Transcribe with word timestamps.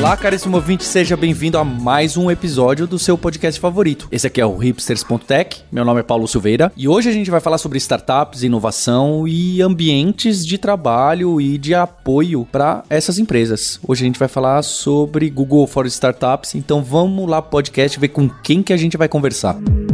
Olá, 0.00 0.16
caríssimo 0.16 0.56
ouvinte, 0.56 0.82
seja 0.82 1.14
bem-vindo 1.14 1.58
a 1.58 1.62
mais 1.62 2.16
um 2.16 2.30
episódio 2.30 2.86
do 2.86 2.98
seu 2.98 3.18
podcast 3.18 3.60
favorito. 3.60 4.08
Esse 4.10 4.26
aqui 4.26 4.40
é 4.40 4.46
o 4.46 4.56
hipsters.tech, 4.56 5.60
meu 5.70 5.84
nome 5.84 6.00
é 6.00 6.02
Paulo 6.02 6.26
Silveira 6.26 6.72
e 6.74 6.88
hoje 6.88 7.10
a 7.10 7.12
gente 7.12 7.30
vai 7.30 7.38
falar 7.38 7.58
sobre 7.58 7.76
startups, 7.76 8.42
inovação 8.42 9.28
e 9.28 9.60
ambientes 9.60 10.46
de 10.46 10.56
trabalho 10.56 11.38
e 11.38 11.58
de 11.58 11.74
apoio 11.74 12.48
para 12.50 12.82
essas 12.88 13.18
empresas. 13.18 13.78
Hoje 13.86 14.02
a 14.02 14.06
gente 14.06 14.18
vai 14.18 14.26
falar 14.26 14.62
sobre 14.62 15.28
Google 15.28 15.66
for 15.66 15.84
Startups, 15.84 16.54
então 16.54 16.82
vamos 16.82 17.28
lá 17.28 17.42
podcast 17.42 18.00
ver 18.00 18.08
com 18.08 18.26
quem 18.26 18.62
que 18.62 18.72
a 18.72 18.78
gente 18.78 18.96
vai 18.96 19.06
conversar. 19.06 19.60
Música 19.60 19.89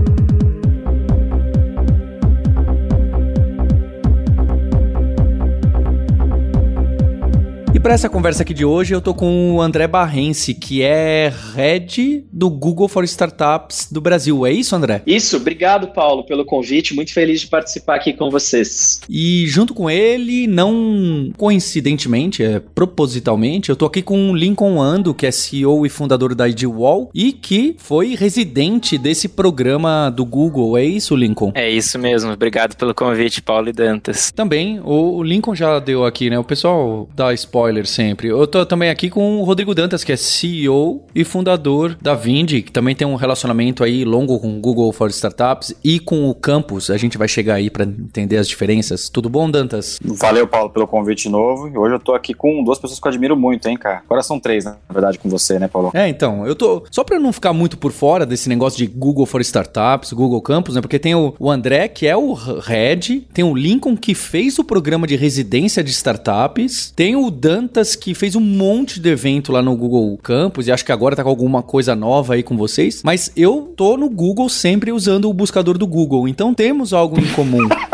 para 7.80 7.94
essa 7.94 8.08
conversa 8.08 8.42
aqui 8.42 8.54
de 8.54 8.64
hoje, 8.64 8.94
eu 8.94 9.00
tô 9.00 9.12
com 9.12 9.54
o 9.54 9.60
André 9.60 9.86
Barrense, 9.86 10.54
que 10.54 10.82
é 10.82 11.32
head 11.54 12.24
do 12.32 12.48
Google 12.48 12.88
for 12.88 13.04
Startups 13.04 13.88
do 13.92 14.00
Brasil. 14.00 14.46
É 14.46 14.50
isso, 14.50 14.74
André? 14.74 15.02
Isso, 15.06 15.36
obrigado, 15.36 15.88
Paulo, 15.88 16.24
pelo 16.24 16.44
convite. 16.44 16.94
Muito 16.94 17.12
feliz 17.12 17.42
de 17.42 17.48
participar 17.48 17.96
aqui 17.96 18.14
com 18.14 18.30
vocês. 18.30 19.00
E 19.10 19.46
junto 19.46 19.74
com 19.74 19.90
ele, 19.90 20.46
não 20.46 21.30
coincidentemente, 21.36 22.42
é 22.42 22.60
propositalmente, 22.60 23.68
eu 23.68 23.76
tô 23.76 23.84
aqui 23.84 24.00
com 24.00 24.30
o 24.30 24.34
Lincoln 24.34 24.80
Ando, 24.80 25.12
que 25.12 25.26
é 25.26 25.30
CEO 25.30 25.84
e 25.84 25.90
fundador 25.90 26.34
da 26.34 26.48
IDWall 26.48 27.10
e 27.14 27.32
que 27.32 27.76
foi 27.78 28.14
residente 28.14 28.96
desse 28.96 29.28
programa 29.28 30.08
do 30.10 30.24
Google. 30.24 30.78
É 30.78 30.84
isso, 30.84 31.14
Lincoln? 31.14 31.52
É 31.54 31.68
isso 31.68 31.98
mesmo. 31.98 32.32
Obrigado 32.32 32.74
pelo 32.74 32.94
convite, 32.94 33.42
Paulo 33.42 33.68
e 33.68 33.72
Dantas. 33.72 34.30
Também, 34.30 34.80
o 34.82 35.22
Lincoln 35.22 35.54
já 35.54 35.78
deu 35.78 36.06
aqui, 36.06 36.30
né? 36.30 36.38
O 36.38 36.44
pessoal 36.44 37.08
dá 37.14 37.34
spoiler 37.34 37.65
spoiler 37.66 37.86
sempre. 37.86 38.28
Eu 38.28 38.46
tô 38.46 38.64
também 38.64 38.90
aqui 38.90 39.10
com 39.10 39.40
o 39.40 39.44
Rodrigo 39.44 39.74
Dantas, 39.74 40.04
que 40.04 40.12
é 40.12 40.16
CEO 40.16 41.04
e 41.14 41.24
fundador 41.24 41.96
da 42.00 42.14
Vindi, 42.14 42.62
que 42.62 42.70
também 42.70 42.94
tem 42.94 43.06
um 43.06 43.16
relacionamento 43.16 43.82
aí 43.82 44.04
longo 44.04 44.38
com 44.38 44.56
o 44.56 44.60
Google 44.60 44.92
for 44.92 45.10
Startups 45.10 45.74
e 45.82 45.98
com 45.98 46.28
o 46.28 46.34
campus. 46.34 46.90
A 46.90 46.96
gente 46.96 47.18
vai 47.18 47.26
chegar 47.26 47.54
aí 47.54 47.68
para 47.68 47.84
entender 47.84 48.36
as 48.36 48.46
diferenças. 48.46 49.08
Tudo 49.08 49.28
bom, 49.28 49.50
Dantas? 49.50 49.98
Valeu, 50.02 50.46
Paulo, 50.46 50.70
pelo 50.70 50.86
convite 50.86 51.28
novo. 51.28 51.68
Hoje 51.78 51.94
eu 51.94 51.98
tô 51.98 52.14
aqui 52.14 52.34
com 52.34 52.62
duas 52.62 52.78
pessoas 52.78 53.00
que 53.00 53.06
eu 53.06 53.10
admiro 53.10 53.36
muito, 53.36 53.66
hein, 53.68 53.76
cara. 53.76 54.02
Agora 54.04 54.22
são 54.22 54.38
três, 54.38 54.64
na 54.64 54.76
verdade, 54.88 55.18
com 55.18 55.28
você, 55.28 55.58
né, 55.58 55.66
Paulo? 55.66 55.90
É, 55.92 56.08
então, 56.08 56.46
eu 56.46 56.54
tô. 56.54 56.84
Só 56.90 57.02
para 57.02 57.18
não 57.18 57.32
ficar 57.32 57.52
muito 57.52 57.76
por 57.76 57.90
fora 57.90 58.24
desse 58.24 58.48
negócio 58.48 58.78
de 58.78 58.86
Google 58.86 59.26
for 59.26 59.40
Startups, 59.40 60.12
Google 60.12 60.40
Campus, 60.40 60.76
né? 60.76 60.80
Porque 60.80 60.98
tem 61.00 61.14
o, 61.16 61.34
o 61.38 61.50
André, 61.50 61.88
que 61.88 62.06
é 62.06 62.16
o 62.16 62.32
head, 62.32 63.26
tem 63.32 63.44
o 63.44 63.54
Lincoln, 63.54 63.96
que 63.96 64.14
fez 64.14 64.58
o 64.58 64.64
programa 64.64 65.06
de 65.06 65.16
residência 65.16 65.82
de 65.82 65.90
startups, 65.90 66.92
tem 66.94 67.16
o 67.16 67.30
Dan 67.30 67.55
Dantas, 67.56 67.96
que 67.96 68.12
fez 68.12 68.36
um 68.36 68.40
monte 68.40 69.00
de 69.00 69.08
evento 69.08 69.50
lá 69.50 69.62
no 69.62 69.74
Google 69.74 70.14
Campus, 70.18 70.66
e 70.66 70.72
acho 70.72 70.84
que 70.84 70.92
agora 70.92 71.16
tá 71.16 71.22
com 71.22 71.30
alguma 71.30 71.62
coisa 71.62 71.96
nova 71.96 72.34
aí 72.34 72.42
com 72.42 72.54
vocês. 72.54 73.00
Mas 73.02 73.32
eu 73.34 73.72
tô 73.74 73.96
no 73.96 74.10
Google 74.10 74.50
sempre 74.50 74.92
usando 74.92 75.26
o 75.26 75.32
buscador 75.32 75.78
do 75.78 75.86
Google, 75.86 76.28
então 76.28 76.52
temos 76.52 76.92
algo 76.92 77.18
em 77.18 77.26
comum. 77.32 77.66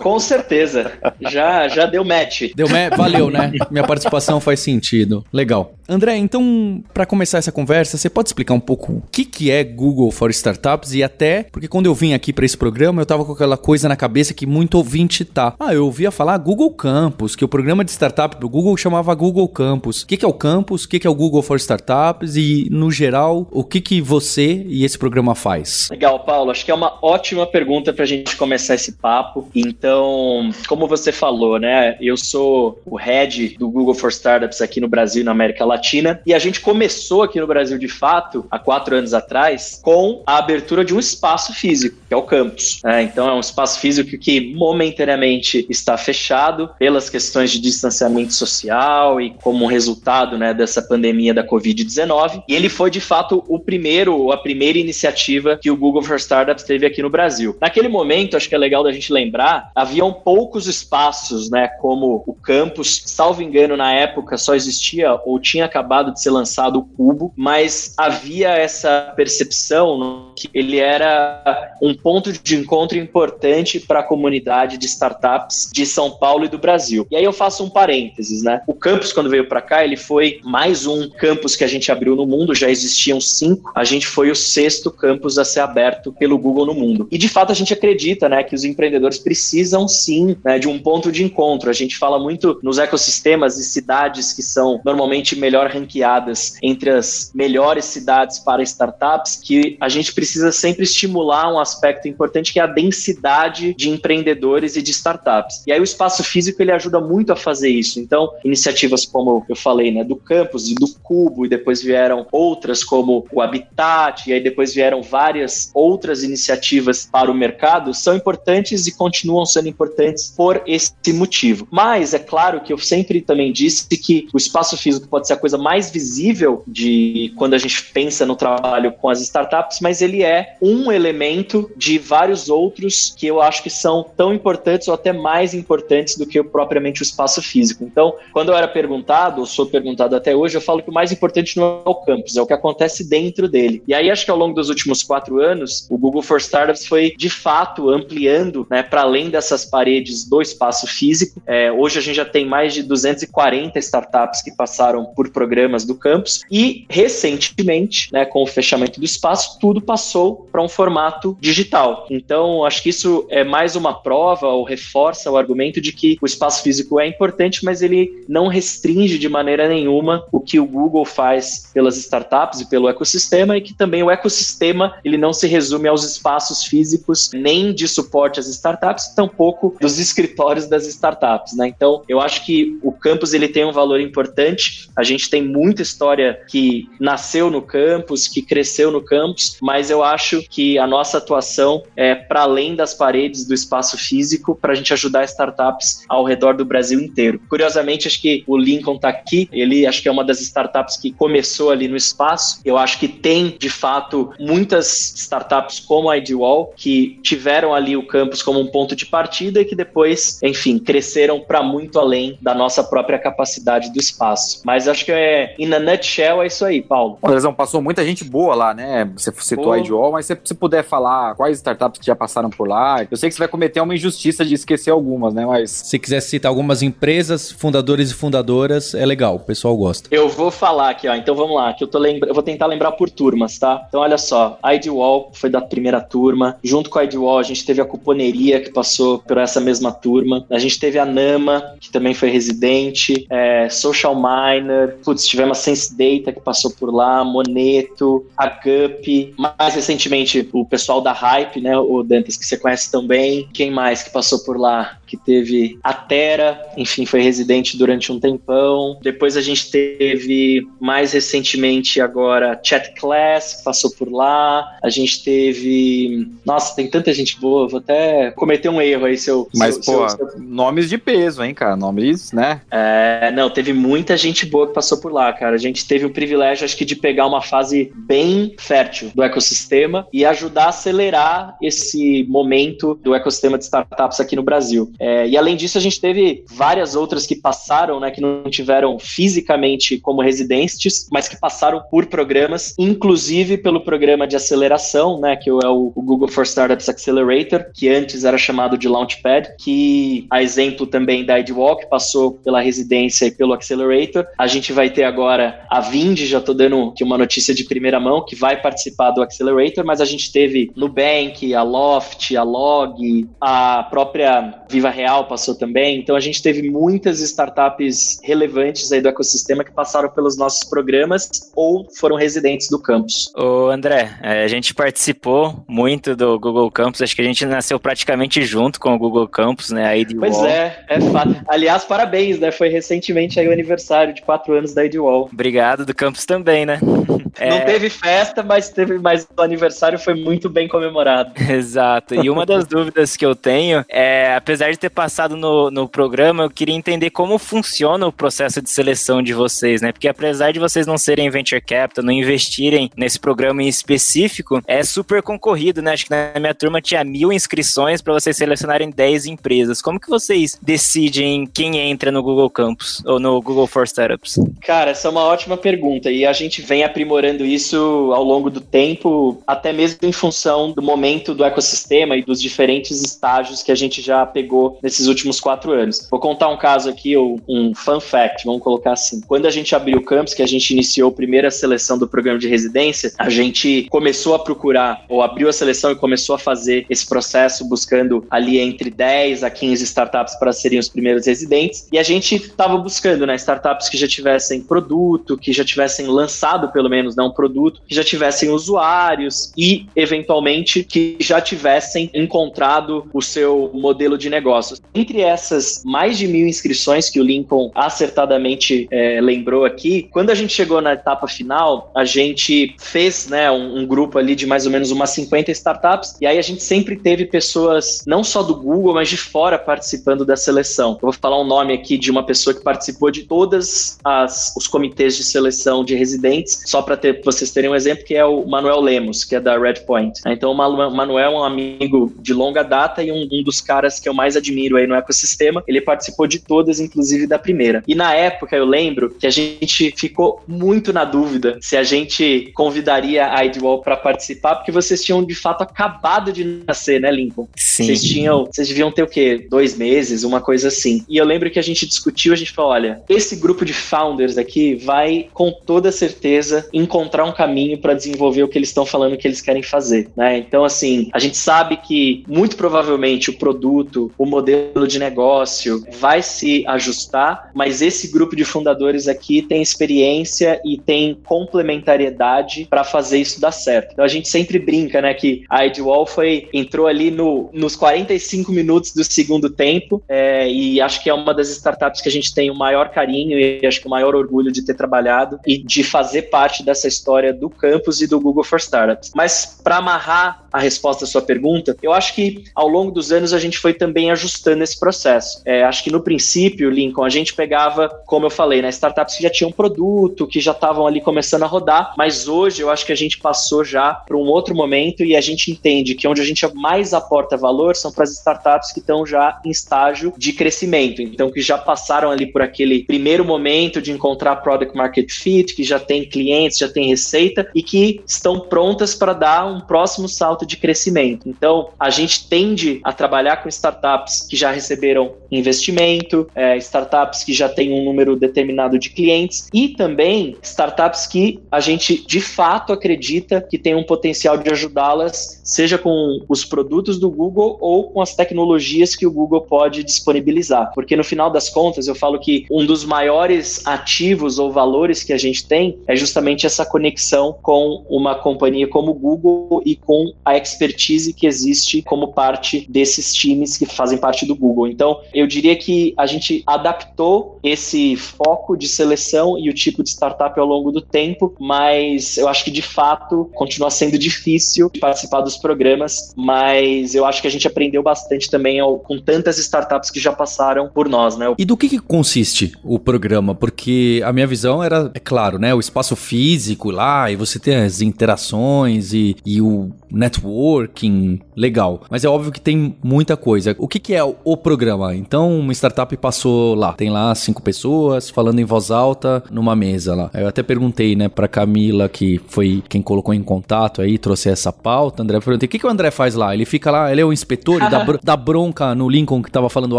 Com 0.00 0.18
certeza. 0.18 0.92
Já, 1.20 1.68
já 1.68 1.86
deu 1.86 2.04
match. 2.04 2.52
Deu 2.54 2.68
match? 2.68 2.96
Valeu, 2.96 3.30
né? 3.30 3.52
Minha 3.70 3.84
participação 3.84 4.40
faz 4.40 4.60
sentido. 4.60 5.24
Legal. 5.32 5.74
André, 5.86 6.16
então, 6.16 6.82
para 6.94 7.04
começar 7.04 7.38
essa 7.38 7.50
conversa, 7.50 7.98
você 7.98 8.08
pode 8.08 8.28
explicar 8.28 8.54
um 8.54 8.60
pouco 8.60 8.92
o 8.92 9.02
que, 9.10 9.24
que 9.24 9.50
é 9.50 9.64
Google 9.64 10.10
for 10.12 10.30
Startups 10.30 10.94
e 10.94 11.02
até, 11.02 11.42
porque 11.50 11.66
quando 11.66 11.86
eu 11.86 11.94
vim 11.94 12.14
aqui 12.14 12.32
para 12.32 12.44
esse 12.44 12.56
programa, 12.56 13.02
eu 13.02 13.06
tava 13.06 13.24
com 13.24 13.32
aquela 13.32 13.56
coisa 13.56 13.88
na 13.88 13.96
cabeça 13.96 14.32
que 14.32 14.46
muito 14.46 14.76
ouvinte 14.76 15.24
tá. 15.24 15.54
Ah, 15.58 15.74
eu 15.74 15.84
ouvia 15.84 16.12
falar 16.12 16.38
Google 16.38 16.70
Campus, 16.70 17.34
que 17.34 17.44
o 17.44 17.48
programa 17.48 17.84
de 17.84 17.90
startup 17.90 18.38
do 18.38 18.48
Google 18.48 18.76
chamava 18.76 19.12
Google 19.16 19.48
Campus. 19.48 20.02
O 20.02 20.06
que, 20.06 20.16
que 20.16 20.24
é 20.24 20.28
o 20.28 20.32
Campus? 20.32 20.84
O 20.84 20.88
que, 20.88 21.00
que 21.00 21.08
é 21.08 21.10
o 21.10 21.14
Google 21.14 21.42
for 21.42 21.56
Startups? 21.56 22.36
E, 22.36 22.68
no 22.70 22.90
geral, 22.92 23.48
o 23.50 23.64
que, 23.64 23.80
que 23.80 24.00
você 24.00 24.64
e 24.68 24.84
esse 24.84 24.96
programa 24.96 25.34
faz? 25.34 25.88
Legal, 25.90 26.20
Paulo. 26.20 26.52
Acho 26.52 26.64
que 26.64 26.70
é 26.70 26.74
uma 26.74 26.98
ótima 27.02 27.46
pergunta 27.46 27.92
para 27.92 28.04
a 28.04 28.06
gente 28.06 28.36
começar 28.36 28.76
esse 28.76 28.92
papo. 28.92 29.48
Então, 29.56 29.89
então, 29.90 30.52
como 30.68 30.86
você 30.86 31.10
falou, 31.10 31.58
né? 31.58 31.96
Eu 32.00 32.16
sou 32.16 32.80
o 32.86 32.96
head 32.96 33.56
do 33.58 33.68
Google 33.68 33.92
for 33.92 34.08
Startups 34.08 34.62
aqui 34.62 34.80
no 34.80 34.86
Brasil 34.86 35.22
e 35.22 35.24
na 35.24 35.32
América 35.32 35.64
Latina. 35.64 36.20
E 36.24 36.32
a 36.32 36.38
gente 36.38 36.60
começou 36.60 37.24
aqui 37.24 37.40
no 37.40 37.46
Brasil, 37.46 37.76
de 37.76 37.88
fato, 37.88 38.46
há 38.48 38.56
quatro 38.56 38.94
anos 38.94 39.12
atrás, 39.12 39.80
com 39.82 40.22
a 40.24 40.38
abertura 40.38 40.84
de 40.84 40.94
um 40.94 41.00
espaço 41.00 41.52
físico, 41.52 41.96
que 42.06 42.14
é 42.14 42.16
o 42.16 42.22
campus. 42.22 42.80
É, 42.84 43.02
então, 43.02 43.28
é 43.28 43.34
um 43.34 43.40
espaço 43.40 43.80
físico 43.80 44.16
que 44.16 44.54
momentaneamente 44.54 45.66
está 45.68 45.96
fechado 45.96 46.70
pelas 46.78 47.10
questões 47.10 47.50
de 47.50 47.58
distanciamento 47.60 48.32
social 48.32 49.20
e 49.20 49.30
como 49.42 49.66
resultado 49.66 50.38
né, 50.38 50.54
dessa 50.54 50.80
pandemia 50.80 51.34
da 51.34 51.44
Covid-19. 51.44 52.44
E 52.46 52.54
ele 52.54 52.68
foi, 52.68 52.92
de 52.92 53.00
fato, 53.00 53.42
o 53.48 53.58
primeiro, 53.58 54.30
a 54.30 54.36
primeira 54.36 54.78
iniciativa 54.78 55.58
que 55.60 55.68
o 55.68 55.76
Google 55.76 56.02
for 56.02 56.14
Startups 56.14 56.62
teve 56.62 56.86
aqui 56.86 57.02
no 57.02 57.10
Brasil. 57.10 57.56
Naquele 57.60 57.88
momento, 57.88 58.36
acho 58.36 58.48
que 58.48 58.54
é 58.54 58.58
legal 58.58 58.84
da 58.84 58.92
gente 58.92 59.12
lembrar, 59.12 59.72
haviam 59.80 60.12
poucos 60.12 60.66
espaços, 60.66 61.50
né, 61.50 61.68
como 61.80 62.22
o 62.26 62.34
campus, 62.34 63.02
salvo 63.06 63.42
engano, 63.42 63.76
na 63.76 63.92
época 63.92 64.36
só 64.36 64.54
existia 64.54 65.18
ou 65.24 65.40
tinha 65.40 65.64
acabado 65.64 66.12
de 66.12 66.22
ser 66.22 66.30
lançado 66.30 66.78
o 66.78 66.82
Cubo, 66.82 67.32
mas 67.36 67.94
havia 67.96 68.50
essa 68.50 69.12
percepção 69.16 70.32
que 70.36 70.48
ele 70.54 70.78
era 70.78 71.74
um 71.80 71.94
ponto 71.94 72.32
de 72.32 72.56
encontro 72.56 72.98
importante 72.98 73.80
para 73.80 74.00
a 74.00 74.02
comunidade 74.02 74.76
de 74.76 74.86
startups 74.86 75.70
de 75.72 75.86
São 75.86 76.10
Paulo 76.10 76.44
e 76.44 76.48
do 76.48 76.58
Brasil. 76.58 77.06
E 77.10 77.16
aí 77.16 77.24
eu 77.24 77.32
faço 77.32 77.64
um 77.64 77.70
parênteses, 77.70 78.42
né? 78.42 78.62
O 78.66 78.74
campus 78.74 79.12
quando 79.12 79.30
veio 79.30 79.48
para 79.48 79.62
cá, 79.62 79.84
ele 79.84 79.96
foi 79.96 80.40
mais 80.44 80.86
um 80.86 81.08
campus 81.08 81.56
que 81.56 81.64
a 81.64 81.68
gente 81.68 81.90
abriu 81.90 82.14
no 82.14 82.26
mundo, 82.26 82.54
já 82.54 82.70
existiam 82.70 83.20
cinco. 83.20 83.72
A 83.74 83.84
gente 83.84 84.06
foi 84.06 84.30
o 84.30 84.36
sexto 84.36 84.90
campus 84.90 85.38
a 85.38 85.44
ser 85.44 85.60
aberto 85.60 86.12
pelo 86.12 86.38
Google 86.38 86.66
no 86.66 86.74
mundo. 86.74 87.08
E 87.10 87.18
de 87.18 87.28
fato 87.28 87.52
a 87.52 87.54
gente 87.54 87.72
acredita, 87.72 88.28
né, 88.28 88.42
que 88.42 88.54
os 88.54 88.64
empreendedores 88.64 89.18
precisam 89.18 89.69
precisam 89.70 89.86
sim 89.86 90.36
né, 90.44 90.58
de 90.58 90.68
um 90.68 90.78
ponto 90.78 91.12
de 91.12 91.22
encontro. 91.22 91.70
A 91.70 91.72
gente 91.72 91.96
fala 91.96 92.18
muito 92.18 92.58
nos 92.62 92.78
ecossistemas 92.78 93.58
e 93.58 93.64
cidades 93.64 94.32
que 94.32 94.42
são 94.42 94.80
normalmente 94.84 95.36
melhor 95.36 95.70
ranqueadas 95.70 96.56
entre 96.62 96.90
as 96.90 97.30
melhores 97.34 97.84
cidades 97.84 98.38
para 98.38 98.62
startups, 98.62 99.36
que 99.36 99.76
a 99.80 99.88
gente 99.88 100.12
precisa 100.12 100.50
sempre 100.50 100.82
estimular 100.82 101.52
um 101.52 101.58
aspecto 101.58 102.08
importante 102.08 102.52
que 102.52 102.58
é 102.58 102.62
a 102.62 102.66
densidade 102.66 103.74
de 103.74 103.90
empreendedores 103.90 104.76
e 104.76 104.82
de 104.82 104.90
startups. 104.90 105.62
E 105.66 105.72
aí 105.72 105.80
o 105.80 105.84
espaço 105.84 106.24
físico 106.24 106.60
ele 106.60 106.72
ajuda 106.72 107.00
muito 107.00 107.32
a 107.32 107.36
fazer 107.36 107.68
isso. 107.68 108.00
Então, 108.00 108.30
iniciativas 108.44 109.04
como 109.04 109.44
eu 109.48 109.56
falei, 109.56 109.92
né, 109.92 110.02
do 110.02 110.16
campus 110.16 110.68
e 110.68 110.74
do 110.74 110.88
cubo, 111.02 111.46
e 111.46 111.48
depois 111.48 111.82
vieram 111.82 112.26
outras 112.32 112.82
como 112.82 113.26
o 113.32 113.40
Habitat, 113.40 114.28
e 114.28 114.32
aí 114.32 114.42
depois 114.42 114.74
vieram 114.74 115.02
várias 115.02 115.70
outras 115.74 116.22
iniciativas 116.22 117.08
para 117.10 117.30
o 117.30 117.34
mercado, 117.34 117.94
são 117.94 118.16
importantes 118.16 118.86
e 118.86 118.96
continuam 118.96 119.44
sendo 119.46 119.59
importantes 119.68 120.32
por 120.36 120.62
esse 120.66 120.92
motivo. 121.12 121.66
Mas 121.70 122.14
é 122.14 122.18
claro 122.18 122.60
que 122.60 122.72
eu 122.72 122.78
sempre 122.78 123.20
também 123.20 123.52
disse 123.52 123.86
que 123.88 124.28
o 124.32 124.36
espaço 124.36 124.76
físico 124.76 125.08
pode 125.08 125.26
ser 125.26 125.34
a 125.34 125.36
coisa 125.36 125.58
mais 125.58 125.90
visível 125.90 126.62
de 126.66 127.32
quando 127.36 127.54
a 127.54 127.58
gente 127.58 127.84
pensa 127.92 128.24
no 128.24 128.36
trabalho 128.36 128.92
com 128.92 129.08
as 129.08 129.20
startups, 129.20 129.78
mas 129.80 130.02
ele 130.02 130.22
é 130.22 130.56
um 130.60 130.90
elemento 130.90 131.70
de 131.76 131.98
vários 131.98 132.48
outros 132.48 133.14
que 133.16 133.26
eu 133.26 133.40
acho 133.40 133.62
que 133.62 133.70
são 133.70 134.04
tão 134.16 134.32
importantes 134.32 134.88
ou 134.88 134.94
até 134.94 135.12
mais 135.12 135.54
importantes 135.54 136.16
do 136.16 136.26
que 136.26 136.42
propriamente 136.42 137.02
o 137.02 137.04
espaço 137.04 137.42
físico. 137.42 137.84
Então, 137.84 138.14
quando 138.32 138.50
eu 138.50 138.56
era 138.56 138.68
perguntado, 138.68 139.40
ou 139.40 139.46
sou 139.46 139.66
perguntado 139.66 140.14
até 140.16 140.34
hoje, 140.34 140.56
eu 140.56 140.60
falo 140.60 140.82
que 140.82 140.90
o 140.90 140.94
mais 140.94 141.12
importante 141.12 141.56
não 141.56 141.82
é 141.84 141.88
o 141.88 141.94
campus, 141.94 142.36
é 142.36 142.42
o 142.42 142.46
que 142.46 142.52
acontece 142.52 143.08
dentro 143.08 143.48
dele. 143.48 143.82
E 143.86 143.94
aí 143.94 144.10
acho 144.10 144.24
que 144.24 144.30
ao 144.30 144.36
longo 144.36 144.54
dos 144.54 144.68
últimos 144.68 145.02
quatro 145.02 145.40
anos, 145.40 145.86
o 145.90 145.98
Google 145.98 146.22
for 146.22 146.38
Startups 146.38 146.86
foi 146.86 147.14
de 147.16 147.30
fato 147.30 147.90
ampliando, 147.90 148.66
né, 148.70 148.82
para 148.82 149.02
além 149.02 149.30
dessa 149.30 149.49
essas 149.50 149.64
paredes 149.64 150.24
do 150.24 150.40
espaço 150.40 150.86
físico. 150.86 151.42
É, 151.46 151.72
hoje 151.72 151.98
a 151.98 152.02
gente 152.02 152.16
já 152.16 152.24
tem 152.24 152.46
mais 152.46 152.72
de 152.72 152.82
240 152.82 153.78
startups 153.80 154.42
que 154.42 154.52
passaram 154.52 155.04
por 155.04 155.30
programas 155.30 155.84
do 155.84 155.94
campus 155.94 156.42
e 156.50 156.86
recentemente, 156.88 158.08
né, 158.12 158.24
com 158.24 158.42
o 158.42 158.46
fechamento 158.46 159.00
do 159.00 159.04
espaço, 159.04 159.58
tudo 159.58 159.80
passou 159.80 160.48
para 160.52 160.62
um 160.62 160.68
formato 160.68 161.36
digital. 161.40 162.06
Então, 162.10 162.64
acho 162.64 162.82
que 162.82 162.90
isso 162.90 163.26
é 163.28 163.42
mais 163.42 163.74
uma 163.74 163.94
prova 163.94 164.46
ou 164.46 164.64
reforça 164.64 165.30
o 165.30 165.36
argumento 165.36 165.80
de 165.80 165.92
que 165.92 166.16
o 166.20 166.26
espaço 166.26 166.62
físico 166.62 167.00
é 167.00 167.06
importante, 167.06 167.64
mas 167.64 167.82
ele 167.82 168.24
não 168.28 168.46
restringe 168.46 169.18
de 169.18 169.28
maneira 169.28 169.68
nenhuma 169.68 170.24
o 170.30 170.40
que 170.40 170.60
o 170.60 170.66
Google 170.66 171.04
faz 171.04 171.70
pelas 171.74 171.96
startups 171.96 172.60
e 172.60 172.68
pelo 172.68 172.88
ecossistema 172.88 173.56
e 173.56 173.60
que 173.60 173.74
também 173.74 174.02
o 174.02 174.10
ecossistema 174.10 174.98
ele 175.04 175.16
não 175.16 175.32
se 175.32 175.46
resume 175.46 175.88
aos 175.88 176.04
espaços 176.04 176.64
físicos 176.64 177.30
nem 177.32 177.74
de 177.74 177.88
suporte 177.88 178.38
às 178.38 178.46
startups, 178.46 179.14
tampouco 179.14 179.39
pouco 179.40 179.74
dos 179.80 179.98
escritórios 179.98 180.66
das 180.66 180.86
startups, 180.86 181.56
né? 181.56 181.66
Então, 181.66 182.02
eu 182.06 182.20
acho 182.20 182.44
que 182.44 182.78
o 182.82 182.92
campus 182.92 183.32
ele 183.32 183.48
tem 183.48 183.64
um 183.64 183.72
valor 183.72 183.98
importante. 183.98 184.90
A 184.94 185.02
gente 185.02 185.30
tem 185.30 185.42
muita 185.42 185.80
história 185.80 186.42
que 186.46 186.86
nasceu 187.00 187.50
no 187.50 187.62
campus, 187.62 188.28
que 188.28 188.42
cresceu 188.42 188.90
no 188.90 189.02
campus, 189.02 189.56
mas 189.62 189.88
eu 189.88 190.04
acho 190.04 190.42
que 190.42 190.78
a 190.78 190.86
nossa 190.86 191.16
atuação 191.16 191.82
é 191.96 192.14
para 192.14 192.42
além 192.42 192.76
das 192.76 192.92
paredes 192.92 193.46
do 193.46 193.54
espaço 193.54 193.96
físico 193.96 194.54
para 194.54 194.72
a 194.72 194.76
gente 194.76 194.92
ajudar 194.92 195.24
startups 195.24 196.04
ao 196.06 196.22
redor 196.22 196.54
do 196.54 196.66
Brasil 196.66 197.00
inteiro. 197.00 197.40
Curiosamente, 197.48 198.08
acho 198.08 198.20
que 198.20 198.44
o 198.46 198.58
Lincoln 198.58 198.96
está 198.96 199.08
aqui, 199.08 199.48
ele 199.50 199.86
acho 199.86 200.02
que 200.02 200.08
é 200.08 200.12
uma 200.12 200.22
das 200.22 200.42
startups 200.42 200.98
que 200.98 201.12
começou 201.12 201.70
ali 201.70 201.88
no 201.88 201.96
espaço. 201.96 202.60
Eu 202.62 202.76
acho 202.76 202.98
que 202.98 203.08
tem, 203.08 203.56
de 203.58 203.70
fato, 203.70 204.34
muitas 204.38 205.14
startups 205.16 205.80
como 205.80 206.10
a 206.10 206.18
IDWall 206.18 206.74
que 206.76 207.18
tiveram 207.22 207.74
ali 207.74 207.96
o 207.96 208.06
campus 208.06 208.42
como 208.42 208.60
um 208.60 208.66
ponto 208.66 208.94
de 208.94 209.06
partida 209.06 209.19
e 209.60 209.64
que 209.64 209.74
depois, 209.74 210.38
enfim, 210.42 210.78
cresceram 210.78 211.40
para 211.40 211.62
muito 211.62 211.98
além 211.98 212.38
da 212.40 212.54
nossa 212.54 212.82
própria 212.82 213.18
capacidade 213.18 213.92
do 213.92 213.98
espaço. 213.98 214.62
Mas 214.64 214.88
acho 214.88 215.04
que 215.04 215.12
é, 215.12 215.54
in 215.58 215.72
a 215.72 215.78
nutshell, 215.78 216.42
é 216.42 216.46
isso 216.46 216.64
aí, 216.64 216.80
Paulo. 216.82 217.18
Lesão, 217.22 217.52
passou 217.52 217.80
muita 217.80 218.04
gente 218.04 218.24
boa 218.24 218.54
lá, 218.54 218.74
né? 218.74 219.10
Você 219.16 219.32
citou 219.38 219.72
a 219.72 219.78
IDWall, 219.78 220.12
mas 220.12 220.26
se 220.26 220.34
você 220.34 220.54
puder 220.54 220.84
falar 220.84 221.34
quais 221.34 221.58
startups 221.58 222.00
que 222.00 222.06
já 222.06 222.16
passaram 222.16 222.50
por 222.50 222.68
lá, 222.68 223.06
eu 223.10 223.16
sei 223.16 223.28
que 223.28 223.34
você 223.34 223.40
vai 223.40 223.48
cometer 223.48 223.80
uma 223.80 223.94
injustiça 223.94 224.44
de 224.44 224.54
esquecer 224.54 224.90
algumas, 224.90 225.34
né? 225.34 225.46
Mas. 225.46 225.70
Se 225.70 225.98
quiser 225.98 226.20
citar 226.20 226.50
algumas 226.50 226.82
empresas, 226.82 227.50
fundadores 227.50 228.10
e 228.10 228.14
fundadoras, 228.14 228.94
é 228.94 229.04
legal, 229.06 229.36
o 229.36 229.40
pessoal 229.40 229.76
gosta. 229.76 230.08
Eu 230.10 230.28
vou 230.28 230.50
falar 230.50 230.90
aqui, 230.90 231.08
ó. 231.08 231.14
Então 231.14 231.34
vamos 231.34 231.56
lá, 231.56 231.72
que 231.72 231.84
eu 231.84 231.88
tô 231.88 231.98
lembrando. 231.98 232.30
Eu 232.30 232.34
vou 232.34 232.42
tentar 232.42 232.66
lembrar 232.66 232.92
por 232.92 233.10
turmas, 233.10 233.58
tá? 233.58 233.84
Então 233.88 234.00
olha 234.00 234.18
só, 234.18 234.58
a 234.62 234.74
IDWall 234.74 235.30
foi 235.32 235.50
da 235.50 235.60
primeira 235.60 236.00
turma. 236.00 236.56
Junto 236.62 236.90
com 236.90 236.98
a 236.98 237.04
IDWall, 237.04 237.38
a 237.38 237.42
gente 237.42 237.64
teve 237.64 237.80
a 237.80 237.84
Cuponeria, 237.84 238.60
que 238.60 238.70
passou 238.70 239.09
por 239.18 239.38
essa 239.38 239.60
mesma 239.60 239.92
turma. 239.92 240.44
A 240.50 240.58
gente 240.58 240.78
teve 240.78 240.98
a 240.98 241.04
Nama, 241.04 241.74
que 241.80 241.90
também 241.90 242.14
foi 242.14 242.30
residente. 242.30 243.26
É, 243.30 243.68
Social 243.68 244.14
Miner. 244.14 244.96
Putz, 245.04 245.26
tivemos 245.26 245.58
a 245.58 245.60
Sense 245.60 245.90
Data, 245.92 246.32
que 246.32 246.40
passou 246.40 246.70
por 246.70 246.92
lá. 246.92 247.24
Moneto, 247.24 248.26
a 248.36 248.48
Gup. 248.48 249.34
Mais 249.36 249.74
recentemente, 249.74 250.48
o 250.52 250.64
pessoal 250.64 251.00
da 251.00 251.12
Hype, 251.12 251.60
né? 251.60 251.76
O 251.78 252.02
Dantas, 252.02 252.36
que 252.36 252.44
você 252.46 252.56
conhece 252.56 252.90
também. 252.90 253.48
Quem 253.52 253.70
mais 253.70 254.02
que 254.02 254.10
passou 254.10 254.40
por 254.40 254.58
lá? 254.58 254.98
Que 255.10 255.16
teve 255.16 255.76
a 255.82 255.92
Terra, 255.92 256.62
enfim, 256.76 257.04
foi 257.04 257.20
residente 257.20 257.76
durante 257.76 258.12
um 258.12 258.20
tempão. 258.20 258.96
Depois 259.02 259.36
a 259.36 259.40
gente 259.40 259.68
teve, 259.68 260.64
mais 260.78 261.12
recentemente 261.12 262.00
agora, 262.00 262.60
Chat 262.62 262.94
Class, 262.94 263.56
que 263.56 263.64
passou 263.64 263.90
por 263.90 264.08
lá. 264.08 264.78
A 264.80 264.88
gente 264.88 265.24
teve. 265.24 266.30
Nossa, 266.46 266.76
tem 266.76 266.86
tanta 266.86 267.12
gente 267.12 267.40
boa, 267.40 267.66
vou 267.66 267.80
até 267.80 268.30
cometer 268.30 268.68
um 268.68 268.80
erro 268.80 269.06
aí 269.06 269.18
se 269.18 269.28
eu. 269.28 269.48
Mas, 269.52 269.74
se, 269.74 269.84
pô, 269.84 270.08
se 270.08 270.16
eu... 270.20 270.28
nomes 270.38 270.88
de 270.88 270.96
peso, 270.96 271.42
hein, 271.42 271.54
cara? 271.54 271.74
Nomes, 271.74 272.30
né? 272.30 272.60
É, 272.70 273.32
não, 273.34 273.50
teve 273.50 273.72
muita 273.72 274.16
gente 274.16 274.46
boa 274.46 274.68
que 274.68 274.74
passou 274.74 274.98
por 274.98 275.12
lá, 275.12 275.32
cara. 275.32 275.56
A 275.56 275.58
gente 275.58 275.88
teve 275.88 276.06
o 276.06 276.10
privilégio, 276.10 276.64
acho 276.64 276.76
que, 276.76 276.84
de 276.84 276.94
pegar 276.94 277.26
uma 277.26 277.42
fase 277.42 277.90
bem 277.96 278.54
fértil 278.60 279.10
do 279.12 279.24
ecossistema 279.24 280.06
e 280.12 280.24
ajudar 280.24 280.66
a 280.66 280.68
acelerar 280.68 281.56
esse 281.60 282.24
momento 282.28 282.94
do 283.02 283.12
ecossistema 283.12 283.58
de 283.58 283.64
startups 283.64 284.20
aqui 284.20 284.36
no 284.36 284.42
Brasil. 284.44 284.92
É, 285.00 285.26
e 285.26 285.36
além 285.36 285.56
disso, 285.56 285.78
a 285.78 285.80
gente 285.80 285.98
teve 285.98 286.44
várias 286.50 286.94
outras 286.94 287.26
que 287.26 287.34
passaram, 287.34 287.98
né, 287.98 288.10
que 288.10 288.20
não 288.20 288.44
tiveram 288.50 288.98
fisicamente 288.98 289.98
como 289.98 290.20
residentes, 290.20 291.08
mas 291.10 291.26
que 291.26 291.40
passaram 291.40 291.80
por 291.90 292.04
programas, 292.06 292.74
inclusive 292.78 293.56
pelo 293.56 293.80
programa 293.80 294.26
de 294.26 294.36
aceleração, 294.36 295.18
né, 295.18 295.36
que 295.36 295.48
é 295.48 295.68
o, 295.68 295.90
Google 295.96 296.28
for 296.28 296.44
Startups 296.44 296.88
Accelerator, 296.88 297.64
que 297.74 297.88
antes 297.88 298.24
era 298.24 298.36
chamado 298.36 298.76
de 298.76 298.88
Launchpad, 298.88 299.54
que 299.58 300.26
a 300.30 300.42
exemplo 300.42 300.86
também 300.86 301.24
da 301.24 301.38
IDWalk 301.38 301.88
passou 301.88 302.32
pela 302.32 302.60
residência 302.60 303.26
e 303.26 303.30
pelo 303.30 303.54
Accelerator. 303.54 304.26
A 304.36 304.46
gente 304.46 304.72
vai 304.72 304.90
ter 304.90 305.04
agora 305.04 305.62
a 305.70 305.80
Vind, 305.80 306.18
já 306.18 306.38
estou 306.38 306.54
dando 306.54 306.90
aqui 306.90 307.02
uma 307.02 307.16
notícia 307.16 307.54
de 307.54 307.64
primeira 307.64 307.98
mão, 307.98 308.24
que 308.24 308.36
vai 308.36 308.60
participar 308.60 309.12
do 309.12 309.22
Accelerator, 309.22 309.84
mas 309.84 310.00
a 310.00 310.04
gente 310.04 310.30
teve 310.30 310.70
Nubank, 310.76 311.54
a 311.54 311.62
Loft, 311.62 312.36
a 312.36 312.42
Log, 312.42 313.28
a 313.40 313.84
própria 313.84 314.62
Viva 314.68 314.89
Real 314.90 315.26
passou 315.26 315.54
também. 315.54 315.98
Então 315.98 316.16
a 316.16 316.20
gente 316.20 316.42
teve 316.42 316.68
muitas 316.68 317.20
startups 317.20 318.20
relevantes 318.22 318.90
aí 318.92 319.00
do 319.00 319.08
ecossistema 319.08 319.64
que 319.64 319.72
passaram 319.72 320.08
pelos 320.10 320.36
nossos 320.36 320.64
programas 320.68 321.28
ou 321.54 321.86
foram 321.98 322.16
residentes 322.16 322.68
do 322.68 322.78
campus. 322.78 323.32
Ô 323.36 323.68
André, 323.68 324.18
é, 324.22 324.44
a 324.44 324.48
gente 324.48 324.74
participou 324.74 325.64
muito 325.68 326.14
do 326.14 326.38
Google 326.38 326.70
Campus, 326.70 327.02
acho 327.02 327.14
que 327.14 327.22
a 327.22 327.24
gente 327.24 327.44
nasceu 327.44 327.78
praticamente 327.78 328.42
junto 328.42 328.80
com 328.80 328.94
o 328.94 328.98
Google 328.98 329.28
Campus, 329.28 329.70
né? 329.70 329.84
A 329.86 330.18
pois 330.18 330.42
é, 330.42 330.84
é 330.88 331.00
fato. 331.00 331.36
Aliás, 331.48 331.84
parabéns, 331.84 332.38
né? 332.38 332.50
Foi 332.50 332.68
recentemente 332.68 333.38
aí 333.38 333.48
o 333.48 333.52
aniversário 333.52 334.14
de 334.14 334.22
quatro 334.22 334.54
anos 334.54 334.74
da 334.74 334.84
IDWall. 334.84 335.28
Obrigado, 335.32 335.84
do 335.84 335.94
campus 335.94 336.24
também, 336.24 336.66
né? 336.66 336.78
É... 337.38 337.48
Não 337.48 337.60
teve 337.64 337.88
festa, 337.88 338.42
mas 338.42 338.68
teve, 338.68 338.98
mas 338.98 339.26
o 339.34 339.40
aniversário 339.40 339.98
foi 339.98 340.14
muito 340.14 340.50
bem 340.50 340.68
comemorado. 340.68 341.32
Exato. 341.50 342.14
E 342.14 342.28
uma 342.28 342.44
das 342.44 342.66
dúvidas 342.66 343.16
que 343.16 343.24
eu 343.24 343.34
tenho 343.34 343.84
é, 343.88 344.34
apesar 344.34 344.70
de 344.70 344.78
ter 344.80 344.90
passado 344.90 345.36
no, 345.36 345.70
no 345.70 345.88
programa, 345.88 346.44
eu 346.44 346.50
queria 346.50 346.74
entender 346.74 347.10
como 347.10 347.38
funciona 347.38 348.06
o 348.06 348.12
processo 348.12 348.62
de 348.62 348.70
seleção 348.70 349.22
de 349.22 349.34
vocês, 349.34 349.82
né? 349.82 349.92
Porque 349.92 350.08
apesar 350.08 350.52
de 350.52 350.58
vocês 350.58 350.86
não 350.86 350.96
serem 350.96 351.30
venture 351.30 351.60
capital, 351.60 352.04
não 352.04 352.12
investirem 352.12 352.90
nesse 352.96 353.18
programa 353.18 353.62
em 353.62 353.68
específico, 353.68 354.60
é 354.66 354.82
super 354.82 355.22
concorrido, 355.22 355.82
né? 355.82 355.92
Acho 355.92 356.06
que 356.06 356.10
na 356.10 356.32
minha 356.40 356.54
turma 356.54 356.80
tinha 356.80 357.04
mil 357.04 357.32
inscrições 357.32 358.00
para 358.00 358.14
vocês 358.14 358.36
selecionarem 358.36 358.90
10 358.90 359.26
empresas. 359.26 359.82
Como 359.82 360.00
que 360.00 360.08
vocês 360.08 360.58
decidem 360.62 361.46
quem 361.46 361.78
entra 361.78 362.10
no 362.10 362.22
Google 362.22 362.48
Campus 362.48 363.02
ou 363.04 363.20
no 363.20 363.40
Google 363.42 363.66
for 363.66 363.84
Startups? 363.84 364.38
Cara, 364.62 364.92
essa 364.92 365.08
é 365.08 365.10
uma 365.10 365.24
ótima 365.24 365.56
pergunta 365.56 366.10
e 366.10 366.24
a 366.24 366.32
gente 366.32 366.62
vem 366.62 366.84
aprimorando 366.84 367.44
isso 367.44 367.76
ao 368.14 368.24
longo 368.24 368.48
do 368.48 368.60
tempo, 368.60 369.42
até 369.46 369.72
mesmo 369.72 369.98
em 370.02 370.12
função 370.12 370.72
do 370.72 370.82
momento 370.82 371.34
do 371.34 371.44
ecossistema 371.44 372.16
e 372.16 372.22
dos 372.22 372.40
diferentes 372.40 373.02
estágios 373.02 373.62
que 373.62 373.70
a 373.70 373.74
gente 373.74 374.00
já 374.00 374.24
pegou 374.24 374.69
nesses 374.82 375.06
últimos 375.06 375.40
quatro 375.40 375.72
anos. 375.72 376.06
Vou 376.10 376.20
contar 376.20 376.48
um 376.48 376.56
caso 376.56 376.88
aqui, 376.88 377.16
um 377.16 377.74
fun 377.74 378.00
fact, 378.00 378.44
vamos 378.44 378.62
colocar 378.62 378.92
assim. 378.92 379.20
Quando 379.26 379.46
a 379.46 379.50
gente 379.50 379.74
abriu 379.74 379.98
o 379.98 380.04
campus, 380.04 380.34
que 380.34 380.42
a 380.42 380.46
gente 380.46 380.70
iniciou 380.70 381.10
a 381.10 381.12
primeira 381.12 381.50
seleção 381.50 381.98
do 381.98 382.06
programa 382.06 382.38
de 382.38 382.48
residência, 382.48 383.12
a 383.18 383.28
gente 383.28 383.86
começou 383.90 384.34
a 384.34 384.38
procurar, 384.38 385.04
ou 385.08 385.22
abriu 385.22 385.48
a 385.48 385.52
seleção 385.52 385.90
e 385.90 385.96
começou 385.96 386.34
a 386.34 386.38
fazer 386.38 386.86
esse 386.88 387.06
processo 387.06 387.64
buscando 387.64 388.24
ali 388.30 388.58
entre 388.58 388.90
10 388.90 389.44
a 389.44 389.50
15 389.50 389.84
startups 389.84 390.34
para 390.36 390.52
serem 390.52 390.78
os 390.78 390.88
primeiros 390.88 391.26
residentes. 391.26 391.88
E 391.92 391.98
a 391.98 392.02
gente 392.02 392.36
estava 392.36 392.76
buscando, 392.76 393.26
né, 393.26 393.34
startups 393.36 393.88
que 393.88 393.96
já 393.96 394.08
tivessem 394.08 394.60
produto, 394.62 395.36
que 395.36 395.52
já 395.52 395.64
tivessem 395.64 396.06
lançado 396.06 396.70
pelo 396.72 396.88
menos 396.88 397.16
né, 397.16 397.22
um 397.22 397.30
produto, 397.30 397.80
que 397.86 397.94
já 397.94 398.04
tivessem 398.04 398.50
usuários 398.50 399.52
e, 399.56 399.86
eventualmente, 399.94 400.84
que 400.84 401.16
já 401.20 401.40
tivessem 401.40 402.10
encontrado 402.14 403.08
o 403.12 403.22
seu 403.22 403.70
modelo 403.72 404.16
de 404.16 404.28
negócios. 404.50 404.82
Entre 404.94 405.20
essas 405.20 405.82
mais 405.84 406.18
de 406.18 406.26
mil 406.26 406.46
inscrições 406.46 407.08
que 407.08 407.20
o 407.20 407.24
Lincoln 407.24 407.70
acertadamente 407.74 408.88
é, 408.90 409.20
lembrou 409.20 409.64
aqui, 409.64 410.08
quando 410.10 410.30
a 410.30 410.34
gente 410.34 410.52
chegou 410.52 410.80
na 410.80 410.94
etapa 410.94 411.28
final, 411.28 411.90
a 411.94 412.04
gente 412.04 412.74
fez 412.78 413.28
né, 413.28 413.50
um, 413.50 413.78
um, 413.78 413.86
grupo 413.86 414.18
ali 414.18 414.34
de 414.34 414.46
mais 414.46 414.66
ou 414.66 414.72
menos 414.72 414.90
umas 414.90 415.10
50 415.10 415.50
startups, 415.52 416.16
e 416.20 416.26
aí 416.26 416.38
a 416.38 416.42
gente 416.42 416.62
sempre 416.62 416.96
teve 416.96 417.26
pessoas, 417.26 418.02
não 418.06 418.24
só 418.24 418.42
do 418.42 418.54
Google, 418.54 418.94
mas 418.94 419.08
de 419.08 419.16
fora 419.16 419.58
participando 419.58 420.24
da 420.24 420.36
seleção. 420.36 420.92
Eu 420.94 420.98
vou 421.00 421.12
falar 421.12 421.40
um 421.40 421.46
nome 421.46 421.72
aqui 421.72 421.96
de 421.96 422.10
uma 422.10 422.24
pessoa 422.24 422.54
que 422.54 422.62
participou 422.62 423.10
de 423.10 423.22
todas 423.22 423.98
as, 424.04 424.52
os 424.56 424.66
comitês 424.66 425.16
de 425.16 425.24
seleção 425.24 425.84
de 425.84 425.94
residentes, 425.94 426.62
só 426.66 426.82
para 426.82 426.96
ter, 426.96 427.22
vocês 427.24 427.50
terem 427.52 427.70
um 427.70 427.74
exemplo, 427.74 428.04
que 428.04 428.14
é 428.14 428.24
o 428.24 428.46
Manuel 428.46 428.80
Lemos, 428.80 429.24
que 429.24 429.36
é 429.36 429.40
da 429.40 429.58
Redpoint. 429.58 430.20
Então, 430.26 430.52
o 430.52 430.54
Manuel 430.54 431.18
é 431.18 431.30
um 431.30 431.44
amigo 431.44 432.12
de 432.18 432.34
longa 432.34 432.62
data 432.62 433.02
e 433.02 433.12
um, 433.12 433.28
um 433.30 433.42
dos 433.42 433.60
caras 433.60 434.00
que 434.00 434.08
eu 434.08 434.14
mais 434.14 434.36
admiro 434.40 434.76
aí 434.76 434.86
no 434.86 434.94
ecossistema. 434.94 435.62
Ele 435.66 435.80
participou 435.80 436.26
de 436.26 436.40
todas, 436.40 436.80
inclusive 436.80 437.26
da 437.26 437.38
primeira. 437.38 437.82
E 437.86 437.94
na 437.94 438.14
época 438.14 438.56
eu 438.56 438.64
lembro 438.64 439.10
que 439.10 439.26
a 439.26 439.30
gente 439.30 439.92
ficou 439.96 440.42
muito 440.46 440.92
na 440.92 441.04
dúvida 441.04 441.58
se 441.60 441.76
a 441.76 441.82
gente 441.82 442.50
convidaria 442.54 443.32
a 443.32 443.44
Idwall 443.44 443.80
para 443.80 443.96
participar, 443.96 444.56
porque 444.56 444.72
vocês 444.72 445.02
tinham 445.02 445.24
de 445.24 445.34
fato 445.34 445.62
acabado 445.62 446.32
de 446.32 446.44
nascer, 446.66 447.00
né, 447.00 447.10
Lincoln? 447.10 447.48
Sim. 447.56 447.84
Vocês 447.84 448.02
tinham, 448.02 448.46
vocês 448.46 448.68
deviam 448.68 448.90
ter 448.90 449.02
o 449.02 449.06
quê? 449.06 449.46
Dois 449.48 449.76
meses, 449.76 450.24
uma 450.24 450.40
coisa 450.40 450.68
assim. 450.68 451.04
E 451.08 451.16
eu 451.16 451.24
lembro 451.24 451.50
que 451.50 451.58
a 451.58 451.62
gente 451.62 451.86
discutiu, 451.86 452.32
a 452.32 452.36
gente 452.36 452.52
falou: 452.52 452.72
olha, 452.72 453.02
esse 453.08 453.36
grupo 453.36 453.64
de 453.64 453.72
founders 453.72 454.36
aqui 454.38 454.74
vai 454.74 455.28
com 455.32 455.52
toda 455.52 455.92
certeza 455.92 456.68
encontrar 456.72 457.24
um 457.24 457.32
caminho 457.32 457.78
para 457.78 457.94
desenvolver 457.94 458.42
o 458.42 458.48
que 458.48 458.58
eles 458.58 458.68
estão 458.68 458.86
falando 458.86 459.16
que 459.16 459.26
eles 459.26 459.40
querem 459.40 459.62
fazer, 459.62 460.08
né? 460.16 460.38
Então, 460.38 460.64
assim, 460.64 461.08
a 461.12 461.18
gente 461.18 461.36
sabe 461.36 461.76
que 461.76 462.24
muito 462.26 462.56
provavelmente 462.56 463.30
o 463.30 463.38
produto, 463.38 464.12
o 464.16 464.26
modelo 464.30 464.86
de 464.86 464.98
negócio, 464.98 465.84
vai 465.98 466.22
se 466.22 466.64
ajustar, 466.66 467.50
mas 467.54 467.82
esse 467.82 468.08
grupo 468.08 468.34
de 468.34 468.44
fundadores 468.44 469.08
aqui 469.08 469.42
tem 469.42 469.60
experiência 469.60 470.60
e 470.64 470.78
tem 470.78 471.14
complementariedade 471.24 472.66
para 472.70 472.84
fazer 472.84 473.18
isso 473.18 473.40
dar 473.40 473.52
certo. 473.52 473.92
Então 473.92 474.04
a 474.04 474.08
gente 474.08 474.28
sempre 474.28 474.58
brinca, 474.58 475.02
né, 475.02 475.12
que 475.12 475.44
a 475.50 475.66
Idwall 475.66 476.06
foi 476.06 476.48
entrou 476.52 476.86
ali 476.86 477.10
no, 477.10 477.50
nos 477.52 477.76
45 477.76 478.52
minutos 478.52 478.94
do 478.94 479.04
segundo 479.04 479.50
tempo 479.50 480.02
é, 480.08 480.50
e 480.50 480.80
acho 480.80 481.02
que 481.02 481.10
é 481.10 481.14
uma 481.14 481.34
das 481.34 481.48
startups 481.50 482.00
que 482.00 482.08
a 482.08 482.12
gente 482.12 482.34
tem 482.34 482.50
o 482.50 482.54
maior 482.54 482.90
carinho 482.90 483.38
e 483.38 483.66
acho 483.66 483.80
que 483.80 483.86
o 483.86 483.90
maior 483.90 484.14
orgulho 484.14 484.52
de 484.52 484.64
ter 484.64 484.74
trabalhado 484.74 485.40
e 485.46 485.58
de 485.58 485.82
fazer 485.82 486.22
parte 486.22 486.62
dessa 486.62 486.86
história 486.86 487.32
do 487.32 487.50
campus 487.50 488.00
e 488.00 488.06
do 488.06 488.20
Google 488.20 488.44
for 488.44 488.58
Startups. 488.58 489.10
Mas 489.14 489.58
para 489.62 489.76
amarrar 489.76 490.44
a 490.52 490.58
resposta 490.58 491.04
à 491.04 491.08
sua 491.08 491.22
pergunta, 491.22 491.76
eu 491.82 491.92
acho 491.92 492.14
que 492.14 492.44
ao 492.54 492.68
longo 492.68 492.90
dos 492.90 493.12
anos 493.12 493.32
a 493.32 493.38
gente 493.38 493.58
foi 493.58 493.72
também 493.74 494.10
ajustando 494.20 494.62
esse 494.62 494.78
processo. 494.78 495.40
É, 495.44 495.64
acho 495.64 495.82
que 495.82 495.90
no 495.90 496.02
princípio, 496.02 496.70
Lincoln, 496.70 497.04
a 497.04 497.08
gente 497.08 497.34
pegava, 497.34 497.88
como 498.06 498.26
eu 498.26 498.30
falei, 498.30 498.60
né, 498.60 498.68
startups 498.68 499.16
que 499.16 499.22
já 499.22 499.30
tinham 499.30 499.50
produto, 499.50 500.26
que 500.26 500.40
já 500.40 500.52
estavam 500.52 500.86
ali 500.86 501.00
começando 501.00 501.42
a 501.42 501.46
rodar, 501.46 501.94
mas 501.96 502.28
hoje 502.28 502.62
eu 502.62 502.70
acho 502.70 502.84
que 502.84 502.92
a 502.92 502.96
gente 502.96 503.18
passou 503.18 503.64
já 503.64 503.94
para 503.94 504.16
um 504.16 504.26
outro 504.26 504.54
momento 504.54 505.02
e 505.02 505.16
a 505.16 505.20
gente 505.20 505.50
entende 505.50 505.94
que 505.94 506.06
onde 506.06 506.20
a 506.20 506.24
gente 506.24 506.46
mais 506.54 506.92
aporta 506.92 507.36
valor 507.36 507.74
são 507.74 507.90
para 507.90 508.04
as 508.04 508.12
startups 508.12 508.72
que 508.72 508.80
estão 508.80 509.06
já 509.06 509.40
em 509.44 509.50
estágio 509.50 510.12
de 510.16 510.32
crescimento, 510.32 511.00
então 511.00 511.30
que 511.30 511.40
já 511.40 511.56
passaram 511.56 512.10
ali 512.10 512.26
por 512.26 512.42
aquele 512.42 512.84
primeiro 512.84 513.24
momento 513.24 513.80
de 513.80 513.92
encontrar 513.92 514.36
product 514.36 514.76
market 514.76 515.10
fit, 515.10 515.54
que 515.54 515.64
já 515.64 515.78
tem 515.78 516.04
clientes, 516.04 516.58
já 516.58 516.68
tem 516.68 516.88
receita 516.88 517.48
e 517.54 517.62
que 517.62 518.00
estão 518.06 518.40
prontas 518.40 518.94
para 518.94 519.12
dar 519.12 519.46
um 519.46 519.60
próximo 519.60 520.08
salto 520.08 520.44
de 520.44 520.56
crescimento. 520.56 521.28
Então, 521.28 521.70
a 521.78 521.90
gente 521.90 522.28
tende 522.28 522.80
a 522.82 522.92
trabalhar 522.92 523.36
com 523.36 523.48
startups 523.48 524.09
que 524.28 524.36
já 524.36 524.50
receberam 524.50 525.12
investimento, 525.30 526.28
é, 526.34 526.56
startups 526.56 527.24
que 527.24 527.32
já 527.32 527.48
têm 527.48 527.72
um 527.72 527.84
número 527.84 528.16
determinado 528.16 528.78
de 528.78 528.90
clientes 528.90 529.48
e 529.52 529.68
também 529.68 530.36
startups 530.42 531.06
que 531.06 531.40
a 531.50 531.60
gente 531.60 532.04
de 532.06 532.20
fato 532.20 532.72
acredita 532.72 533.40
que 533.40 533.58
tem 533.58 533.74
um 533.74 533.84
potencial 533.84 534.36
de 534.36 534.50
ajudá-las, 534.50 535.40
seja 535.44 535.78
com 535.78 536.20
os 536.28 536.44
produtos 536.44 536.98
do 536.98 537.10
Google 537.10 537.58
ou 537.60 537.90
com 537.90 538.00
as 538.00 538.14
tecnologias 538.14 538.96
que 538.96 539.06
o 539.06 539.10
Google 539.10 539.42
pode 539.42 539.84
disponibilizar. 539.84 540.72
Porque 540.74 540.96
no 540.96 541.04
final 541.04 541.30
das 541.30 541.48
contas, 541.48 541.86
eu 541.86 541.94
falo 541.94 542.18
que 542.18 542.46
um 542.50 542.64
dos 542.64 542.84
maiores 542.84 543.66
ativos 543.66 544.38
ou 544.38 544.50
valores 544.50 545.02
que 545.02 545.12
a 545.12 545.18
gente 545.18 545.46
tem 545.46 545.78
é 545.86 545.94
justamente 545.94 546.46
essa 546.46 546.64
conexão 546.64 547.36
com 547.42 547.84
uma 547.88 548.14
companhia 548.14 548.66
como 548.66 548.92
o 548.92 548.94
Google 548.94 549.62
e 549.64 549.76
com 549.76 550.12
a 550.24 550.36
expertise 550.36 551.12
que 551.12 551.26
existe 551.26 551.82
como 551.82 552.12
parte 552.12 552.66
desses 552.68 553.12
times 553.14 553.56
que 553.56 553.66
fazem 553.66 553.98
parte 554.00 554.26
do 554.26 554.34
Google. 554.34 554.66
Então, 554.66 555.00
eu 555.14 555.26
diria 555.26 555.54
que 555.54 555.94
a 555.96 556.06
gente 556.06 556.42
adaptou 556.46 557.38
esse 557.42 557.96
foco 557.96 558.56
de 558.56 558.66
seleção 558.66 559.38
e 559.38 559.48
o 559.48 559.54
tipo 559.54 559.82
de 559.82 559.90
startup 559.90 560.38
ao 560.38 560.46
longo 560.46 560.72
do 560.72 560.80
tempo, 560.80 561.34
mas 561.38 562.16
eu 562.16 562.28
acho 562.28 562.44
que 562.44 562.50
de 562.50 562.62
fato 562.62 563.30
continua 563.34 563.70
sendo 563.70 563.98
difícil 563.98 564.70
participar 564.80 565.20
dos 565.20 565.36
programas, 565.36 566.12
mas 566.16 566.94
eu 566.94 567.04
acho 567.04 567.20
que 567.20 567.28
a 567.28 567.30
gente 567.30 567.46
aprendeu 567.46 567.82
bastante 567.82 568.30
também 568.30 568.58
ao, 568.58 568.78
com 568.78 568.98
tantas 568.98 569.38
startups 569.38 569.90
que 569.90 570.00
já 570.00 570.12
passaram 570.12 570.68
por 570.68 570.88
nós, 570.88 571.16
né? 571.16 571.26
E 571.38 571.44
do 571.44 571.56
que, 571.56 571.68
que 571.68 571.78
consiste 571.78 572.52
o 572.64 572.78
programa? 572.78 573.34
Porque 573.34 574.02
a 574.04 574.12
minha 574.12 574.26
visão 574.26 574.62
era, 574.62 574.90
é 574.94 574.98
claro, 574.98 575.38
né, 575.38 575.54
o 575.54 575.60
espaço 575.60 575.94
físico 575.96 576.70
lá 576.70 577.10
e 577.10 577.16
você 577.16 577.38
tem 577.38 577.56
as 577.56 577.80
interações 577.80 578.92
e, 578.92 579.16
e 579.24 579.40
o 579.40 579.70
networking, 579.90 581.20
legal. 581.40 581.80
Mas 581.88 582.04
é 582.04 582.08
óbvio 582.08 582.30
que 582.30 582.40
tem 582.40 582.76
muita 582.82 583.16
coisa. 583.16 583.56
O 583.58 583.66
que, 583.66 583.78
que 583.78 583.94
é 583.94 584.04
o 584.04 584.36
programa? 584.36 584.94
Então, 584.94 585.38
uma 585.38 585.52
startup 585.52 585.96
passou 585.96 586.54
lá, 586.54 586.74
tem 586.74 586.90
lá 586.90 587.14
cinco 587.14 587.42
pessoas 587.42 588.10
falando 588.10 588.38
em 588.38 588.44
voz 588.44 588.70
alta 588.70 589.24
numa 589.30 589.56
mesa 589.56 589.94
lá. 589.94 590.10
Eu 590.12 590.28
até 590.28 590.42
perguntei, 590.42 590.94
né, 590.94 591.08
pra 591.08 591.26
Camila, 591.26 591.88
que 591.88 592.20
foi 592.28 592.62
quem 592.68 592.82
colocou 592.82 593.14
em 593.14 593.22
contato 593.22 593.80
aí, 593.80 593.96
trouxe 593.96 594.28
essa 594.28 594.52
pauta. 594.52 595.02
André, 595.02 595.18
perguntei, 595.20 595.46
o 595.46 595.50
que, 595.50 595.58
que 595.58 595.66
o 595.66 595.70
André 595.70 595.90
faz 595.90 596.14
lá? 596.14 596.34
Ele 596.34 596.44
fica 596.44 596.70
lá, 596.70 596.92
ele 596.92 597.00
é 597.00 597.04
o 597.04 597.12
inspetor, 597.12 597.62
ele 597.62 597.70
dá, 597.70 597.84
br 597.84 597.96
dá 598.04 598.16
bronca 598.16 598.74
no 598.74 598.88
Lincoln 598.88 599.22
que 599.22 599.30
tava 599.30 599.48
falando 599.48 599.78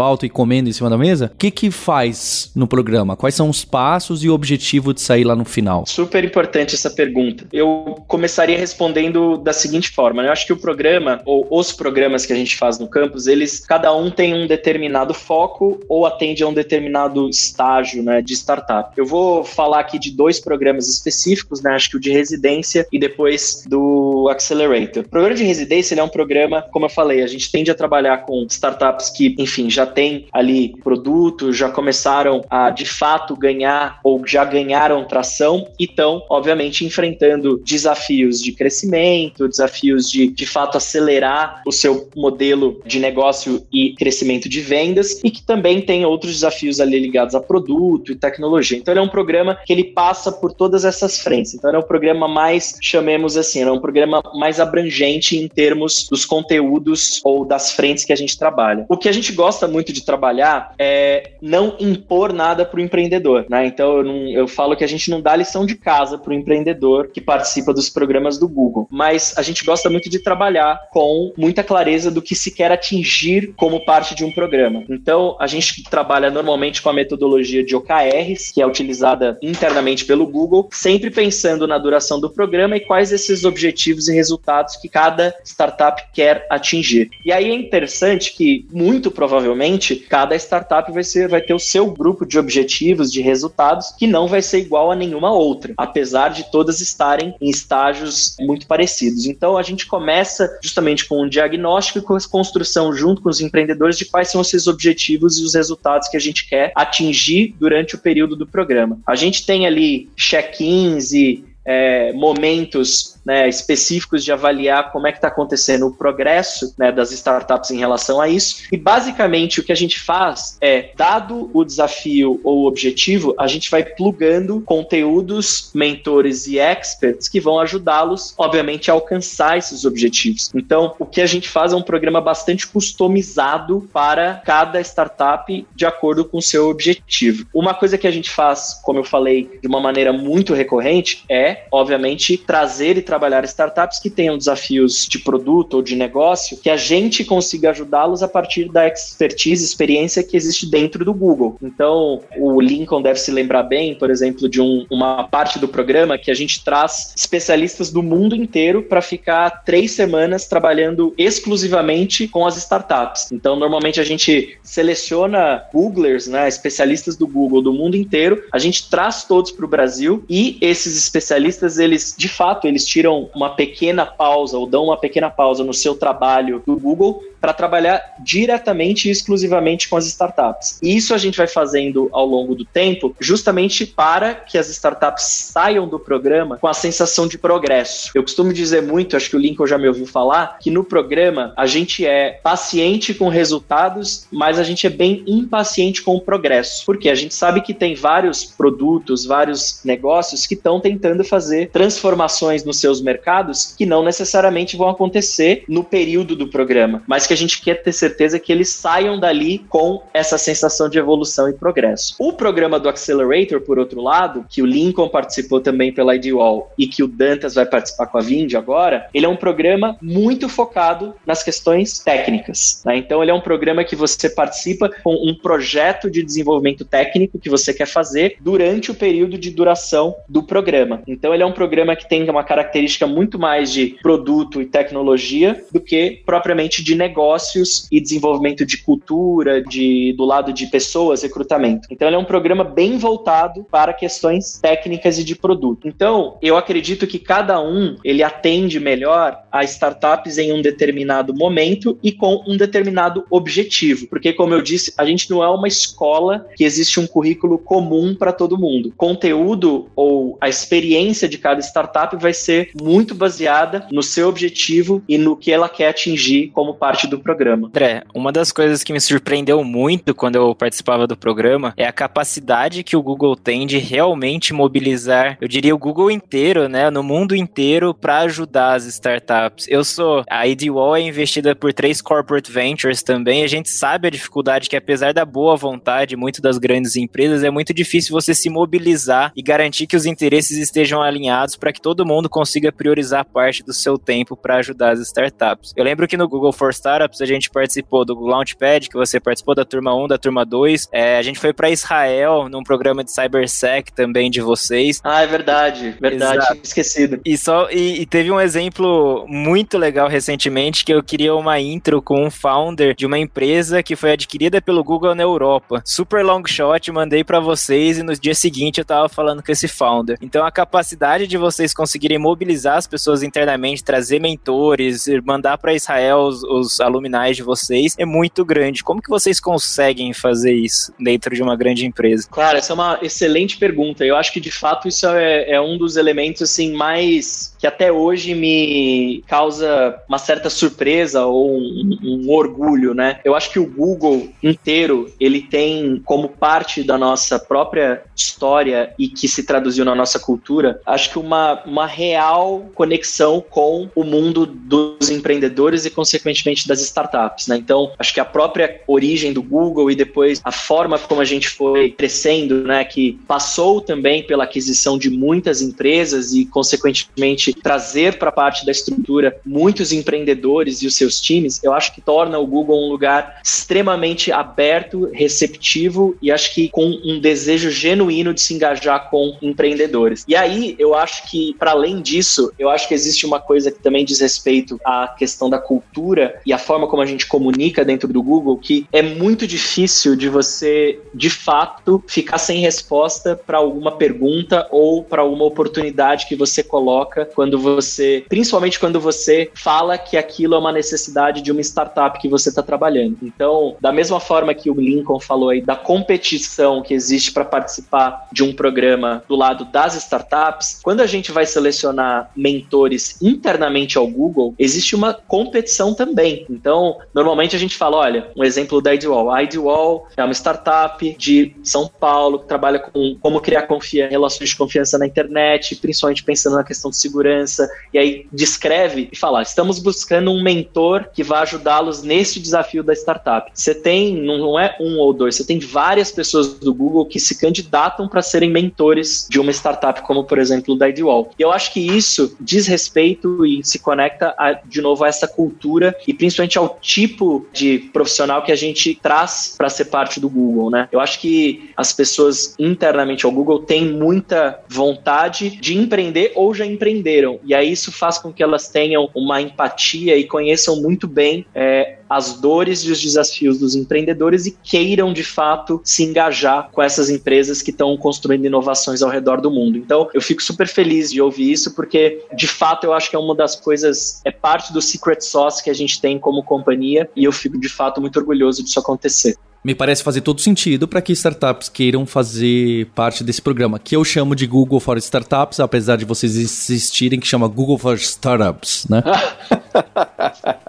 alto 0.00 0.26
e 0.26 0.28
comendo 0.28 0.68
em 0.68 0.72
cima 0.72 0.90
da 0.90 0.98
mesa? 0.98 1.30
O 1.32 1.36
que 1.36 1.50
que 1.50 1.70
faz 1.70 2.50
no 2.56 2.66
programa? 2.66 3.14
Quais 3.14 3.34
são 3.34 3.48
os 3.48 3.64
passos 3.64 4.24
e 4.24 4.28
o 4.28 4.34
objetivo 4.34 4.92
de 4.92 5.00
sair 5.00 5.22
lá 5.22 5.36
no 5.36 5.44
final? 5.44 5.84
Super 5.86 6.24
importante 6.24 6.74
essa 6.74 6.90
pergunta. 6.90 7.46
Eu 7.52 8.02
começaria 8.08 8.58
respondendo 8.58 9.36
da 9.36 9.52
seguinte 9.52 9.90
forma, 9.90 10.22
né? 10.22 10.28
Eu 10.28 10.32
acho 10.32 10.46
que 10.46 10.52
o 10.52 10.56
programa, 10.56 11.20
ou 11.24 11.46
os 11.54 11.70
programas 11.70 12.24
que 12.24 12.32
a 12.32 12.36
gente 12.36 12.56
faz 12.56 12.78
no 12.78 12.88
campus, 12.88 13.26
eles, 13.26 13.60
cada 13.60 13.94
um 13.94 14.10
tem 14.10 14.32
um 14.32 14.46
determinado 14.46 15.12
foco 15.12 15.78
ou 15.86 16.06
atende 16.06 16.42
a 16.42 16.48
um 16.48 16.54
determinado 16.54 17.28
estágio, 17.28 18.02
né, 18.02 18.22
de 18.22 18.32
startup. 18.32 18.90
Eu 18.96 19.04
vou 19.04 19.44
falar 19.44 19.80
aqui 19.80 19.98
de 19.98 20.10
dois 20.10 20.40
programas 20.40 20.88
específicos, 20.88 21.60
né? 21.60 21.74
Acho 21.74 21.90
que 21.90 21.96
o 21.98 22.00
de 22.00 22.10
residência 22.10 22.86
e 22.90 22.98
depois 22.98 23.64
do 23.66 24.28
Accelerator. 24.30 25.04
O 25.04 25.08
programa 25.10 25.34
de 25.34 25.44
residência 25.44 25.94
é 25.94 26.02
um 26.02 26.08
programa, 26.08 26.62
como 26.72 26.86
eu 26.86 26.90
falei, 26.90 27.22
a 27.22 27.26
gente 27.26 27.52
tende 27.52 27.70
a 27.70 27.74
trabalhar 27.74 28.24
com 28.24 28.46
startups 28.48 29.10
que, 29.10 29.34
enfim, 29.38 29.68
já 29.68 29.84
tem 29.84 30.26
ali 30.32 30.74
produto, 30.82 31.52
já 31.52 31.68
começaram 31.68 32.42
a 32.48 32.70
de 32.70 32.86
fato 32.86 33.36
ganhar 33.36 34.00
ou 34.02 34.26
já 34.26 34.42
ganharam 34.42 35.04
tração 35.04 35.68
e 35.78 35.84
estão, 35.84 36.24
obviamente, 36.30 36.86
enfrentando 36.86 37.60
desafios 37.62 38.40
de 38.40 38.52
crescimento, 38.52 39.46
desafios 39.46 40.10
de 40.10 40.28
de 40.28 40.46
fato 40.46 40.78
acelerar 40.78 41.41
o 41.66 41.72
seu 41.72 42.08
modelo 42.16 42.80
de 42.84 42.98
negócio 42.98 43.66
e 43.72 43.94
crescimento 43.94 44.48
de 44.48 44.60
vendas 44.60 45.20
e 45.24 45.30
que 45.30 45.42
também 45.42 45.80
tem 45.80 46.04
outros 46.04 46.32
desafios 46.32 46.80
ali 46.80 46.98
ligados 46.98 47.34
a 47.34 47.40
produto 47.40 48.12
e 48.12 48.16
tecnologia. 48.16 48.78
Então 48.78 48.92
ele 48.92 49.00
é 49.00 49.02
um 49.02 49.08
programa 49.08 49.58
que 49.64 49.72
ele 49.72 49.84
passa 49.84 50.30
por 50.32 50.52
todas 50.52 50.84
essas 50.84 51.18
frentes. 51.18 51.54
Então 51.54 51.70
ele 51.70 51.76
é 51.76 51.80
um 51.80 51.86
programa 51.86 52.28
mais, 52.28 52.76
chamemos 52.80 53.36
assim, 53.36 53.62
é 53.62 53.70
um 53.70 53.80
programa 53.80 54.22
mais 54.34 54.60
abrangente 54.60 55.36
em 55.36 55.48
termos 55.48 56.06
dos 56.10 56.24
conteúdos 56.24 57.20
ou 57.24 57.44
das 57.44 57.72
frentes 57.72 58.04
que 58.04 58.12
a 58.12 58.16
gente 58.16 58.38
trabalha. 58.38 58.86
O 58.88 58.96
que 58.96 59.08
a 59.08 59.12
gente 59.12 59.32
gosta 59.32 59.66
muito 59.68 59.92
de 59.92 60.04
trabalhar 60.04 60.74
é 60.78 61.32
não 61.40 61.76
impor 61.78 62.32
nada 62.32 62.64
para 62.64 62.78
o 62.78 62.82
empreendedor, 62.82 63.46
né? 63.48 63.66
Então 63.66 63.98
eu, 63.98 64.04
não, 64.04 64.28
eu 64.28 64.48
falo 64.48 64.76
que 64.76 64.84
a 64.84 64.88
gente 64.88 65.10
não 65.10 65.20
dá 65.20 65.36
lição 65.36 65.66
de 65.66 65.74
casa 65.74 66.18
para 66.18 66.30
o 66.30 66.34
empreendedor 66.34 67.08
que 67.08 67.20
participa 67.20 67.72
dos 67.72 67.88
programas 67.88 68.38
do 68.38 68.48
Google, 68.48 68.86
mas 68.90 69.34
a 69.36 69.42
gente 69.42 69.64
gosta 69.64 69.88
muito 69.88 70.08
de 70.08 70.18
trabalhar 70.18 70.78
com 70.90 71.21
muita 71.36 71.62
clareza 71.62 72.10
do 72.10 72.22
que 72.22 72.34
se 72.34 72.50
quer 72.50 72.72
atingir 72.72 73.52
como 73.56 73.84
parte 73.84 74.14
de 74.14 74.24
um 74.24 74.32
programa. 74.32 74.84
Então, 74.88 75.36
a 75.38 75.46
gente 75.46 75.82
trabalha 75.84 76.30
normalmente 76.30 76.80
com 76.80 76.88
a 76.88 76.92
metodologia 76.92 77.64
de 77.64 77.76
OKRs, 77.76 78.52
que 78.52 78.62
é 78.62 78.66
utilizada 78.66 79.38
internamente 79.42 80.04
pelo 80.04 80.26
Google, 80.26 80.68
sempre 80.72 81.10
pensando 81.10 81.66
na 81.66 81.78
duração 81.78 82.20
do 82.20 82.30
programa 82.30 82.76
e 82.76 82.80
quais 82.80 83.12
esses 83.12 83.44
objetivos 83.44 84.08
e 84.08 84.14
resultados 84.14 84.76
que 84.76 84.88
cada 84.88 85.34
startup 85.44 86.02
quer 86.12 86.46
atingir. 86.50 87.10
E 87.24 87.32
aí 87.32 87.50
é 87.50 87.54
interessante 87.54 88.34
que, 88.34 88.66
muito 88.72 89.10
provavelmente, 89.10 89.96
cada 89.96 90.34
startup 90.36 90.90
vai, 90.90 91.04
ser, 91.04 91.28
vai 91.28 91.40
ter 91.40 91.54
o 91.54 91.58
seu 91.58 91.90
grupo 91.90 92.24
de 92.26 92.38
objetivos, 92.38 93.12
de 93.12 93.20
resultados, 93.20 93.92
que 93.98 94.06
não 94.06 94.26
vai 94.26 94.42
ser 94.42 94.58
igual 94.58 94.90
a 94.90 94.96
nenhuma 94.96 95.32
outra, 95.32 95.74
apesar 95.76 96.30
de 96.30 96.50
todas 96.50 96.80
estarem 96.80 97.34
em 97.40 97.50
estágios 97.50 98.36
muito 98.40 98.66
parecidos. 98.66 99.26
Então, 99.26 99.56
a 99.56 99.62
gente 99.62 99.86
começa 99.86 100.58
justamente 100.62 101.06
com 101.06 101.11
um 101.20 101.28
diagnóstico 101.28 101.98
e 101.98 102.02
com 102.02 102.14
a 102.14 102.20
construção 102.20 102.92
junto 102.92 103.20
com 103.20 103.28
os 103.28 103.40
empreendedores 103.40 103.98
de 103.98 104.04
quais 104.04 104.30
são 104.30 104.40
esses 104.40 104.66
objetivos 104.66 105.38
e 105.38 105.44
os 105.44 105.54
resultados 105.54 106.08
que 106.08 106.16
a 106.16 106.20
gente 106.20 106.48
quer 106.48 106.72
atingir 106.74 107.54
durante 107.58 107.94
o 107.94 107.98
período 107.98 108.36
do 108.36 108.46
programa. 108.46 109.00
A 109.06 109.14
gente 109.14 109.44
tem 109.44 109.66
ali 109.66 110.08
check-ins 110.16 111.12
e 111.12 111.44
é, 111.64 112.12
momentos 112.12 113.11
né, 113.24 113.48
específicos 113.48 114.24
de 114.24 114.32
avaliar 114.32 114.92
como 114.92 115.06
é 115.06 115.12
que 115.12 115.18
está 115.18 115.28
acontecendo 115.28 115.86
o 115.86 115.92
progresso 115.92 116.74
né, 116.78 116.90
das 116.92 117.12
startups 117.12 117.70
em 117.70 117.78
relação 117.78 118.20
a 118.20 118.28
isso. 118.28 118.64
E 118.70 118.76
basicamente 118.76 119.60
o 119.60 119.64
que 119.64 119.72
a 119.72 119.76
gente 119.76 120.00
faz 120.00 120.56
é, 120.60 120.90
dado 120.96 121.50
o 121.52 121.64
desafio 121.64 122.40
ou 122.44 122.62
o 122.62 122.66
objetivo, 122.66 123.34
a 123.38 123.46
gente 123.46 123.70
vai 123.70 123.84
plugando 123.84 124.60
conteúdos, 124.60 125.70
mentores 125.74 126.46
e 126.46 126.58
experts 126.58 127.28
que 127.28 127.40
vão 127.40 127.58
ajudá-los, 127.58 128.34
obviamente, 128.36 128.90
a 128.90 128.94
alcançar 128.94 129.58
esses 129.58 129.84
objetivos. 129.84 130.50
Então, 130.54 130.94
o 130.98 131.06
que 131.06 131.20
a 131.20 131.26
gente 131.26 131.48
faz 131.48 131.72
é 131.72 131.76
um 131.76 131.82
programa 131.82 132.20
bastante 132.20 132.66
customizado 132.66 133.88
para 133.92 134.42
cada 134.44 134.80
startup 134.80 135.66
de 135.74 135.86
acordo 135.86 136.24
com 136.24 136.38
o 136.38 136.42
seu 136.42 136.68
objetivo. 136.68 137.46
Uma 137.54 137.74
coisa 137.74 137.98
que 137.98 138.06
a 138.06 138.10
gente 138.10 138.30
faz, 138.30 138.80
como 138.82 138.98
eu 138.98 139.04
falei, 139.04 139.58
de 139.60 139.68
uma 139.68 139.80
maneira 139.80 140.12
muito 140.12 140.54
recorrente, 140.54 141.24
é 141.28 141.62
obviamente, 141.70 142.36
trazer 142.36 142.96
e 142.96 143.02
trabalhar 143.12 143.44
startups 143.44 143.98
que 143.98 144.08
tenham 144.08 144.38
desafios 144.38 145.06
de 145.06 145.18
produto 145.18 145.74
ou 145.74 145.82
de 145.82 145.94
negócio, 145.94 146.56
que 146.56 146.70
a 146.70 146.78
gente 146.78 147.22
consiga 147.26 147.68
ajudá-los 147.68 148.22
a 148.22 148.28
partir 148.28 148.70
da 148.70 148.88
expertise, 148.88 149.62
experiência 149.62 150.22
que 150.22 150.34
existe 150.34 150.64
dentro 150.64 151.04
do 151.04 151.12
Google. 151.12 151.58
Então, 151.62 152.22
o 152.38 152.58
Lincoln 152.58 153.02
deve 153.02 153.20
se 153.20 153.30
lembrar 153.30 153.64
bem, 153.64 153.94
por 153.94 154.08
exemplo, 154.10 154.48
de 154.48 154.62
um, 154.62 154.86
uma 154.90 155.24
parte 155.24 155.58
do 155.58 155.68
programa 155.68 156.16
que 156.16 156.30
a 156.30 156.34
gente 156.34 156.64
traz 156.64 157.12
especialistas 157.14 157.90
do 157.90 158.02
mundo 158.02 158.34
inteiro 158.34 158.82
para 158.82 159.02
ficar 159.02 159.62
três 159.62 159.92
semanas 159.92 160.46
trabalhando 160.46 161.12
exclusivamente 161.18 162.26
com 162.26 162.46
as 162.46 162.56
startups. 162.56 163.30
Então, 163.30 163.56
normalmente 163.56 164.00
a 164.00 164.04
gente 164.04 164.56
seleciona 164.62 165.64
Googlers, 165.70 166.26
né, 166.26 166.48
especialistas 166.48 167.14
do 167.14 167.26
Google 167.26 167.60
do 167.60 167.74
mundo 167.74 167.94
inteiro, 167.94 168.42
a 168.50 168.58
gente 168.58 168.88
traz 168.88 169.24
todos 169.24 169.50
para 169.50 169.66
o 169.66 169.68
Brasil 169.68 170.24
e 170.30 170.56
esses 170.62 170.96
especialistas, 170.96 171.78
eles, 171.78 172.14
de 172.16 172.28
fato, 172.28 172.66
eles 172.66 172.86
tiram 172.86 173.01
uma 173.06 173.50
pequena 173.50 174.06
pausa 174.06 174.58
ou 174.58 174.66
dão 174.66 174.84
uma 174.84 174.96
pequena 174.96 175.30
pausa 175.30 175.64
no 175.64 175.74
seu 175.74 175.94
trabalho 175.96 176.62
do 176.66 176.78
Google 176.78 177.22
para 177.42 177.52
trabalhar 177.52 178.14
diretamente 178.20 179.08
e 179.08 179.10
exclusivamente 179.10 179.88
com 179.88 179.96
as 179.96 180.06
startups. 180.06 180.78
E 180.80 180.96
isso 180.96 181.12
a 181.12 181.18
gente 181.18 181.36
vai 181.36 181.48
fazendo 181.48 182.08
ao 182.12 182.24
longo 182.24 182.54
do 182.54 182.64
tempo, 182.64 183.16
justamente 183.18 183.84
para 183.84 184.32
que 184.32 184.56
as 184.56 184.68
startups 184.70 185.24
saiam 185.24 185.88
do 185.88 185.98
programa 185.98 186.56
com 186.58 186.68
a 186.68 186.72
sensação 186.72 187.26
de 187.26 187.36
progresso. 187.36 188.12
Eu 188.14 188.22
costumo 188.22 188.52
dizer 188.52 188.80
muito, 188.80 189.16
acho 189.16 189.28
que 189.28 189.36
o 189.36 189.40
Lincoln 189.40 189.66
já 189.66 189.76
me 189.76 189.88
ouviu 189.88 190.06
falar, 190.06 190.58
que 190.60 190.70
no 190.70 190.84
programa 190.84 191.52
a 191.56 191.66
gente 191.66 192.06
é 192.06 192.38
paciente 192.42 193.12
com 193.12 193.28
resultados, 193.28 194.28
mas 194.30 194.60
a 194.60 194.62
gente 194.62 194.86
é 194.86 194.90
bem 194.90 195.24
impaciente 195.26 196.00
com 196.00 196.14
o 196.14 196.20
progresso. 196.20 196.86
Porque 196.86 197.08
a 197.08 197.14
gente 197.16 197.34
sabe 197.34 197.60
que 197.60 197.74
tem 197.74 197.96
vários 197.96 198.44
produtos, 198.44 199.24
vários 199.24 199.80
negócios 199.84 200.46
que 200.46 200.54
estão 200.54 200.78
tentando 200.78 201.24
fazer 201.24 201.70
transformações 201.70 202.62
nos 202.64 202.78
seus 202.78 203.02
mercados 203.02 203.74
que 203.76 203.84
não 203.84 204.04
necessariamente 204.04 204.76
vão 204.76 204.88
acontecer 204.88 205.64
no 205.68 205.82
período 205.82 206.36
do 206.36 206.46
programa, 206.46 207.02
mas 207.06 207.26
que 207.26 207.31
que 207.32 207.34
a 207.34 207.36
gente 207.36 207.62
quer 207.62 207.76
ter 207.76 207.92
certeza 207.92 208.38
que 208.38 208.52
eles 208.52 208.68
saiam 208.74 209.18
dali 209.18 209.58
com 209.70 210.02
essa 210.12 210.36
sensação 210.36 210.86
de 210.86 210.98
evolução 210.98 211.48
e 211.48 211.54
progresso. 211.54 212.14
O 212.18 212.34
programa 212.34 212.78
do 212.78 212.90
Accelerator, 212.90 213.62
por 213.62 213.78
outro 213.78 214.02
lado, 214.02 214.44
que 214.50 214.60
o 214.60 214.66
Lincoln 214.66 215.08
participou 215.08 215.58
também 215.58 215.90
pela 215.92 216.14
IDWall 216.14 216.70
e 216.76 216.86
que 216.86 217.02
o 217.02 217.08
Dantas 217.08 217.54
vai 217.54 217.64
participar 217.64 218.06
com 218.08 218.18
a 218.18 218.20
Vind 218.20 218.52
agora, 218.54 219.08
ele 219.14 219.24
é 219.24 219.28
um 219.28 219.36
programa 219.36 219.96
muito 220.02 220.46
focado 220.46 221.14
nas 221.26 221.42
questões 221.42 221.98
técnicas. 221.98 222.82
Né? 222.84 222.98
Então, 222.98 223.22
ele 223.22 223.30
é 223.30 223.34
um 223.34 223.40
programa 223.40 223.82
que 223.82 223.96
você 223.96 224.28
participa 224.28 224.90
com 225.02 225.14
um 225.14 225.34
projeto 225.34 226.10
de 226.10 226.22
desenvolvimento 226.22 226.84
técnico 226.84 227.38
que 227.38 227.48
você 227.48 227.72
quer 227.72 227.86
fazer 227.86 228.36
durante 228.40 228.90
o 228.90 228.94
período 228.94 229.38
de 229.38 229.50
duração 229.50 230.14
do 230.28 230.42
programa. 230.42 231.02
Então, 231.06 231.32
ele 231.32 231.42
é 231.42 231.46
um 231.46 231.52
programa 231.52 231.96
que 231.96 232.06
tem 232.06 232.28
uma 232.28 232.44
característica 232.44 233.06
muito 233.06 233.38
mais 233.38 233.72
de 233.72 233.96
produto 234.02 234.60
e 234.60 234.66
tecnologia 234.66 235.64
do 235.72 235.80
que 235.80 236.22
propriamente 236.26 236.84
de 236.84 236.94
negócio 236.94 237.21
negócios 237.22 237.86
e 237.90 238.00
desenvolvimento 238.00 238.66
de 238.66 238.78
cultura, 238.78 239.62
de, 239.62 240.12
do 240.16 240.24
lado 240.24 240.52
de 240.52 240.66
pessoas, 240.66 241.22
recrutamento. 241.22 241.86
Então, 241.90 242.08
ele 242.08 242.16
é 242.16 242.18
um 242.18 242.24
programa 242.24 242.64
bem 242.64 242.98
voltado 242.98 243.64
para 243.70 243.92
questões 243.92 244.58
técnicas 244.60 245.18
e 245.18 245.24
de 245.24 245.36
produto. 245.36 245.86
Então, 245.86 246.36
eu 246.42 246.56
acredito 246.56 247.06
que 247.06 247.18
cada 247.18 247.60
um 247.60 247.96
ele 248.04 248.22
atende 248.22 248.80
melhor 248.80 249.40
a 249.52 249.62
startups 249.62 250.36
em 250.38 250.52
um 250.52 250.60
determinado 250.60 251.32
momento 251.32 251.96
e 252.02 252.10
com 252.10 252.42
um 252.46 252.56
determinado 252.56 253.24
objetivo. 253.30 254.08
Porque, 254.08 254.32
como 254.32 254.54
eu 254.54 254.60
disse, 254.60 254.92
a 254.98 255.04
gente 255.04 255.30
não 255.30 255.42
é 255.42 255.48
uma 255.48 255.68
escola 255.68 256.46
que 256.56 256.64
existe 256.64 256.98
um 256.98 257.06
currículo 257.06 257.58
comum 257.58 258.14
para 258.14 258.32
todo 258.32 258.58
mundo. 258.58 258.92
Conteúdo 258.96 259.88
ou 259.94 260.36
a 260.40 260.48
experiência 260.48 261.28
de 261.28 261.38
cada 261.38 261.60
startup 261.60 262.16
vai 262.16 262.32
ser 262.32 262.70
muito 262.80 263.14
baseada 263.14 263.86
no 263.92 264.02
seu 264.02 264.28
objetivo 264.28 265.02
e 265.08 265.16
no 265.16 265.36
que 265.36 265.52
ela 265.52 265.68
quer 265.68 265.88
atingir 265.88 266.48
como 266.48 266.74
parte 266.74 267.06
programa. 267.18 267.68
André, 267.68 268.02
uma 268.14 268.32
das 268.32 268.52
coisas 268.52 268.82
que 268.82 268.92
me 268.92 269.00
surpreendeu 269.00 269.62
muito 269.64 270.14
quando 270.14 270.36
eu 270.36 270.54
participava 270.54 271.06
do 271.06 271.16
programa 271.16 271.74
é 271.76 271.86
a 271.86 271.92
capacidade 271.92 272.82
que 272.82 272.96
o 272.96 273.02
Google 273.02 273.36
tem 273.36 273.66
de 273.66 273.78
realmente 273.78 274.52
mobilizar, 274.52 275.36
eu 275.40 275.48
diria 275.48 275.74
o 275.74 275.78
Google 275.78 276.10
inteiro, 276.10 276.68
né, 276.68 276.90
no 276.90 277.02
mundo 277.02 277.34
inteiro 277.34 277.94
para 277.94 278.18
ajudar 278.20 278.74
as 278.74 278.86
startups. 278.86 279.66
Eu 279.68 279.84
sou 279.84 280.24
a 280.28 280.46
IDWall 280.46 280.96
é 280.96 281.02
investida 281.02 281.54
por 281.54 281.72
três 281.72 282.00
corporate 282.00 282.50
ventures 282.50 283.02
também. 283.02 283.42
A 283.42 283.48
gente 283.48 283.70
sabe 283.70 284.08
a 284.08 284.10
dificuldade 284.10 284.68
que 284.68 284.76
apesar 284.76 285.12
da 285.12 285.24
boa 285.24 285.56
vontade 285.56 286.16
muito 286.16 286.40
das 286.40 286.58
grandes 286.58 286.96
empresas 286.96 287.44
é 287.44 287.50
muito 287.50 287.72
difícil 287.72 288.12
você 288.12 288.34
se 288.34 288.50
mobilizar 288.50 289.32
e 289.36 289.42
garantir 289.42 289.86
que 289.86 289.96
os 289.96 290.06
interesses 290.06 290.58
estejam 290.58 291.02
alinhados 291.02 291.56
para 291.56 291.72
que 291.72 291.80
todo 291.80 292.06
mundo 292.06 292.28
consiga 292.28 292.72
priorizar 292.72 293.24
parte 293.24 293.62
do 293.62 293.72
seu 293.72 293.98
tempo 293.98 294.36
para 294.36 294.56
ajudar 294.56 294.92
as 294.92 295.00
startups. 295.00 295.72
Eu 295.76 295.84
lembro 295.84 296.06
que 296.06 296.16
no 296.16 296.28
Google 296.28 296.52
for 296.52 296.72
A 297.04 297.26
gente 297.26 297.50
participou 297.50 298.04
do 298.04 298.18
Launchpad, 298.18 298.88
que 298.88 298.96
você 298.96 299.20
participou 299.20 299.54
da 299.54 299.64
turma 299.64 299.94
1, 299.94 300.08
da 300.08 300.18
turma 300.18 300.44
2. 300.44 300.88
É, 300.92 301.18
a 301.18 301.22
gente 301.22 301.38
foi 301.38 301.52
para 301.52 301.70
Israel 301.70 302.48
num 302.48 302.62
programa 302.62 303.04
de 303.04 303.12
CyberSec 303.12 303.92
também 303.92 304.30
de 304.30 304.40
vocês. 304.40 305.00
Ah, 305.04 305.22
é 305.22 305.26
verdade, 305.26 305.96
verdade, 306.00 306.38
Exato. 306.38 306.60
esquecido. 306.62 307.20
E 307.24 307.36
só 307.36 307.68
e, 307.70 308.02
e, 308.02 308.06
teve 308.06 308.30
um 308.30 308.40
exemplo 308.40 309.24
muito 309.28 309.78
legal 309.78 310.08
recentemente 310.08 310.84
que 310.84 310.92
eu 310.92 311.02
queria 311.02 311.34
uma 311.34 311.60
intro 311.60 312.02
com 312.02 312.24
um 312.24 312.30
founder 312.30 312.94
de 312.94 313.06
uma 313.06 313.18
empresa 313.18 313.82
que 313.82 313.96
foi 313.96 314.12
adquirida 314.12 314.60
pelo 314.60 314.84
Google 314.84 315.14
na 315.14 315.22
Europa. 315.22 315.82
Super 315.84 316.24
long 316.24 316.42
shot, 316.46 316.90
mandei 316.90 317.24
para 317.24 317.40
vocês 317.40 317.98
e 317.98 318.02
no 318.02 318.14
dia 318.14 318.34
seguinte 318.34 318.78
eu 318.78 318.84
tava 318.84 319.08
falando 319.08 319.42
com 319.42 319.52
esse 319.52 319.68
founder. 319.68 320.18
Então 320.20 320.44
a 320.44 320.50
capacidade 320.50 321.26
de 321.26 321.36
vocês 321.36 321.72
conseguirem 321.74 322.18
mobilizar 322.18 322.76
as 322.76 322.86
pessoas 322.86 323.22
internamente, 323.22 323.84
trazer 323.84 324.20
mentores, 324.20 325.06
mandar 325.24 325.58
para 325.58 325.74
Israel 325.74 326.20
os, 326.20 326.42
os 326.42 326.80
aluminais 326.92 327.36
de 327.36 327.42
vocês 327.42 327.94
é 327.98 328.04
muito 328.04 328.44
grande. 328.44 328.84
Como 328.84 329.02
que 329.02 329.08
vocês 329.08 329.40
conseguem 329.40 330.12
fazer 330.12 330.54
isso 330.54 330.92
dentro 330.98 331.34
de 331.34 331.42
uma 331.42 331.56
grande 331.56 331.86
empresa? 331.86 332.28
Claro, 332.30 332.58
essa 332.58 332.72
é 332.72 332.74
uma 332.74 332.98
excelente 333.02 333.56
pergunta. 333.56 334.04
Eu 334.04 334.16
acho 334.16 334.32
que 334.32 334.40
de 334.40 334.50
fato 334.50 334.88
isso 334.88 335.06
é, 335.08 335.50
é 335.50 335.60
um 335.60 335.76
dos 335.76 335.96
elementos 335.96 336.42
assim 336.42 336.72
mais 336.72 337.51
que 337.62 337.66
até 337.68 337.92
hoje 337.92 338.34
me 338.34 339.22
causa 339.28 339.96
uma 340.08 340.18
certa 340.18 340.50
surpresa 340.50 341.24
ou 341.26 341.58
um, 341.58 341.96
um, 342.02 342.28
orgulho, 342.28 342.92
né? 342.92 343.20
Eu 343.24 343.36
acho 343.36 343.52
que 343.52 343.60
o 343.60 343.64
Google 343.64 344.30
inteiro 344.42 345.12
ele 345.20 345.42
tem 345.42 346.02
como 346.04 346.28
parte 346.28 346.82
da 346.82 346.98
nossa 346.98 347.38
própria 347.38 348.02
história 348.16 348.92
e 348.98 349.06
que 349.06 349.28
se 349.28 349.44
traduziu 349.44 349.84
na 349.84 349.94
nossa 349.94 350.18
cultura, 350.18 350.80
acho 350.84 351.10
que 351.10 351.20
uma, 351.20 351.62
uma 351.64 351.86
real 351.86 352.68
conexão 352.74 353.40
com 353.48 353.88
o 353.94 354.02
mundo 354.02 354.44
dos 354.44 355.08
empreendedores 355.08 355.84
e 355.84 355.90
consequentemente 355.90 356.66
das 356.66 356.80
startups, 356.80 357.46
né? 357.46 357.58
Então, 357.58 357.92
acho 357.96 358.12
que 358.12 358.18
a 358.18 358.24
própria 358.24 358.80
origem 358.88 359.32
do 359.32 359.40
Google 359.40 359.88
e 359.88 359.94
depois 359.94 360.40
a 360.42 360.50
forma 360.50 360.98
como 360.98 361.20
a 361.20 361.24
gente 361.24 361.48
foi 361.48 361.92
crescendo, 361.92 362.64
né, 362.64 362.84
que 362.84 363.20
passou 363.28 363.80
também 363.80 364.26
pela 364.26 364.42
aquisição 364.42 364.98
de 364.98 365.08
muitas 365.08 365.62
empresas 365.62 366.32
e 366.32 366.44
consequentemente 366.44 367.51
trazer 367.54 368.18
para 368.18 368.32
parte 368.32 368.64
da 368.64 368.72
estrutura 368.72 369.38
muitos 369.44 369.92
empreendedores 369.92 370.82
e 370.82 370.86
os 370.86 370.94
seus 370.94 371.20
times, 371.20 371.62
eu 371.62 371.72
acho 371.72 371.94
que 371.94 372.00
torna 372.00 372.38
o 372.38 372.46
Google 372.46 372.86
um 372.86 372.88
lugar 372.88 373.40
extremamente 373.44 374.32
aberto, 374.32 375.10
receptivo 375.12 376.16
e 376.20 376.30
acho 376.30 376.54
que 376.54 376.68
com 376.68 376.86
um 377.04 377.20
desejo 377.20 377.70
genuíno 377.70 378.34
de 378.34 378.40
se 378.40 378.54
engajar 378.54 379.10
com 379.10 379.36
empreendedores. 379.42 380.24
E 380.26 380.34
aí, 380.34 380.74
eu 380.78 380.94
acho 380.94 381.30
que, 381.30 381.54
para 381.58 381.72
além 381.72 382.00
disso, 382.00 382.52
eu 382.58 382.68
acho 382.68 382.88
que 382.88 382.94
existe 382.94 383.26
uma 383.26 383.40
coisa 383.40 383.70
que 383.70 383.80
também 383.80 384.04
diz 384.04 384.20
respeito 384.20 384.78
à 384.84 385.08
questão 385.08 385.48
da 385.48 385.58
cultura 385.58 386.40
e 386.46 386.52
a 386.52 386.58
forma 386.58 386.86
como 386.86 387.02
a 387.02 387.06
gente 387.06 387.26
comunica 387.26 387.84
dentro 387.84 388.08
do 388.12 388.22
Google, 388.22 388.56
que 388.58 388.86
é 388.92 389.02
muito 389.02 389.46
difícil 389.46 390.16
de 390.16 390.28
você, 390.28 391.00
de 391.14 391.30
fato, 391.30 392.02
ficar 392.06 392.38
sem 392.38 392.60
resposta 392.60 393.36
para 393.36 393.58
alguma 393.58 393.92
pergunta 393.92 394.66
ou 394.70 395.02
para 395.02 395.24
uma 395.24 395.44
oportunidade 395.44 396.26
que 396.26 396.36
você 396.36 396.62
coloca 396.62 397.26
quando 397.42 397.58
você, 397.58 398.24
principalmente 398.28 398.78
quando 398.78 399.00
você 399.00 399.50
fala 399.52 399.98
que 399.98 400.16
aquilo 400.16 400.54
é 400.54 400.58
uma 400.58 400.70
necessidade 400.70 401.42
de 401.42 401.50
uma 401.50 401.60
startup 401.60 402.16
que 402.20 402.28
você 402.28 402.50
está 402.50 402.62
trabalhando. 402.62 403.18
Então, 403.20 403.74
da 403.80 403.90
mesma 403.90 404.20
forma 404.20 404.54
que 404.54 404.70
o 404.70 404.74
Lincoln 404.74 405.18
falou 405.18 405.48
aí 405.48 405.60
da 405.60 405.74
competição 405.74 406.82
que 406.82 406.94
existe 406.94 407.32
para 407.32 407.44
participar 407.44 408.28
de 408.30 408.44
um 408.44 408.52
programa 408.52 409.24
do 409.28 409.34
lado 409.34 409.64
das 409.64 409.96
startups, 409.96 410.78
quando 410.84 411.00
a 411.00 411.06
gente 411.06 411.32
vai 411.32 411.44
selecionar 411.44 412.30
mentores 412.36 413.20
internamente 413.20 413.98
ao 413.98 414.06
Google, 414.06 414.54
existe 414.56 414.94
uma 414.94 415.12
competição 415.12 415.94
também. 415.94 416.46
Então, 416.48 416.98
normalmente 417.12 417.56
a 417.56 417.58
gente 417.58 417.76
fala, 417.76 417.96
olha, 417.96 418.30
um 418.36 418.44
exemplo 418.44 418.80
da 418.80 418.94
IDWall. 418.94 419.32
A 419.32 419.42
IDWall 419.42 420.06
é 420.16 420.22
uma 420.22 420.32
startup 420.32 421.16
de 421.18 421.56
São 421.64 421.88
Paulo 421.88 422.38
que 422.38 422.46
trabalha 422.46 422.78
com 422.78 423.16
como 423.20 423.40
criar 423.40 423.62
confia 423.62 424.08
relações 424.08 424.50
de 424.50 424.56
confiança 424.56 424.96
na 424.96 425.08
internet, 425.08 425.74
principalmente 425.74 426.22
pensando 426.22 426.54
na 426.54 426.62
questão 426.62 426.88
de 426.88 426.96
segurança 426.96 427.31
segurança, 427.32 427.68
e 427.92 427.98
aí 427.98 428.26
descreve 428.32 429.08
e 429.10 429.16
fala: 429.16 429.42
estamos 429.42 429.78
buscando 429.78 430.30
um 430.30 430.42
mentor 430.42 431.06
que 431.12 431.22
vai 431.22 431.42
ajudá-los 431.42 432.02
neste 432.02 432.38
desafio 432.40 432.82
da 432.82 432.92
startup. 432.92 433.50
Você 433.52 433.74
tem, 433.74 434.14
não 434.14 434.58
é 434.58 434.76
um 434.80 434.98
ou 434.98 435.12
dois, 435.12 435.36
você 435.36 435.44
tem 435.44 435.58
várias 435.58 436.10
pessoas 436.10 436.54
do 436.54 436.72
Google 436.74 437.06
que 437.06 437.18
se 437.18 437.38
candidatam 437.38 438.08
para 438.08 438.22
serem 438.22 438.50
mentores 438.50 439.26
de 439.28 439.40
uma 439.40 439.50
startup, 439.50 440.02
como 440.02 440.24
por 440.24 440.38
exemplo 440.38 440.76
da 440.76 440.88
Idwall. 440.88 441.30
E 441.38 441.42
eu 441.42 441.50
acho 441.50 441.72
que 441.72 441.80
isso 441.80 442.36
diz 442.40 442.66
respeito 442.66 443.44
e 443.46 443.64
se 443.64 443.78
conecta 443.78 444.34
a, 444.38 444.52
de 444.52 444.80
novo 444.80 445.04
a 445.04 445.08
essa 445.08 445.26
cultura 445.26 445.96
e 446.06 446.12
principalmente 446.12 446.58
ao 446.58 446.78
tipo 446.80 447.46
de 447.52 447.78
profissional 447.92 448.42
que 448.42 448.52
a 448.52 448.56
gente 448.56 448.98
traz 449.02 449.54
para 449.56 449.68
ser 449.68 449.86
parte 449.86 450.20
do 450.20 450.28
Google, 450.28 450.70
né? 450.70 450.88
Eu 450.92 451.00
acho 451.00 451.20
que 451.20 451.70
as 451.76 451.92
pessoas 451.92 452.54
internamente 452.58 453.24
ao 453.24 453.32
Google 453.32 453.60
têm 453.60 453.86
muita 453.86 454.60
vontade 454.68 455.50
de 455.50 455.76
empreender 455.76 456.32
ou 456.34 456.54
já 456.54 456.66
empreenderam. 456.66 457.21
E 457.44 457.54
aí 457.54 457.72
isso 457.72 457.92
faz 457.92 458.18
com 458.18 458.32
que 458.32 458.42
elas 458.42 458.68
tenham 458.68 459.08
uma 459.14 459.40
empatia 459.40 460.16
e 460.16 460.24
conheçam 460.24 460.80
muito 460.80 461.06
bem 461.06 461.46
é, 461.54 461.98
as 462.08 462.34
dores 462.34 462.80
e 462.80 462.90
os 462.90 463.00
desafios 463.00 463.58
dos 463.58 463.74
empreendedores 463.74 464.46
e 464.46 464.56
queiram 464.62 465.12
de 465.12 465.24
fato 465.24 465.80
se 465.84 466.02
engajar 466.04 466.70
com 466.70 466.82
essas 466.82 467.08
empresas 467.08 467.62
que 467.62 467.70
estão 467.70 467.96
construindo 467.96 468.44
inovações 468.44 469.02
ao 469.02 469.10
redor 469.10 469.40
do 469.40 469.50
mundo. 469.50 469.78
Então, 469.78 470.08
eu 470.12 470.20
fico 470.20 470.42
super 470.42 470.68
feliz 470.68 471.10
de 471.10 471.20
ouvir 471.20 471.50
isso 471.50 471.74
porque 471.74 472.24
de 472.34 472.46
fato 472.46 472.84
eu 472.84 472.92
acho 472.92 473.08
que 473.08 473.16
é 473.16 473.18
uma 473.18 473.34
das 473.34 473.56
coisas 473.56 474.20
é 474.24 474.30
parte 474.30 474.72
do 474.72 474.82
secret 474.82 475.20
sauce 475.20 475.62
que 475.62 475.70
a 475.70 475.74
gente 475.74 476.00
tem 476.00 476.18
como 476.18 476.42
companhia 476.42 477.08
e 477.16 477.24
eu 477.24 477.32
fico 477.32 477.58
de 477.58 477.68
fato 477.68 478.00
muito 478.00 478.18
orgulhoso 478.18 478.62
disso 478.62 478.78
acontecer 478.78 479.36
me 479.64 479.74
parece 479.74 480.02
fazer 480.02 480.20
todo 480.20 480.40
sentido 480.40 480.88
para 480.88 481.00
que 481.00 481.12
startups 481.12 481.68
queiram 481.68 482.04
fazer 482.04 482.86
parte 482.94 483.22
desse 483.22 483.40
programa, 483.40 483.78
que 483.78 483.94
eu 483.94 484.04
chamo 484.04 484.34
de 484.34 484.46
Google 484.46 484.80
for 484.80 484.98
Startups, 484.98 485.60
apesar 485.60 485.96
de 485.96 486.04
vocês 486.04 486.36
insistirem 486.36 487.20
que 487.20 487.26
chama 487.26 487.46
Google 487.46 487.78
for 487.78 487.96
Startups, 487.96 488.86
né? 488.88 489.02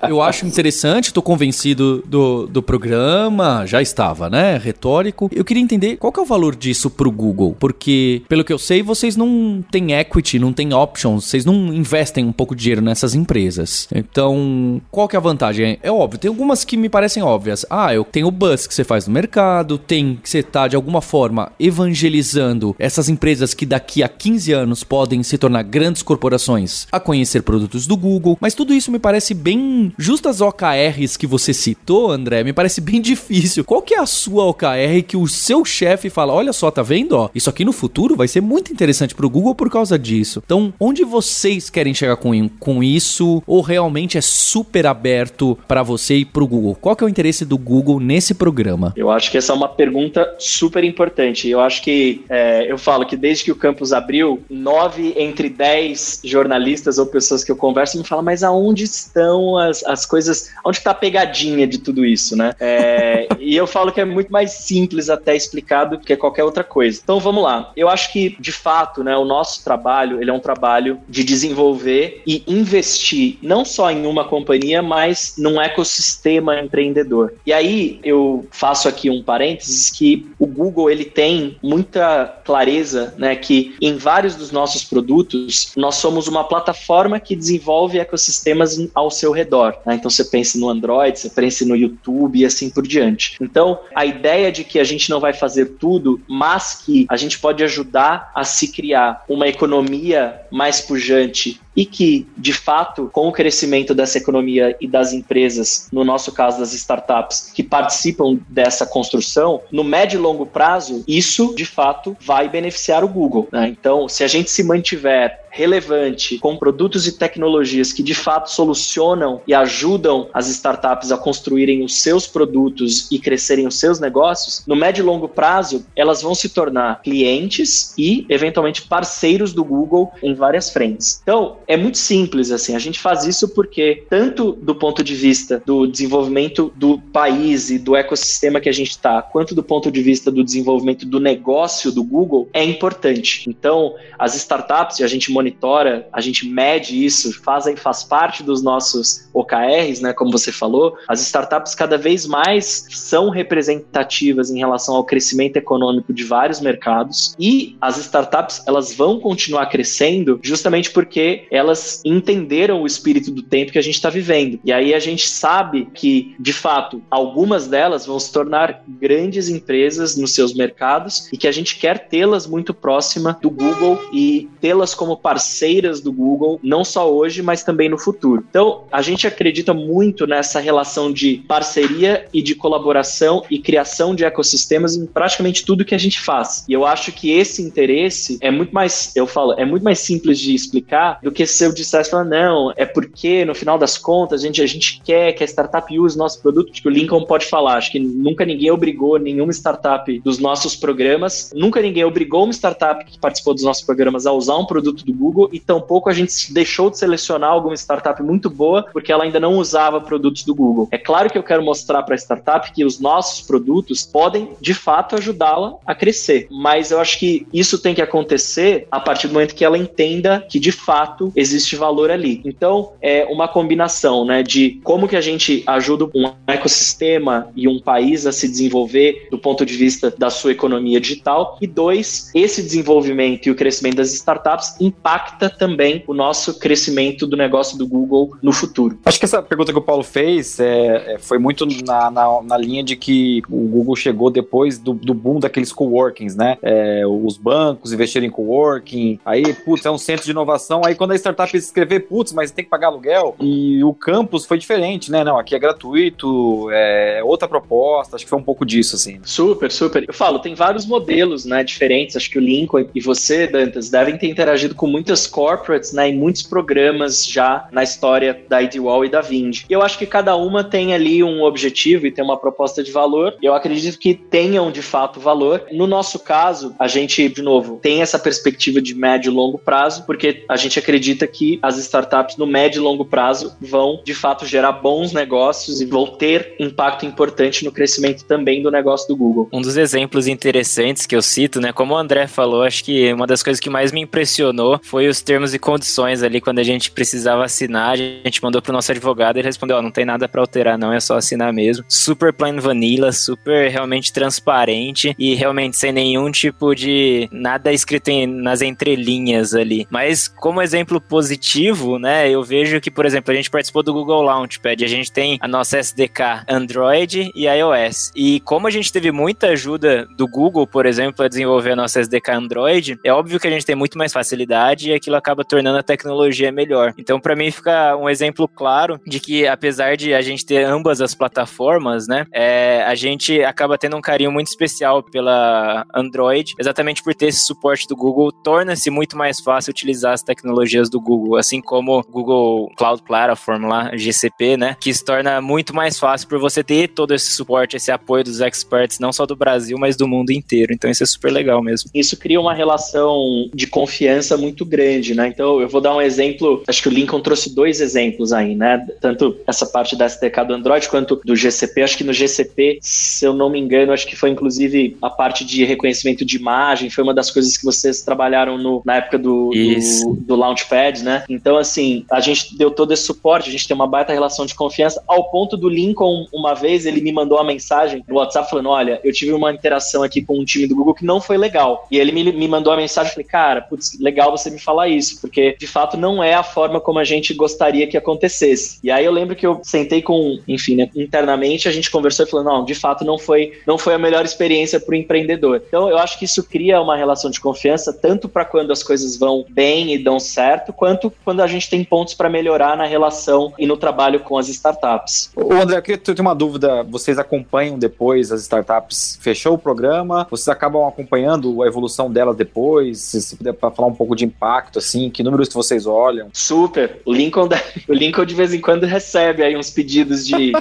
eu 0.07 0.21
acho 0.21 0.45
interessante, 0.45 1.05
estou 1.05 1.23
convencido 1.23 2.03
do, 2.05 2.47
do 2.47 2.61
programa, 2.61 3.65
já 3.65 3.81
estava, 3.81 4.29
né? 4.29 4.57
Retórico. 4.57 5.29
Eu 5.33 5.45
queria 5.45 5.63
entender 5.63 5.97
qual 5.97 6.11
que 6.11 6.19
é 6.19 6.23
o 6.23 6.25
valor 6.25 6.55
disso 6.55 6.89
para 6.89 7.07
o 7.07 7.11
Google, 7.11 7.55
porque, 7.59 8.21
pelo 8.27 8.43
que 8.43 8.53
eu 8.53 8.57
sei, 8.57 8.83
vocês 8.83 9.15
não 9.15 9.63
têm 9.71 9.93
equity, 9.93 10.39
não 10.39 10.53
têm 10.53 10.73
options, 10.73 11.25
vocês 11.25 11.45
não 11.45 11.73
investem 11.73 12.25
um 12.25 12.31
pouco 12.31 12.55
de 12.55 12.63
dinheiro 12.63 12.81
nessas 12.81 13.15
empresas. 13.15 13.87
Então, 13.93 14.81
qual 14.91 15.07
que 15.07 15.15
é 15.15 15.19
a 15.19 15.21
vantagem? 15.21 15.77
É 15.81 15.91
óbvio, 15.91 16.19
tem 16.19 16.29
algumas 16.29 16.63
que 16.63 16.77
me 16.77 16.89
parecem 16.89 17.23
óbvias. 17.23 17.65
Ah, 17.69 17.93
eu 17.93 18.03
tenho 18.03 18.27
o 18.27 18.31
Buzz 18.31 18.67
que 18.67 18.73
você 18.73 18.83
faz 18.83 19.07
no 19.07 19.13
mercado, 19.13 19.77
tem 19.77 20.19
que 20.21 20.29
você 20.29 20.43
tá, 20.43 20.67
de 20.67 20.75
alguma 20.75 21.01
forma 21.01 21.51
evangelizando 21.59 22.75
essas 22.77 23.09
empresas 23.09 23.53
que 23.53 23.65
daqui 23.65 24.03
a 24.03 24.09
15 24.09 24.51
anos 24.53 24.83
podem 24.83 25.23
se 25.23 25.37
tornar 25.37 25.63
grandes 25.63 26.01
corporações 26.01 26.87
a 26.91 26.99
conhecer 26.99 27.41
produtos 27.43 27.87
do 27.87 27.97
Google, 27.97 28.37
mas 28.39 28.53
tudo 28.53 28.73
isso 28.73 28.91
me 28.93 28.99
parece 28.99 29.33
bem 29.33 29.91
justas 29.97 30.39
OKRs 30.39 31.17
que 31.17 31.25
você 31.25 31.51
citou, 31.53 32.11
André, 32.11 32.43
me 32.43 32.53
parece 32.53 32.79
bem 32.79 33.01
difícil. 33.01 33.65
Qual 33.65 33.81
que 33.81 33.95
é 33.95 33.99
a 33.99 34.05
sua 34.05 34.45
OKR 34.45 35.01
que 35.07 35.17
o 35.17 35.27
seu 35.27 35.65
chefe 35.65 36.09
fala, 36.09 36.31
olha 36.31 36.53
só, 36.53 36.69
tá 36.69 36.83
vendo, 36.83 37.13
ó, 37.13 37.29
isso 37.33 37.49
aqui 37.49 37.65
no 37.65 37.73
futuro 37.73 38.15
vai 38.15 38.27
ser 38.27 38.41
muito 38.41 38.71
interessante 38.71 39.15
pro 39.15 39.29
Google 39.29 39.55
por 39.55 39.69
causa 39.69 39.97
disso. 39.97 40.43
Então, 40.45 40.71
onde 40.79 41.03
vocês 41.03 41.69
querem 41.69 41.93
chegar 41.93 42.17
com, 42.17 42.47
com 42.59 42.83
isso 42.83 43.41
ou 43.47 43.61
realmente 43.61 44.17
é 44.17 44.21
super 44.21 44.85
aberto 44.85 45.57
para 45.67 45.81
você 45.81 46.17
e 46.17 46.25
pro 46.25 46.45
Google? 46.45 46.77
Qual 46.79 46.95
que 46.95 47.03
é 47.03 47.07
o 47.07 47.09
interesse 47.09 47.43
do 47.43 47.57
Google 47.57 47.99
nesse 47.99 48.35
programa? 48.35 48.93
Eu 48.95 49.09
acho 49.09 49.31
que 49.31 49.37
essa 49.37 49.53
é 49.53 49.55
uma 49.55 49.69
pergunta 49.69 50.35
super 50.37 50.83
importante. 50.83 51.49
Eu 51.49 51.59
acho 51.59 51.81
que 51.81 52.23
é, 52.29 52.71
eu 52.71 52.77
falo 52.77 53.05
que 53.05 53.17
desde 53.17 53.45
que 53.45 53.51
o 53.51 53.55
campus 53.55 53.91
abriu, 53.91 54.43
nove 54.49 55.15
entre 55.17 55.49
dez 55.49 56.21
jornalistas 56.23 56.99
ou 56.99 57.07
pessoas 57.07 57.43
que 57.43 57.51
eu 57.51 57.55
converso 57.55 57.97
me 57.97 58.03
falam, 58.03 58.23
mas 58.23 58.43
aonde 58.43 58.82
estão 58.83 59.57
as, 59.57 59.83
as 59.83 60.05
coisas, 60.05 60.51
onde 60.65 60.77
está 60.77 60.91
a 60.91 60.95
pegadinha 60.95 61.65
de 61.67 61.77
tudo 61.77 62.05
isso, 62.05 62.35
né? 62.35 62.53
É, 62.59 63.27
e 63.39 63.55
eu 63.55 63.67
falo 63.67 63.91
que 63.91 64.01
é 64.01 64.05
muito 64.05 64.31
mais 64.31 64.51
simples 64.51 65.09
até 65.09 65.35
explicado 65.35 65.97
do 65.97 66.03
que 66.03 66.15
qualquer 66.15 66.43
outra 66.43 66.63
coisa. 66.63 66.99
Então 67.03 67.19
vamos 67.19 67.43
lá. 67.43 67.71
Eu 67.75 67.89
acho 67.89 68.11
que, 68.11 68.35
de 68.39 68.51
fato, 68.51 69.03
né, 69.03 69.15
o 69.15 69.25
nosso 69.25 69.63
trabalho, 69.63 70.21
ele 70.21 70.29
é 70.29 70.33
um 70.33 70.39
trabalho 70.39 70.99
de 71.07 71.23
desenvolver 71.23 72.21
e 72.25 72.43
investir 72.47 73.37
não 73.41 73.65
só 73.65 73.91
em 73.91 74.05
uma 74.05 74.25
companhia, 74.25 74.81
mas 74.81 75.35
num 75.37 75.61
ecossistema 75.61 76.59
empreendedor. 76.59 77.33
E 77.45 77.53
aí 77.53 77.99
eu 78.03 78.45
faço 78.51 78.87
aqui 78.87 79.09
um 79.09 79.23
parênteses 79.23 79.89
que 79.89 80.27
o 80.39 80.45
Google 80.45 80.89
ele 80.89 81.05
tem 81.05 81.57
muita 81.61 82.41
clareza, 82.43 83.13
né, 83.17 83.35
que 83.35 83.75
em 83.81 83.97
vários 83.97 84.35
dos 84.35 84.51
nossos 84.51 84.83
produtos 84.83 85.71
nós 85.75 85.95
somos 85.95 86.27
uma 86.27 86.43
plataforma 86.43 87.19
que 87.19 87.35
desenvolve 87.35 87.99
ecossistemas 87.99 88.72
ao 88.93 89.09
seu 89.09 89.31
redor. 89.31 89.75
Né? 89.85 89.95
Então 89.95 90.09
você 90.09 90.23
pensa 90.23 90.57
no 90.57 90.69
Android, 90.69 91.17
você 91.17 91.29
pensa 91.29 91.65
no 91.65 91.75
YouTube 91.75 92.39
e 92.39 92.45
assim 92.45 92.69
por 92.69 92.85
diante. 92.85 93.37
Então 93.41 93.79
a 93.95 94.05
ideia 94.05 94.51
de 94.51 94.63
que 94.63 94.79
a 94.79 94.83
gente 94.83 95.09
não 95.09 95.19
vai 95.19 95.33
fazer 95.33 95.65
tudo, 95.79 96.21
mas 96.27 96.81
que 96.85 97.05
a 97.09 97.17
gente 97.17 97.39
pode 97.39 97.63
ajudar 97.63 98.31
a 98.35 98.43
se 98.43 98.71
criar 98.71 99.23
uma 99.27 99.47
economia 99.47 100.41
mais 100.51 100.81
pujante 100.81 101.59
e 101.75 101.85
que, 101.85 102.27
de 102.37 102.53
fato, 102.53 103.09
com 103.11 103.27
o 103.27 103.31
crescimento 103.31 103.93
dessa 103.93 104.17
economia 104.17 104.75
e 104.79 104.87
das 104.87 105.13
empresas, 105.13 105.87
no 105.91 106.03
nosso 106.03 106.31
caso 106.31 106.59
das 106.59 106.73
startups, 106.73 107.51
que 107.53 107.63
participam 107.63 108.39
dessa 108.47 108.85
construção, 108.85 109.61
no 109.71 109.83
médio 109.83 110.17
e 110.17 110.21
longo 110.21 110.45
prazo, 110.45 111.03
isso, 111.07 111.53
de 111.55 111.65
fato, 111.65 112.15
vai 112.19 112.47
beneficiar 112.49 113.03
o 113.03 113.07
Google. 113.07 113.47
Né? 113.51 113.67
Então, 113.67 114.07
se 114.07 114.23
a 114.23 114.27
gente 114.27 114.49
se 114.49 114.63
mantiver 114.63 115.43
relevante 115.53 116.39
com 116.39 116.57
produtos 116.57 117.05
e 117.05 117.11
tecnologias 117.11 117.93
que 117.93 118.01
de 118.01 118.15
fato 118.15 118.49
solucionam 118.49 119.39
e 119.45 119.53
ajudam 119.53 120.27
as 120.33 120.47
startups 120.47 121.11
a 121.11 121.17
construírem 121.17 121.83
os 121.83 122.01
seus 122.01 122.25
produtos 122.25 123.07
e 123.11 123.19
crescerem 123.19 123.67
os 123.67 123.79
seus 123.79 123.99
negócios, 123.99 124.63
no 124.65 124.75
médio 124.75 125.03
e 125.03 125.05
longo 125.05 125.29
prazo, 125.29 125.85
elas 125.95 126.23
vão 126.23 126.33
se 126.33 126.49
tornar 126.49 127.01
clientes 127.03 127.93
e 127.97 128.25
eventualmente 128.29 128.81
parceiros 128.81 129.53
do 129.53 129.63
Google 129.63 130.11
em 130.23 130.33
várias 130.33 130.71
frentes. 130.71 131.19
Então, 131.21 131.57
é 131.67 131.77
muito 131.77 131.97
simples 131.97 132.51
assim, 132.51 132.75
a 132.75 132.79
gente 132.79 132.99
faz 132.99 133.25
isso 133.25 133.49
porque 133.49 134.03
tanto 134.09 134.53
do 134.53 134.75
ponto 134.75 135.03
de 135.03 135.15
vista 135.15 135.61
do 135.65 135.87
desenvolvimento 135.87 136.71
do 136.75 136.99
país 136.99 137.69
e 137.69 137.77
do 137.77 137.95
ecossistema 137.95 138.59
que 138.59 138.69
a 138.69 138.73
gente 138.73 138.91
está, 138.91 139.21
quanto 139.21 139.55
do 139.55 139.63
ponto 139.63 139.91
de 139.91 140.01
vista 140.01 140.31
do 140.31 140.43
desenvolvimento 140.43 141.05
do 141.05 141.19
negócio 141.19 141.91
do 141.91 142.03
Google, 142.03 142.49
é 142.53 142.63
importante. 142.63 143.49
Então, 143.49 143.95
as 144.17 144.35
startups, 144.35 144.99
e 144.99 145.03
a 145.03 145.07
gente 145.07 145.31
monitora, 145.31 146.07
a 146.11 146.21
gente 146.21 146.47
mede 146.47 147.03
isso, 147.03 147.33
fazem, 147.41 147.75
faz 147.75 148.03
parte 148.03 148.43
dos 148.43 148.61
nossos 148.61 149.27
OKRs, 149.33 150.01
né, 150.01 150.13
como 150.13 150.31
você 150.31 150.51
falou, 150.51 150.97
as 151.07 151.21
startups 151.21 151.75
cada 151.75 151.97
vez 151.97 152.25
mais 152.25 152.85
são 152.89 153.29
representativas 153.29 154.49
em 154.49 154.59
relação 154.59 154.95
ao 154.95 155.03
crescimento 155.03 155.57
econômico 155.57 156.13
de 156.13 156.23
vários 156.23 156.59
mercados. 156.59 157.35
E 157.39 157.75
as 157.81 157.97
startups 157.97 158.61
elas 158.67 158.93
vão 158.93 159.19
continuar 159.19 159.65
crescendo 159.67 160.39
justamente 160.41 160.91
porque 160.91 161.45
elas 161.53 162.01
entenderam 162.03 162.81
o 162.81 162.87
espírito 162.87 163.29
do 163.29 163.43
tempo 163.43 163.71
que 163.71 163.77
a 163.77 163.81
gente 163.81 163.93
está 163.93 164.09
vivendo. 164.09 164.59
E 164.65 164.73
aí 164.73 164.91
a 164.91 164.97
gente 164.97 165.29
sabe 165.29 165.87
que, 165.93 166.35
de 166.39 166.51
fato, 166.51 167.03
algumas 167.11 167.67
delas 167.67 168.07
vão 168.07 168.19
se 168.19 168.33
tornar 168.33 168.83
grandes 168.87 169.47
empresas 169.49 170.17
nos 170.17 170.33
seus 170.33 170.55
mercados 170.55 171.29
e 171.31 171.37
que 171.37 171.47
a 171.47 171.51
gente 171.51 171.77
quer 171.77 172.07
tê-las 172.07 172.47
muito 172.47 172.73
próxima 172.73 173.37
do 173.39 173.51
Google 173.51 173.99
e 174.11 174.49
tê-las 174.59 174.95
como 174.95 175.15
parceiras 175.15 176.01
do 176.01 176.11
Google, 176.11 176.59
não 176.63 176.83
só 176.83 177.13
hoje, 177.13 177.43
mas 177.43 177.63
também 177.63 177.87
no 177.87 177.99
futuro. 177.99 178.43
Então, 178.49 178.85
a 178.91 179.03
gente 179.03 179.27
acredita 179.27 179.75
muito 179.75 180.25
nessa 180.25 180.59
relação 180.59 181.13
de 181.13 181.43
parceria 181.47 182.25
e 182.33 182.41
de 182.41 182.55
colaboração 182.55 183.43
e 183.51 183.59
criação 183.59 184.15
de 184.15 184.25
ecossistemas 184.25 184.95
em 184.95 185.05
praticamente 185.05 185.63
tudo 185.63 185.85
que 185.85 185.93
a 185.93 185.99
gente 185.99 186.19
faz. 186.19 186.65
E 186.67 186.73
eu 186.73 186.83
acho 186.83 187.11
que 187.11 187.29
esse 187.29 187.61
interesse 187.61 188.39
é 188.41 188.49
muito 188.49 188.73
mais, 188.73 189.11
eu 189.15 189.27
falo, 189.27 189.53
é 189.53 189.65
muito 189.65 189.83
mais 189.83 189.99
simples 189.99 190.39
de 190.39 190.55
explicar 190.55 191.19
do 191.21 191.31
que 191.31 191.42
se 191.45 191.65
eu 191.65 191.73
dissesse, 191.73 192.11
não, 192.23 192.71
é 192.75 192.85
porque 192.85 193.45
no 193.45 193.55
final 193.55 193.77
das 193.77 193.97
contas 193.97 194.41
a 194.41 194.45
gente, 194.45 194.61
a 194.61 194.67
gente 194.67 195.01
quer 195.03 195.33
que 195.33 195.43
a 195.43 195.47
startup 195.47 195.97
use 195.97 196.17
nosso 196.17 196.41
produto, 196.41 196.71
tipo, 196.71 196.89
o 196.89 196.91
Lincoln 196.91 197.25
pode 197.25 197.45
falar, 197.45 197.77
acho 197.77 197.91
que 197.91 197.99
nunca 197.99 198.45
ninguém 198.45 198.71
obrigou 198.71 199.17
nenhuma 199.17 199.51
startup 199.51 200.19
dos 200.19 200.39
nossos 200.39 200.75
programas, 200.75 201.51
nunca 201.53 201.81
ninguém 201.81 202.03
obrigou 202.03 202.43
uma 202.43 202.53
startup 202.53 203.03
que 203.05 203.19
participou 203.19 203.53
dos 203.53 203.63
nossos 203.63 203.83
programas 203.83 204.25
a 204.25 204.31
usar 204.31 204.57
um 204.57 204.65
produto 204.65 205.05
do 205.05 205.13
Google 205.13 205.49
e 205.51 205.59
tampouco 205.59 206.09
a 206.09 206.13
gente 206.13 206.53
deixou 206.53 206.89
de 206.89 206.97
selecionar 206.97 207.51
alguma 207.51 207.75
startup 207.75 208.21
muito 208.21 208.49
boa 208.49 208.85
porque 208.93 209.11
ela 209.11 209.23
ainda 209.23 209.39
não 209.39 209.57
usava 209.57 209.99
produtos 210.01 210.43
do 210.43 210.53
Google. 210.53 210.87
É 210.91 210.97
claro 210.97 211.29
que 211.29 211.37
eu 211.37 211.43
quero 211.43 211.63
mostrar 211.63 212.03
para 212.03 212.15
a 212.15 212.17
startup 212.17 212.71
que 212.71 212.85
os 212.85 212.99
nossos 212.99 213.45
produtos 213.45 214.05
podem 214.05 214.51
de 214.61 214.73
fato 214.73 215.15
ajudá-la 215.15 215.75
a 215.85 215.95
crescer, 215.95 216.47
mas 216.51 216.91
eu 216.91 216.99
acho 216.99 217.19
que 217.19 217.47
isso 217.53 217.79
tem 217.79 217.95
que 217.95 218.01
acontecer 218.01 218.87
a 218.91 218.99
partir 218.99 219.27
do 219.27 219.33
momento 219.33 219.55
que 219.55 219.65
ela 219.65 219.77
entenda 219.77 220.45
que 220.49 220.59
de 220.59 220.71
fato 220.71 221.31
existe 221.35 221.75
valor 221.75 222.11
ali. 222.11 222.41
Então, 222.45 222.93
é 223.01 223.25
uma 223.25 223.47
combinação, 223.47 224.25
né, 224.25 224.43
de 224.43 224.79
como 224.83 225.07
que 225.07 225.15
a 225.15 225.21
gente 225.21 225.63
ajuda 225.65 226.05
um 226.13 226.31
ecossistema 226.47 227.49
e 227.55 227.67
um 227.67 227.79
país 227.79 228.25
a 228.25 228.31
se 228.31 228.47
desenvolver 228.47 229.27
do 229.29 229.37
ponto 229.37 229.65
de 229.65 229.75
vista 229.75 230.13
da 230.17 230.29
sua 230.29 230.51
economia 230.51 230.99
digital 230.99 231.57
e 231.61 231.67
dois, 231.67 232.31
esse 232.33 232.61
desenvolvimento 232.61 233.47
e 233.47 233.51
o 233.51 233.55
crescimento 233.55 233.97
das 233.97 234.13
startups 234.13 234.75
impacta 234.79 235.49
também 235.49 236.03
o 236.07 236.13
nosso 236.13 236.59
crescimento 236.59 237.25
do 237.25 237.35
negócio 237.35 237.77
do 237.77 237.87
Google 237.87 238.35
no 238.41 238.51
futuro. 238.51 238.99
Acho 239.05 239.19
que 239.19 239.25
essa 239.25 239.41
pergunta 239.41 239.71
que 239.71 239.77
o 239.77 239.81
Paulo 239.81 240.03
fez 240.03 240.59
é, 240.59 241.13
é, 241.13 241.19
foi 241.19 241.37
muito 241.37 241.65
na, 241.85 242.09
na, 242.09 242.41
na, 242.41 242.57
linha 242.57 242.83
de 242.83 242.95
que 242.95 243.41
o 243.49 243.67
Google 243.67 243.95
chegou 243.95 244.29
depois 244.29 244.77
do, 244.77 244.93
do 244.93 245.13
boom 245.13 245.39
daqueles 245.39 245.71
coworkings, 245.71 246.35
né? 246.35 246.57
É, 246.61 247.03
os 247.05 247.37
bancos 247.37 247.91
investiram 247.91 248.27
em 248.27 248.29
coworking, 248.29 249.19
aí, 249.25 249.53
putz, 249.53 249.85
é 249.85 249.91
um 249.91 249.97
centro 249.97 250.25
de 250.25 250.31
inovação, 250.31 250.81
aí 250.85 250.95
quando 250.95 251.11
a 251.11 251.15
startup 251.23 251.55
escrever, 251.55 252.01
putz, 252.01 252.33
mas 252.33 252.51
tem 252.51 252.63
que 252.63 252.69
pagar 252.69 252.87
aluguel, 252.87 253.35
e 253.39 253.83
o 253.83 253.93
campus 253.93 254.45
foi 254.45 254.57
diferente, 254.57 255.11
né? 255.11 255.23
Não, 255.23 255.37
aqui 255.37 255.55
é 255.55 255.59
gratuito, 255.59 256.69
é 256.71 257.21
outra 257.23 257.47
proposta, 257.47 258.15
acho 258.15 258.25
que 258.25 258.29
foi 258.29 258.39
um 258.39 258.43
pouco 258.43 258.65
disso, 258.65 258.95
assim. 258.95 259.19
Super, 259.23 259.71
super. 259.71 260.05
Eu 260.07 260.13
falo, 260.13 260.39
tem 260.39 260.55
vários 260.55 260.85
modelos, 260.85 261.45
né, 261.45 261.63
diferentes, 261.63 262.15
acho 262.15 262.29
que 262.29 262.37
o 262.37 262.41
Lincoln 262.41 262.85
e 262.93 263.01
você, 263.01 263.47
Dantas, 263.47 263.89
devem 263.89 264.17
ter 264.17 264.27
interagido 264.27 264.75
com 264.75 264.87
muitas 264.87 265.25
corporates, 265.27 265.93
né, 265.93 266.09
em 266.09 266.15
muitos 266.15 266.43
programas 266.43 267.25
já 267.25 267.67
na 267.71 267.83
história 267.83 268.41
da 268.49 268.61
IDWall 268.61 269.05
e 269.05 269.09
da 269.09 269.21
Vind. 269.21 269.61
Eu 269.69 269.81
acho 269.81 269.97
que 269.97 270.05
cada 270.05 270.35
uma 270.35 270.63
tem 270.63 270.93
ali 270.93 271.23
um 271.23 271.43
objetivo 271.43 272.05
e 272.07 272.11
tem 272.11 272.23
uma 272.23 272.37
proposta 272.37 272.83
de 272.83 272.91
valor. 272.91 273.35
Eu 273.41 273.53
acredito 273.53 273.97
que 273.97 274.13
tenham 274.13 274.71
de 274.71 274.81
fato 274.81 275.19
valor. 275.19 275.65
No 275.71 275.87
nosso 275.87 276.19
caso, 276.19 276.75
a 276.79 276.87
gente, 276.87 277.29
de 277.29 277.41
novo, 277.41 277.79
tem 277.81 278.01
essa 278.01 278.19
perspectiva 278.19 278.81
de 278.81 278.93
médio 278.95 279.31
e 279.31 279.33
longo 279.33 279.57
prazo, 279.57 280.05
porque 280.05 280.43
a 280.49 280.55
gente 280.55 280.79
acredita 280.79 281.12
que 281.27 281.59
as 281.61 281.77
startups 281.77 282.37
no 282.37 282.45
médio 282.45 282.79
e 282.79 282.83
longo 282.83 283.05
prazo 283.05 283.55
vão 283.59 284.01
de 284.03 284.13
fato 284.13 284.45
gerar 284.45 284.71
bons 284.73 285.13
negócios 285.13 285.81
e 285.81 285.85
vão 285.85 286.07
ter 286.07 286.55
impacto 286.59 287.05
importante 287.05 287.63
no 287.65 287.71
crescimento 287.71 288.23
também 288.25 288.61
do 288.61 288.71
negócio 288.71 289.07
do 289.07 289.15
Google. 289.15 289.49
Um 289.51 289.61
dos 289.61 289.77
exemplos 289.77 290.27
interessantes 290.27 291.05
que 291.05 291.15
eu 291.15 291.21
cito, 291.21 291.59
né, 291.59 291.71
como 291.71 291.93
o 291.93 291.97
André 291.97 292.27
falou, 292.27 292.63
acho 292.63 292.83
que 292.83 293.11
uma 293.13 293.27
das 293.27 293.43
coisas 293.43 293.59
que 293.59 293.69
mais 293.69 293.91
me 293.91 294.01
impressionou 294.01 294.79
foi 294.83 295.07
os 295.07 295.21
termos 295.21 295.53
e 295.53 295.59
condições 295.59 296.23
ali 296.23 296.41
quando 296.41 296.59
a 296.59 296.63
gente 296.63 296.91
precisava 296.91 297.43
assinar, 297.43 297.93
a 297.93 297.95
gente 297.95 298.41
mandou 298.43 298.61
pro 298.61 298.73
nosso 298.73 298.91
advogado 298.91 299.37
e 299.37 299.39
ele 299.39 299.47
respondeu: 299.47 299.77
"Ó, 299.77 299.79
oh, 299.79 299.81
não 299.81 299.91
tem 299.91 300.05
nada 300.05 300.27
para 300.27 300.41
alterar, 300.41 300.77
não, 300.77 300.91
é 300.91 300.99
só 300.99 301.17
assinar 301.17 301.53
mesmo". 301.53 301.83
Super 301.87 302.33
plain 302.33 302.59
vanilla, 302.59 303.11
super 303.11 303.69
realmente 303.69 304.11
transparente 304.11 305.15
e 305.17 305.35
realmente 305.35 305.77
sem 305.77 305.91
nenhum 305.91 306.31
tipo 306.31 306.73
de 306.75 307.27
nada 307.31 307.71
escrito 307.71 308.09
em, 308.09 308.27
nas 308.27 308.61
entrelinhas 308.61 309.53
ali. 309.53 309.87
Mas 309.89 310.27
como 310.27 310.61
exemplo 310.61 310.99
positivo, 311.07 311.99
né, 311.99 312.29
eu 312.29 312.43
vejo 312.43 312.79
que, 312.81 312.91
por 312.91 313.05
exemplo, 313.05 313.31
a 313.31 313.35
gente 313.35 313.49
participou 313.49 313.83
do 313.83 313.93
Google 313.93 314.21
Launchpad, 314.21 314.83
a 314.83 314.87
gente 314.87 315.11
tem 315.11 315.37
a 315.41 315.47
nossa 315.47 315.77
SDK 315.77 316.43
Android 316.47 317.31
e 317.35 317.47
iOS. 317.47 318.11
E 318.15 318.39
como 318.41 318.67
a 318.67 318.71
gente 318.71 318.91
teve 318.91 319.11
muita 319.11 319.47
ajuda 319.47 320.07
do 320.17 320.27
Google, 320.27 320.65
por 320.65 320.85
exemplo, 320.85 321.15
para 321.17 321.27
desenvolver 321.27 321.71
a 321.71 321.75
nossa 321.75 321.99
SDK 321.99 322.31
Android, 322.31 322.99
é 323.03 323.11
óbvio 323.11 323.39
que 323.39 323.47
a 323.47 323.51
gente 323.51 323.65
tem 323.65 323.75
muito 323.75 323.97
mais 323.97 324.13
facilidade 324.13 324.89
e 324.89 324.93
aquilo 324.93 325.15
acaba 325.15 325.43
tornando 325.43 325.77
a 325.77 325.83
tecnologia 325.83 326.51
melhor. 326.51 326.93
Então, 326.97 327.19
para 327.19 327.35
mim, 327.35 327.51
fica 327.51 327.95
um 327.95 328.09
exemplo 328.09 328.47
claro 328.47 328.99
de 329.05 329.19
que, 329.19 329.47
apesar 329.47 329.95
de 329.95 330.13
a 330.13 330.21
gente 330.21 330.45
ter 330.45 330.63
ambas 330.63 331.01
as 331.01 331.13
plataformas, 331.13 332.07
né, 332.07 332.25
é, 332.31 332.83
a 332.83 332.95
gente 332.95 333.43
acaba 333.43 333.77
tendo 333.77 333.97
um 333.97 334.01
carinho 334.01 334.31
muito 334.31 334.47
especial 334.47 335.03
pela 335.03 335.85
Android, 335.93 336.53
exatamente 336.59 337.03
por 337.03 337.13
ter 337.13 337.27
esse 337.27 337.45
suporte 337.45 337.87
do 337.87 337.95
Google, 337.95 338.31
torna-se 338.31 338.89
muito 338.89 339.17
mais 339.17 339.39
fácil 339.39 339.71
utilizar 339.71 340.13
as 340.13 340.23
tecnologias 340.23 340.89
do 340.93 341.01
Google, 341.01 341.35
assim 341.37 341.59
como 341.59 341.99
o 341.99 342.03
Google 342.03 342.71
Cloud 342.77 343.01
Platform 343.03 343.65
lá, 343.65 343.91
GCP, 343.95 344.55
né, 344.57 344.77
que 344.79 344.93
se 344.93 345.03
torna 345.03 345.41
muito 345.41 345.75
mais 345.75 345.99
fácil 345.99 346.27
por 346.27 346.39
você 346.39 346.63
ter 346.63 346.87
todo 346.89 347.13
esse 347.13 347.31
suporte, 347.31 347.75
esse 347.75 347.91
apoio 347.91 348.23
dos 348.23 348.39
experts, 348.39 348.99
não 348.99 349.11
só 349.11 349.25
do 349.25 349.35
Brasil, 349.35 349.77
mas 349.77 349.95
do 349.95 350.07
mundo 350.07 350.31
inteiro. 350.31 350.73
Então 350.73 350.89
isso 350.89 351.03
é 351.03 351.05
super 351.05 351.31
legal 351.31 351.61
mesmo. 351.61 351.89
Isso 351.93 352.15
cria 352.17 352.39
uma 352.39 352.53
relação 352.53 353.49
de 353.53 353.67
confiança 353.67 354.37
muito 354.37 354.65
grande, 354.65 355.15
né? 355.15 355.27
Então 355.27 355.59
eu 355.59 355.67
vou 355.67 355.81
dar 355.81 355.95
um 355.95 356.01
exemplo, 356.01 356.63
acho 356.67 356.81
que 356.81 356.87
o 356.87 356.91
Lincoln 356.91 357.21
trouxe 357.21 357.53
dois 357.53 357.81
exemplos 357.81 358.31
aí, 358.31 358.55
né? 358.55 358.85
Tanto 359.01 359.35
essa 359.47 359.65
parte 359.65 359.95
da 359.95 360.05
SDK 360.05 360.45
do 360.47 360.53
Android 360.53 360.87
quanto 360.87 361.19
do 361.25 361.35
GCP. 361.35 361.81
Acho 361.81 361.97
que 361.97 362.03
no 362.03 362.13
GCP, 362.13 362.77
se 362.81 363.25
eu 363.25 363.33
não 363.33 363.49
me 363.49 363.59
engano, 363.59 363.91
acho 363.91 364.05
que 364.05 364.15
foi 364.15 364.29
inclusive 364.29 364.95
a 365.01 365.09
parte 365.09 365.43
de 365.43 365.65
reconhecimento 365.65 366.23
de 366.23 366.37
imagem, 366.37 366.89
foi 366.89 367.03
uma 367.03 367.13
das 367.13 367.31
coisas 367.31 367.57
que 367.57 367.65
vocês 367.65 368.01
trabalharam 368.01 368.57
no, 368.57 368.81
na 368.85 368.97
época 368.97 369.17
do, 369.17 369.49
do, 369.49 370.15
do 370.21 370.35
Launchpad, 370.35 370.72
né? 371.03 371.23
Então, 371.29 371.57
assim, 371.57 372.05
a 372.11 372.19
gente 372.19 372.57
deu 372.57 372.71
todo 372.71 372.93
esse 372.93 373.03
suporte, 373.03 373.49
a 373.49 373.51
gente 373.51 373.67
tem 373.67 373.75
uma 373.75 373.87
baita 373.87 374.13
relação 374.13 374.45
de 374.45 374.55
confiança, 374.55 375.03
ao 375.07 375.29
ponto 375.29 375.55
do 375.57 375.69
Lincoln, 375.69 376.25
uma 376.33 376.53
vez, 376.53 376.85
ele 376.85 377.01
me 377.01 377.11
mandou 377.11 377.37
uma 377.37 377.43
mensagem 377.43 378.03
no 378.07 378.15
WhatsApp 378.15 378.49
falando: 378.49 378.69
olha, 378.69 378.99
eu 379.03 379.11
tive 379.11 379.31
uma 379.33 379.51
interação 379.51 380.03
aqui 380.03 380.21
com 380.21 380.39
um 380.39 380.45
time 380.45 380.67
do 380.67 380.75
Google 380.75 380.93
que 380.93 381.05
não 381.05 381.19
foi 381.19 381.37
legal. 381.37 381.87
E 381.91 381.97
ele 381.97 382.11
me, 382.11 382.31
me 382.31 382.47
mandou 382.47 382.71
a 382.71 382.77
mensagem 382.77 383.11
e 383.11 383.13
falei, 383.13 383.27
cara, 383.27 383.61
putz, 383.61 383.99
legal 383.99 384.31
você 384.31 384.49
me 384.49 384.59
falar 384.59 384.87
isso, 384.87 385.19
porque 385.19 385.55
de 385.59 385.67
fato 385.67 385.97
não 385.97 386.23
é 386.23 386.33
a 386.33 386.43
forma 386.43 386.79
como 386.79 386.99
a 386.99 387.03
gente 387.03 387.33
gostaria 387.33 387.87
que 387.87 387.97
acontecesse. 387.97 388.79
E 388.83 388.91
aí 388.91 389.05
eu 389.05 389.11
lembro 389.11 389.35
que 389.35 389.45
eu 389.45 389.59
sentei 389.63 390.01
com, 390.01 390.39
enfim, 390.47 390.75
né, 390.75 390.89
internamente 390.95 391.67
a 391.67 391.71
gente 391.71 391.91
conversou 391.91 392.25
e 392.25 392.29
falou, 392.29 392.45
não, 392.45 392.65
de 392.65 392.75
fato 392.75 393.03
não 393.03 393.17
foi, 393.17 393.53
não 393.67 393.77
foi 393.77 393.93
a 393.93 393.99
melhor 393.99 394.23
experiência 394.23 394.79
para 394.79 394.93
o 394.93 394.95
empreendedor. 394.95 395.61
Então 395.67 395.89
eu 395.89 395.97
acho 395.97 396.17
que 396.17 396.25
isso 396.25 396.43
cria 396.43 396.81
uma 396.81 396.95
relação 396.95 397.29
de 397.29 397.39
confiança 397.39 397.91
tanto 397.91 398.29
para 398.29 398.45
quando 398.45 398.71
as 398.71 398.83
coisas 398.83 399.17
vão 399.17 399.45
bem 399.49 399.93
e 399.93 399.97
dão 399.97 400.19
certo, 400.19 400.62
quanto 400.71 401.11
quando 401.25 401.41
a 401.41 401.47
gente 401.47 401.69
tem 401.69 401.83
pontos 401.83 402.13
para 402.13 402.29
melhorar 402.29 402.77
na 402.77 402.85
relação 402.85 403.53
e 403.57 403.65
no 403.65 403.75
trabalho 403.75 404.19
com 404.19 404.37
as 404.37 404.47
startups. 404.47 405.31
Ô 405.35 405.53
André, 405.53 405.77
eu 405.77 405.81
queria 405.81 405.97
ter 405.97 406.21
uma 406.21 406.35
dúvida, 406.35 406.83
vocês 406.83 407.17
acompanham 407.17 407.77
depois 407.77 408.31
as 408.31 408.41
startups, 408.41 409.17
fechou 409.21 409.55
o 409.55 409.57
programa, 409.57 410.27
vocês 410.29 410.47
acabam 410.47 410.87
acompanhando 410.87 411.63
a 411.63 411.67
evolução 411.67 412.11
delas 412.11 412.35
depois, 412.35 412.99
se, 412.99 413.21
se 413.21 413.35
puder 413.35 413.55
falar 413.55 413.87
um 413.87 413.93
pouco 413.93 414.15
de 414.15 414.25
impacto, 414.25 414.79
assim, 414.79 415.09
que 415.09 415.23
números 415.23 415.49
que 415.49 415.55
vocês 415.55 415.85
olham? 415.85 416.29
Super, 416.31 417.01
o 417.05 417.13
Lincoln, 417.13 417.49
o 417.89 417.93
Lincoln 417.93 418.25
de 418.25 418.35
vez 418.35 418.53
em 418.53 418.61
quando 418.61 418.85
recebe 418.85 419.43
aí 419.43 419.57
uns 419.57 419.69
pedidos 419.69 420.25
de 420.25 420.53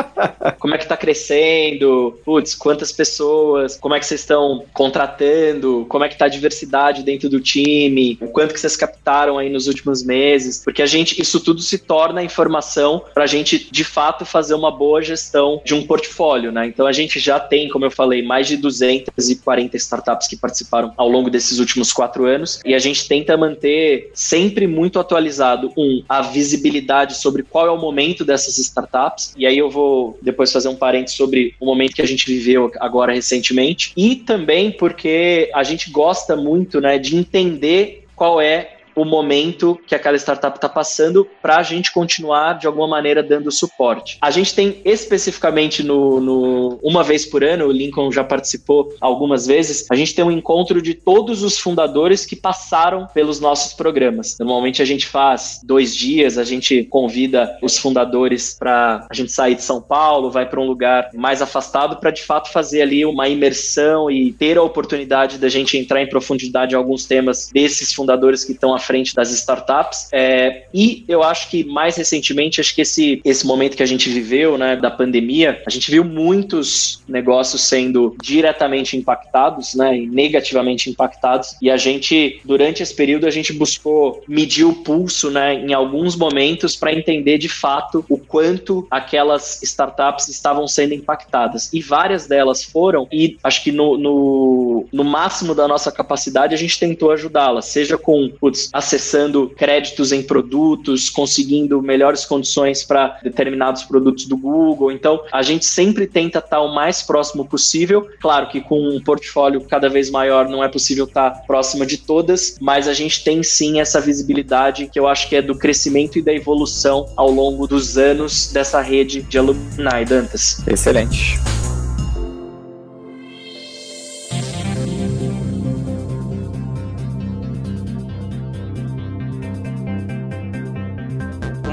como 0.58 0.74
é 0.74 0.78
que 0.78 0.86
tá 0.86 0.96
crescendo, 0.96 2.18
putz, 2.24 2.54
quantas 2.54 2.92
pessoas, 2.92 3.76
como 3.76 3.94
é 3.94 3.98
que 3.98 4.06
vocês 4.06 4.20
estão 4.20 4.64
contratando, 4.72 5.84
como 5.88 6.04
é 6.04 6.08
que 6.08 6.16
tá 6.16 6.26
a 6.26 6.28
diversidade 6.28 7.02
dentro 7.02 7.28
do 7.28 7.40
time, 7.40 8.18
o 8.20 8.28
quanto 8.28 8.54
que 8.54 8.60
vocês 8.60 8.76
captaram 8.76 9.38
aí 9.38 9.49
nos 9.50 9.66
últimos 9.66 10.04
meses, 10.04 10.62
porque 10.64 10.82
a 10.82 10.86
gente, 10.86 11.20
isso 11.20 11.40
tudo 11.40 11.60
se 11.60 11.78
torna 11.78 12.22
informação 12.22 13.02
para 13.12 13.24
a 13.24 13.26
gente 13.26 13.68
de 13.70 13.84
fato 13.84 14.24
fazer 14.24 14.54
uma 14.54 14.70
boa 14.70 15.02
gestão 15.02 15.60
de 15.64 15.74
um 15.74 15.86
portfólio, 15.86 16.52
né? 16.52 16.66
Então 16.66 16.86
a 16.86 16.92
gente 16.92 17.18
já 17.18 17.38
tem, 17.38 17.68
como 17.68 17.84
eu 17.84 17.90
falei, 17.90 18.22
mais 18.22 18.46
de 18.46 18.56
240 18.56 19.76
startups 19.76 20.28
que 20.28 20.36
participaram 20.36 20.92
ao 20.96 21.08
longo 21.08 21.30
desses 21.30 21.58
últimos 21.58 21.92
quatro 21.92 22.26
anos 22.26 22.60
e 22.64 22.74
a 22.74 22.78
gente 22.78 23.06
tenta 23.06 23.36
manter 23.36 24.10
sempre 24.14 24.66
muito 24.66 24.98
atualizado 24.98 25.72
um 25.76 26.02
a 26.08 26.22
visibilidade 26.22 27.16
sobre 27.16 27.42
qual 27.42 27.66
é 27.66 27.70
o 27.70 27.78
momento 27.78 28.24
dessas 28.24 28.58
startups 28.58 29.34
e 29.36 29.46
aí 29.46 29.58
eu 29.58 29.70
vou 29.70 30.18
depois 30.22 30.52
fazer 30.52 30.68
um 30.68 30.76
parênteses 30.76 31.16
sobre 31.16 31.54
o 31.60 31.66
momento 31.66 31.94
que 31.94 32.02
a 32.02 32.06
gente 32.06 32.26
viveu 32.26 32.70
agora 32.78 33.12
recentemente 33.12 33.92
e 33.96 34.16
também 34.16 34.70
porque 34.70 35.50
a 35.54 35.62
gente 35.62 35.90
gosta 35.90 36.36
muito, 36.36 36.80
né, 36.80 36.98
de 36.98 37.16
entender 37.16 38.04
qual 38.14 38.40
é 38.40 38.79
o 38.94 39.04
momento 39.04 39.78
que 39.86 39.94
aquela 39.94 40.16
startup 40.16 40.56
está 40.56 40.68
passando 40.68 41.26
para 41.42 41.58
a 41.58 41.62
gente 41.62 41.92
continuar 41.92 42.58
de 42.58 42.66
alguma 42.66 42.88
maneira 42.88 43.22
dando 43.22 43.50
suporte. 43.50 44.18
A 44.20 44.30
gente 44.30 44.54
tem 44.54 44.80
especificamente 44.84 45.82
no, 45.82 46.20
no, 46.20 46.78
uma 46.82 47.02
vez 47.02 47.26
por 47.26 47.44
ano, 47.44 47.66
o 47.66 47.72
Lincoln 47.72 48.10
já 48.10 48.24
participou 48.24 48.94
algumas 49.00 49.46
vezes, 49.46 49.86
a 49.90 49.94
gente 49.94 50.14
tem 50.14 50.24
um 50.24 50.30
encontro 50.30 50.80
de 50.80 50.94
todos 50.94 51.42
os 51.42 51.58
fundadores 51.58 52.24
que 52.26 52.36
passaram 52.36 53.06
pelos 53.12 53.40
nossos 53.40 53.74
programas. 53.74 54.36
Normalmente 54.38 54.82
a 54.82 54.84
gente 54.84 55.06
faz 55.06 55.60
dois 55.64 55.94
dias, 55.96 56.38
a 56.38 56.44
gente 56.44 56.84
convida 56.84 57.58
os 57.62 57.78
fundadores 57.78 58.56
para 58.58 59.06
a 59.08 59.14
gente 59.14 59.32
sair 59.32 59.54
de 59.54 59.62
São 59.62 59.80
Paulo, 59.80 60.30
vai 60.30 60.48
para 60.48 60.60
um 60.60 60.66
lugar 60.66 61.10
mais 61.14 61.42
afastado 61.42 61.96
para 61.96 62.10
de 62.10 62.22
fato 62.22 62.50
fazer 62.50 62.82
ali 62.82 63.04
uma 63.04 63.28
imersão 63.28 64.10
e 64.10 64.32
ter 64.32 64.58
a 64.58 64.62
oportunidade 64.62 65.38
da 65.38 65.48
gente 65.48 65.76
entrar 65.76 66.02
em 66.02 66.08
profundidade 66.08 66.74
em 66.74 66.78
alguns 66.78 67.06
temas 67.06 67.50
desses 67.52 67.92
fundadores 67.92 68.44
que 68.44 68.52
estão 68.52 68.74
frente 68.90 69.14
das 69.14 69.30
startups. 69.30 70.08
É, 70.12 70.64
e 70.74 71.04
eu 71.06 71.22
acho 71.22 71.48
que 71.48 71.62
mais 71.62 71.96
recentemente, 71.96 72.60
acho 72.60 72.74
que 72.74 72.82
esse, 72.82 73.20
esse 73.24 73.46
momento 73.46 73.76
que 73.76 73.82
a 73.84 73.86
gente 73.86 74.10
viveu, 74.10 74.58
né, 74.58 74.74
da 74.74 74.90
pandemia, 74.90 75.62
a 75.64 75.70
gente 75.70 75.88
viu 75.90 76.04
muitos 76.04 77.00
negócios 77.08 77.62
sendo 77.62 78.16
diretamente 78.20 78.96
impactados, 78.96 79.74
né, 79.76 79.96
e 79.96 80.06
negativamente 80.06 80.90
impactados. 80.90 81.54
E 81.62 81.70
a 81.70 81.76
gente, 81.76 82.40
durante 82.44 82.82
esse 82.82 82.94
período, 82.94 83.26
a 83.26 83.30
gente 83.30 83.52
buscou 83.52 84.24
medir 84.26 84.64
o 84.64 84.74
pulso, 84.74 85.30
né, 85.30 85.54
em 85.54 85.72
alguns 85.72 86.16
momentos 86.16 86.74
para 86.74 86.92
entender 86.92 87.38
de 87.38 87.48
fato 87.48 88.04
o 88.08 88.18
quanto 88.18 88.86
aquelas 88.90 89.62
startups 89.62 90.28
estavam 90.28 90.66
sendo 90.66 90.94
impactadas. 90.94 91.72
E 91.72 91.80
várias 91.80 92.26
delas 92.26 92.64
foram, 92.64 93.06
e 93.12 93.36
acho 93.44 93.62
que 93.62 93.70
no, 93.70 93.96
no, 93.96 94.86
no 94.92 95.04
máximo 95.04 95.54
da 95.54 95.68
nossa 95.68 95.92
capacidade 95.92 96.54
a 96.54 96.58
gente 96.58 96.78
tentou 96.78 97.12
ajudá-las, 97.12 97.66
seja 97.66 97.96
com, 97.96 98.28
putz, 98.40 98.69
acessando 98.72 99.50
créditos 99.56 100.12
em 100.12 100.22
produtos, 100.22 101.08
conseguindo 101.10 101.82
melhores 101.82 102.24
condições 102.24 102.82
para 102.82 103.18
determinados 103.22 103.82
produtos 103.82 104.26
do 104.26 104.36
Google. 104.36 104.92
Então, 104.92 105.20
a 105.32 105.42
gente 105.42 105.64
sempre 105.64 106.06
tenta 106.06 106.38
estar 106.38 106.60
o 106.60 106.74
mais 106.74 107.02
próximo 107.02 107.46
possível. 107.46 108.08
Claro 108.20 108.48
que 108.48 108.60
com 108.60 108.80
um 108.80 109.00
portfólio 109.00 109.60
cada 109.62 109.88
vez 109.88 110.10
maior 110.10 110.48
não 110.48 110.62
é 110.62 110.68
possível 110.68 111.04
estar 111.04 111.30
próxima 111.46 111.86
de 111.86 111.98
todas, 111.98 112.56
mas 112.60 112.88
a 112.88 112.94
gente 112.94 113.24
tem 113.24 113.42
sim 113.42 113.80
essa 113.80 114.00
visibilidade 114.00 114.88
que 114.92 114.98
eu 114.98 115.06
acho 115.06 115.28
que 115.28 115.36
é 115.36 115.42
do 115.42 115.56
crescimento 115.56 116.18
e 116.18 116.22
da 116.22 116.32
evolução 116.32 117.06
ao 117.16 117.30
longo 117.30 117.66
dos 117.66 117.96
anos 117.98 118.50
dessa 118.52 118.80
rede 118.80 119.22
de 119.22 119.38
alumni, 119.38 120.04
Dantas. 120.06 120.62
Excelente. 120.66 121.38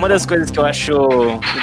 Uma 0.07 0.13
das 0.13 0.25
coisas 0.25 0.49
que 0.49 0.57
eu 0.57 0.65
acho 0.65 0.93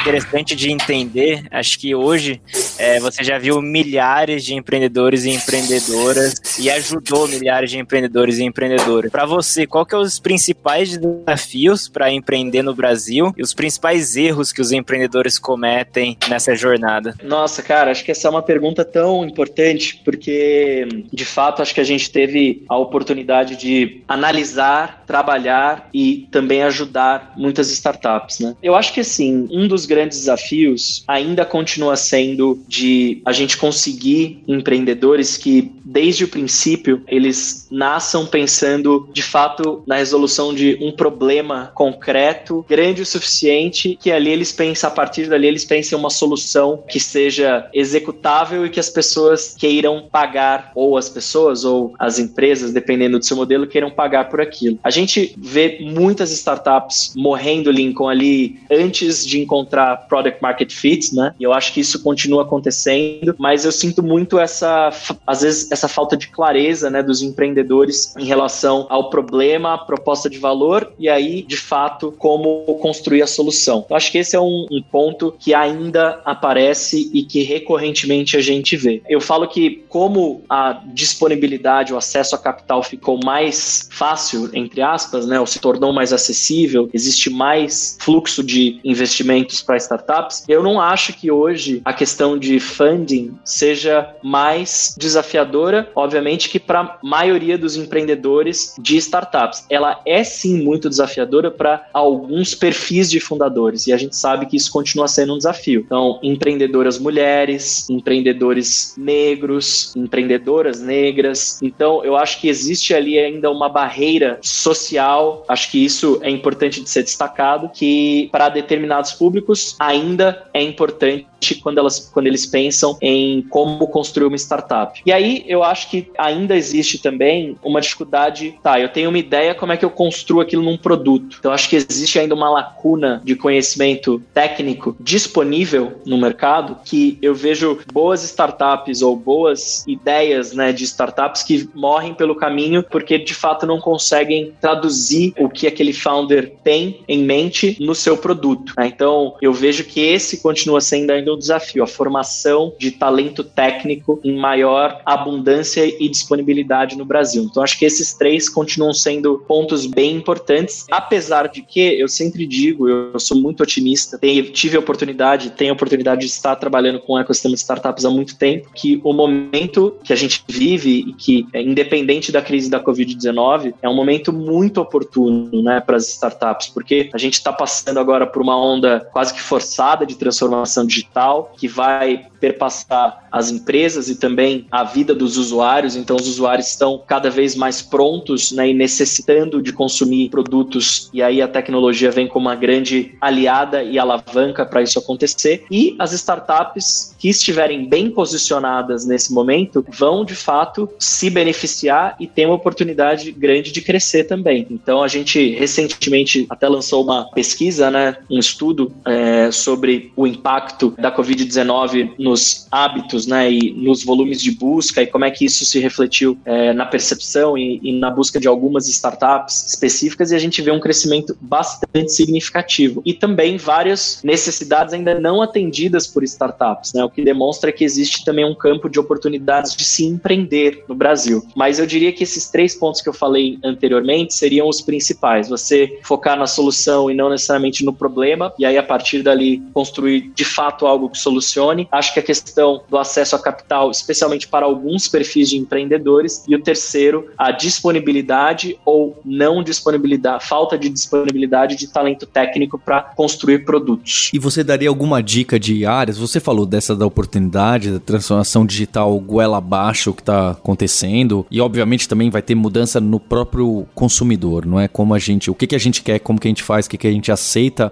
interessante 0.03 0.55
de 0.55 0.71
entender, 0.71 1.47
acho 1.51 1.79
que 1.79 1.95
hoje 1.95 2.43
é, 2.79 3.01
você 3.01 3.25
já 3.25 3.39
viu 3.39 3.63
milhares 3.63 4.45
de 4.45 4.55
empreendedores 4.55 5.25
e 5.25 5.31
empreendedoras 5.31 6.59
e 6.59 6.69
ajudou 6.71 7.27
milhares 7.27 7.71
de 7.71 7.79
empreendedores 7.79 8.37
e 8.37 8.45
empreendedoras. 8.45 9.11
Para 9.11 9.25
você, 9.25 9.67
qual 9.67 9.87
que 9.87 9.95
é 9.95 9.99
os 9.99 10.19
principais 10.19 10.99
desafios 10.99 11.89
para 11.89 12.13
empreender 12.13 12.61
no 12.61 12.75
Brasil 12.75 13.33
e 13.35 13.41
os 13.41 13.55
principais 13.55 14.15
erros 14.15 14.53
que 14.53 14.61
os 14.61 14.73
empreendedores 14.73 15.39
cometem 15.39 16.15
nessa 16.29 16.55
jornada? 16.55 17.15
Nossa, 17.23 17.63
cara, 17.63 17.93
acho 17.93 18.05
que 18.05 18.11
essa 18.11 18.29
é 18.29 18.31
uma 18.31 18.43
pergunta 18.43 18.85
tão 18.85 19.25
importante 19.25 20.03
porque, 20.05 20.87
de 21.11 21.25
fato, 21.25 21.63
acho 21.63 21.73
que 21.73 21.81
a 21.81 21.85
gente 21.85 22.11
teve 22.11 22.63
a 22.69 22.77
oportunidade 22.77 23.57
de 23.57 24.03
analisar, 24.07 25.03
trabalhar 25.07 25.89
e 25.95 26.29
também 26.31 26.63
ajudar 26.63 27.33
muitas 27.39 27.71
startups 27.71 28.34
startups, 28.35 28.39
né? 28.41 28.57
Eu 28.63 28.75
acho 28.75 28.93
que 28.93 29.01
assim, 29.01 29.49
um 29.51 29.69
dos 29.69 29.87
grandes 29.87 30.19
desafios 30.19 31.05
ainda 31.07 31.45
continua 31.45 31.97
sendo 31.97 32.63
de 32.67 33.23
a 33.25 33.33
gente 33.33 33.57
conseguir 33.57 34.43
empreendedores 34.47 35.37
que 35.37 35.73
desde 35.85 36.25
o 36.25 36.29
princípio 36.29 37.03
eles 37.07 37.69
nasçam 37.71 38.27
pensando 38.27 39.09
de 39.13 39.23
fato 39.23 39.83
na 39.87 39.97
resolução 39.97 40.55
de 40.55 40.79
um 40.81 40.93
problema 40.93 41.71
concreto, 41.75 42.65
grande 42.69 43.03
o 43.03 43.07
suficiente, 43.07 43.99
que 44.01 44.11
ali 44.11 44.31
eles 44.31 44.53
pensam, 44.53 44.89
a 44.89 44.93
partir 44.93 45.29
dali 45.29 45.47
eles 45.47 45.65
pensem 45.65 45.97
uma 45.97 46.11
solução 46.11 46.83
que 46.89 46.99
seja 46.99 47.69
executável 47.73 48.65
e 48.65 48.71
que 48.71 48.81
as 48.81 48.89
pessoas 48.89 49.55
queiram 49.59 50.09
pagar, 50.11 50.73
ou 50.75 50.97
as 50.97 51.09
pessoas 51.09 51.65
ou 51.65 51.95
as 51.99 52.19
empresas, 52.19 52.73
dependendo 52.73 53.19
do 53.19 53.25
seu 53.25 53.37
modelo, 53.37 53.67
queiram 53.67 53.91
pagar 53.91 54.29
por 54.29 54.41
aquilo. 54.41 54.79
A 54.83 54.91
gente 54.91 55.35
vê 55.37 55.79
muitas 55.81 56.31
startups 56.33 57.13
morrendo, 57.17 57.71
Lincoln, 57.71 58.09
ali 58.15 58.61
antes 58.71 59.27
de 59.27 59.41
encontrar 59.41 60.09
product 60.09 60.41
market 60.41 60.73
fit, 60.73 61.15
né? 61.15 61.35
E 61.39 61.45
eu 61.45 61.53
acho 61.53 61.73
que 61.73 61.81
isso 61.81 62.03
continua 62.03 62.43
acontecendo, 62.43 63.35
mas 63.39 63.65
eu 63.65 63.73
sinto 63.73 64.03
muito 64.03 64.39
essa, 64.39 64.91
às 65.27 65.43
vezes, 65.43 65.71
essa 65.71 65.89
falta 65.89 66.17
de 66.17 66.29
clareza, 66.29 66.89
né, 66.91 67.03
dos 67.03 67.23
empreendedores 67.23 68.15
em 68.17 68.25
relação 68.25 68.87
ao 68.89 69.11
problema, 69.11 69.75
a 69.75 69.79
proposta 69.79 70.31
de 70.31 70.39
valor 70.39 70.93
e 70.99 71.09
aí, 71.09 71.43
de 71.43 71.57
fato, 71.57 72.13
como 72.19 72.65
construir 72.81 73.23
a 73.23 73.27
solução. 73.27 73.85
Eu 73.89 73.97
acho 73.97 74.11
que 74.11 74.19
esse 74.19 74.37
é 74.37 74.41
um, 74.41 74.67
um 74.71 74.83
ponto 74.83 75.35
que 75.39 75.53
ainda 75.53 76.21
aparece 76.25 77.11
e 77.13 77.23
que 77.23 77.43
recorrentemente 77.43 78.37
a 78.37 78.41
gente 78.41 78.77
vê. 78.77 79.03
Eu 79.09 79.21
falo 79.21 79.47
que 79.49 79.85
como 79.89 80.43
a 80.49 80.81
disponibilidade, 80.87 81.93
o 81.93 81.97
acesso 81.97 82.35
a 82.35 82.39
capital 82.39 82.83
ficou 82.83 83.19
mais 83.25 83.89
fácil, 83.91 84.51
entre 84.53 84.83
aspas, 84.83 85.27
né, 85.27 85.39
ou 85.41 85.47
se 85.47 85.59
tornou 85.59 85.93
mais 85.93 86.13
acessível, 86.13 86.89
existe 86.93 87.31
mais 87.31 87.97
fluxo 88.05 88.45
de 88.45 88.79
investimentos 88.85 89.63
para 89.63 89.79
startups, 89.79 90.45
eu 90.47 90.63
não 90.63 90.79
acho 90.79 91.15
que 91.15 91.31
hoje 91.31 91.81
a 91.85 91.93
questão 91.93 92.39
de 92.39 92.61
funding 92.61 93.35
seja 93.45 94.15
mais 94.23 94.95
desafiadora, 94.99 95.91
obviamente, 95.95 96.51
que 96.51 96.61
para 96.61 96.81
a 96.81 96.99
maioria 97.03 97.57
dos 97.57 97.77
empreendedores 97.77 98.75
de 98.79 98.97
startups. 98.99 99.65
Ela 99.71 100.01
é 100.05 100.23
sim 100.23 100.63
muito 100.63 100.89
desafiadora 100.89 101.51
para 101.51 101.87
alguns 101.93 102.55
perfis 102.55 103.11
de 103.11 103.21
fundadores 103.21 103.87
e 103.87 103.93
a 103.93 103.97
gente 103.97 104.17
sabe 104.17 104.47
que 104.47 104.57
isso 104.57 104.71
continua 104.71 105.09
sendo 105.09 105.35
um 105.35 105.39
desafio. 105.39 105.83
Então, 105.87 106.21
empreendedoras 106.23 106.99
mulheres, 106.99 107.89
empreendedores 107.89 108.95
negros, 108.99 109.95
empreendedoras 109.97 110.81
negras. 110.81 111.59
Então, 111.63 112.05
eu 112.05 112.17
acho 112.17 112.41
que 112.41 112.49
existe 112.49 112.93
ali 112.93 113.19
ainda 113.19 113.51
uma 113.51 113.69
barreira 113.69 114.39
social, 114.43 115.45
acho 115.49 115.71
que 115.71 115.83
isso 115.83 116.19
é 116.23 116.31
importante 116.31 116.83
de 116.83 116.91
ser 116.91 117.03
destacado, 117.03 117.71
que 117.71 117.94
para 118.31 118.49
determinados 118.49 119.13
públicos 119.13 119.77
ainda 119.79 120.49
é 120.53 120.63
importante 120.63 121.27
quando, 121.55 121.79
elas, 121.79 121.99
quando 121.99 122.27
eles 122.27 122.47
pensam 122.47 122.97
em 123.03 123.43
como 123.43 123.87
construir 123.89 124.27
uma 124.27 124.37
startup. 124.37 125.03
E 125.05 125.13
aí 125.13 125.45
eu 125.47 125.63
acho 125.63 125.91
que 125.91 126.11
ainda 126.17 126.57
existe 126.57 126.99
também 126.99 127.57
uma 127.63 127.81
dificuldade, 127.81 128.55
tá, 128.63 128.81
eu 128.81 128.89
tenho 128.89 129.11
uma 129.11 129.19
ideia 129.19 129.55
como 129.55 129.73
é 129.73 129.77
que 129.77 129.85
eu 129.85 129.91
construo 129.91 130.41
aquilo 130.41 130.63
num 130.63 130.79
produto. 130.79 131.37
Então 131.39 131.53
acho 131.53 131.69
que 131.69 131.77
existe 131.77 132.19
ainda 132.19 132.35
uma 132.35 132.49
lacuna 132.49 133.21
de 133.25 133.37
conhecimento 133.37 134.23
técnico 134.33 134.97
disponível 134.99 136.01
no 136.07 136.17
mercado 136.17 136.79
que 136.85 137.19
eu 137.21 137.35
vejo 137.35 137.81
boas 137.93 138.25
startups 138.25 139.03
ou 139.03 139.17
boas 139.17 139.85
ideias, 139.87 140.53
né, 140.53 140.73
de 140.73 140.85
startups 140.85 141.43
que 141.43 141.69
morrem 141.75 142.15
pelo 142.15 142.37
caminho 142.37 142.83
porque 142.83 143.19
de 143.19 143.35
fato 143.35 143.67
não 143.67 143.81
conseguem 143.81 144.53
traduzir 144.61 145.35
o 145.39 145.49
que 145.49 145.67
aquele 145.67 145.93
founder 145.93 146.55
tem 146.63 147.01
em 147.09 147.25
mente 147.25 147.77
no 147.85 147.95
seu 147.95 148.17
produto. 148.17 148.73
Né? 148.77 148.87
Então 148.87 149.35
eu 149.41 149.53
vejo 149.53 149.85
que 149.85 150.01
esse 150.01 150.39
continua 150.39 150.81
sendo 150.81 151.11
ainda 151.11 151.33
um 151.33 151.39
desafio, 151.39 151.83
a 151.83 151.87
formação 151.87 152.73
de 152.79 152.91
talento 152.91 153.45
técnico 153.45 154.21
em 154.25 154.37
maior 154.37 155.01
abundância 155.05 155.85
e 155.85 156.09
disponibilidade 156.09 156.97
no 156.97 157.05
Brasil. 157.05 157.43
Então, 157.43 157.63
acho 157.63 157.79
que 157.79 157.85
esses 157.85 158.15
três 158.15 158.49
continuam 158.49 158.93
sendo 158.93 159.39
pontos 159.47 159.87
bem 159.87 160.17
importantes, 160.17 160.87
apesar 160.91 161.49
de 161.49 161.63
que 161.63 161.81
eu 161.81 162.09
sempre 162.09 162.47
digo, 162.47 162.89
eu 162.89 163.19
sou 163.19 163.37
muito 163.37 163.63
otimista, 163.63 164.19
tive 164.53 164.77
a 164.77 164.81
oportunidade, 164.81 165.51
tenho 165.51 165.73
a 165.73 165.75
oportunidade 165.75 166.23
de 166.23 166.27
estar 166.27 166.57
trabalhando 166.57 167.01
com 167.01 167.15
o 167.15 167.19
ecossistema 167.19 167.55
de 167.55 167.61
startups 167.61 168.05
há 168.05 168.11
muito 168.11 168.37
tempo, 168.37 168.71
que 168.75 169.01
o 169.05 169.13
momento 169.13 169.97
que 170.03 170.13
a 170.13 170.17
gente 170.17 170.43
vive 170.49 171.05
e 171.09 171.13
que, 171.13 171.47
é 171.53 171.63
independente 171.63 172.33
da 172.33 172.43
crise 172.43 172.71
da 172.71 172.83
Covid-19, 172.83 173.75
é 173.83 173.89
um 173.89 173.95
momento 173.95 174.33
muito 174.33 174.81
oportuno 174.81 175.63
né, 175.63 175.81
para 175.81 175.97
as 175.97 176.09
startups, 176.09 176.69
porque 176.69 177.11
a 177.13 177.19
gente 177.19 177.35
está 177.35 177.53
passando 177.53 177.74
agora 177.97 178.27
por 178.27 178.43
uma 178.43 178.57
onda 178.57 179.09
quase 179.13 179.33
que 179.33 179.41
forçada 179.41 180.05
de 180.07 180.17
transformação 180.17 180.87
digital 180.87 181.05
digital 181.05 181.53
que 181.57 181.69
vai 181.69 182.27
perpassar 182.41 183.27
as 183.33 183.51
empresas 183.51 184.09
e 184.09 184.17
também 184.17 184.67
a 184.71 184.85
vida 184.85 185.15
dos 185.15 185.37
usuários. 185.37 185.97
Então, 185.97 186.15
os 186.15 186.29
usuários 186.29 186.69
estão 186.69 187.03
cada 187.07 187.31
vez 187.31 187.57
mais 187.57 187.81
prontos 187.81 188.53
né, 188.53 188.69
e 188.69 188.75
necessitando 188.75 189.63
de 189.63 189.73
consumir 189.73 190.29
produtos, 190.29 191.11
e 191.13 191.23
aí 191.23 191.41
a 191.41 191.49
tecnologia 191.49 192.11
vem 192.11 192.29
como 192.29 192.47
uma 192.47 192.55
grande 192.55 193.17
aliada 193.21 193.83
e 193.83 193.99
alavanca 193.99 194.67
para 194.67 194.83
isso 194.83 194.99
acontecer. 194.99 195.65
E 195.71 195.97
as 195.99 196.13
startups 196.13 197.15
que 197.19 197.29
estiverem 197.29 197.89
bem 197.89 198.11
posicionadas 198.11 199.07
nesse 199.07 199.33
momento 199.33 199.85
vão 199.89 200.25
de 200.25 200.35
fato 200.35 200.89
se 200.99 201.31
beneficiar 201.31 202.15
e 202.21 202.27
ter 202.27 202.45
uma 202.45 202.55
oportunidade 202.55 203.33
grande 203.33 203.73
de 203.73 203.81
crescer 203.81 204.25
também. 204.25 204.67
Então, 204.71 205.03
a 205.03 205.09
gente 205.09 205.55
recentemente 205.55 206.47
até 206.51 206.69
lançou 206.69 207.03
uma 207.03 207.25
pesquisa, 207.33 207.64
né, 207.91 208.17
um 208.31 208.39
estudo 208.39 208.93
é, 209.05 209.51
sobre 209.51 210.13
o 210.17 210.27
impacto 210.27 210.95
da 210.99 211.15
Covid-19 211.15 212.13
nos 212.19 212.67
hábitos 212.71 213.27
né, 213.27 213.51
e 213.51 213.73
nos 213.73 214.05
volumes 214.05 214.41
de 214.41 214.51
busca 214.51 215.03
e 215.03 215.07
como 215.07 215.25
é 215.25 215.31
que 215.31 215.45
isso 215.45 215.65
se 215.65 215.79
refletiu 215.79 216.37
é, 216.45 216.73
na 216.73 216.87
percepção 216.87 217.57
e, 217.57 217.81
e, 217.83 217.93
na 217.93 218.11
busca 218.11 218.41
de 218.41 218.49
algumas 218.49 218.89
startups 218.89 219.67
específicas 219.69 220.33
e 220.33 220.35
a 220.35 220.39
gente 220.39 220.61
vê 220.63 220.71
um 220.71 220.81
crescimento 220.81 221.37
bastante 221.41 222.13
significativo. 222.13 223.03
E 223.05 223.13
também 223.13 223.57
várias 223.57 224.21
necessidades 224.23 224.93
ainda 224.93 225.19
não 225.19 225.43
atendidas 225.43 226.07
por 226.07 226.23
startups, 226.25 226.93
né, 226.93 227.05
o 227.05 227.11
que 227.11 227.23
demonstra 227.23 227.73
que 227.73 227.85
existe 227.85 228.25
também 228.25 228.45
um 228.45 228.55
campo 228.55 228.89
de 228.89 228.99
oportunidades 228.99 229.75
de 229.75 229.85
se 229.85 230.05
empreender 230.05 230.85
no 230.89 230.95
Brasil. 230.95 231.45
Mas 231.55 231.79
eu 231.79 231.87
diria 231.87 232.13
que 232.13 232.25
esses 232.25 232.49
três 232.49 232.75
pontos 232.75 233.01
que 233.01 233.09
eu 233.09 233.13
falei 233.13 233.59
anteriormente 233.65 234.35
seriam 234.35 234.69
os 234.69 234.81
principais. 234.81 235.49
Você 235.49 235.99
focar 236.03 236.39
na 236.39 236.47
solução 236.47 237.11
e 237.11 237.15
não 237.15 237.31
necessariamente 237.31 237.54
no 237.85 237.93
problema, 237.93 238.53
e 238.59 238.65
aí 238.65 238.77
a 238.77 238.83
partir 238.83 239.23
dali 239.23 239.63
construir 239.73 240.33
de 240.35 240.45
fato 240.45 240.87
algo 240.87 241.09
que 241.09 241.19
solucione. 241.19 241.89
acho 241.91 242.13
que 242.13 242.21
a 242.21 242.23
questão 242.23 242.83
do 242.89 242.99
acesso 242.99 243.37
a 243.37 243.39
capital, 243.39 243.91
especialmente 243.91 244.49
para 244.49 244.67
alguns 244.67 245.09
perfis 245.09 245.49
de 245.51 245.57
empreendedores. 245.57 246.45
E 246.49 246.55
o 246.55 246.63
terceiro, 246.63 247.29
a 247.39 247.51
disponibilidade 247.51 248.79
ou 248.85 249.21
não 249.25 249.63
disponibilidade, 249.63 250.47
falta 250.47 250.79
de 250.79 250.89
disponibilidade 250.89 251.77
de 251.77 251.87
talento 251.89 252.27
técnico 252.27 252.79
para 252.79 253.03
construir 253.03 253.65
produtos. 253.65 254.31
E 254.33 254.39
você 254.39 254.63
daria 254.63 254.89
alguma 254.89 255.23
dica 255.23 255.59
de 255.59 255.87
áreas? 255.87 256.19
Você 256.19 256.41
falou 256.41 256.67
dessa 256.67 256.95
da 256.95 257.07
oportunidade, 257.07 257.91
da 257.91 258.01
transformação 258.01 258.67
digital 258.67 259.19
goela 259.19 259.59
abaixo 259.59 260.13
que 260.13 260.23
está 260.23 260.51
acontecendo. 260.51 261.47
E 261.51 261.61
obviamente 261.61 262.09
também 262.09 262.31
vai 262.31 262.43
ter 262.43 262.55
mudança 262.55 263.01
no 263.01 263.19
próprio 263.19 263.87
consumidor, 263.95 264.67
não 264.67 264.79
é? 264.79 264.89
Como 264.89 265.15
a 265.15 265.19
gente, 265.19 265.51
o 265.51 265.55
que, 265.55 265.67
que 265.67 265.75
a 265.75 265.79
gente 265.79 266.03
quer, 266.03 266.19
como 266.19 266.39
que 266.39 266.49
a 266.49 266.51
gente 266.51 266.63
faz, 266.63 266.87
o 266.87 266.91
que, 266.91 266.99
que 266.99 267.07
a 267.07 267.13
gente 267.13 267.31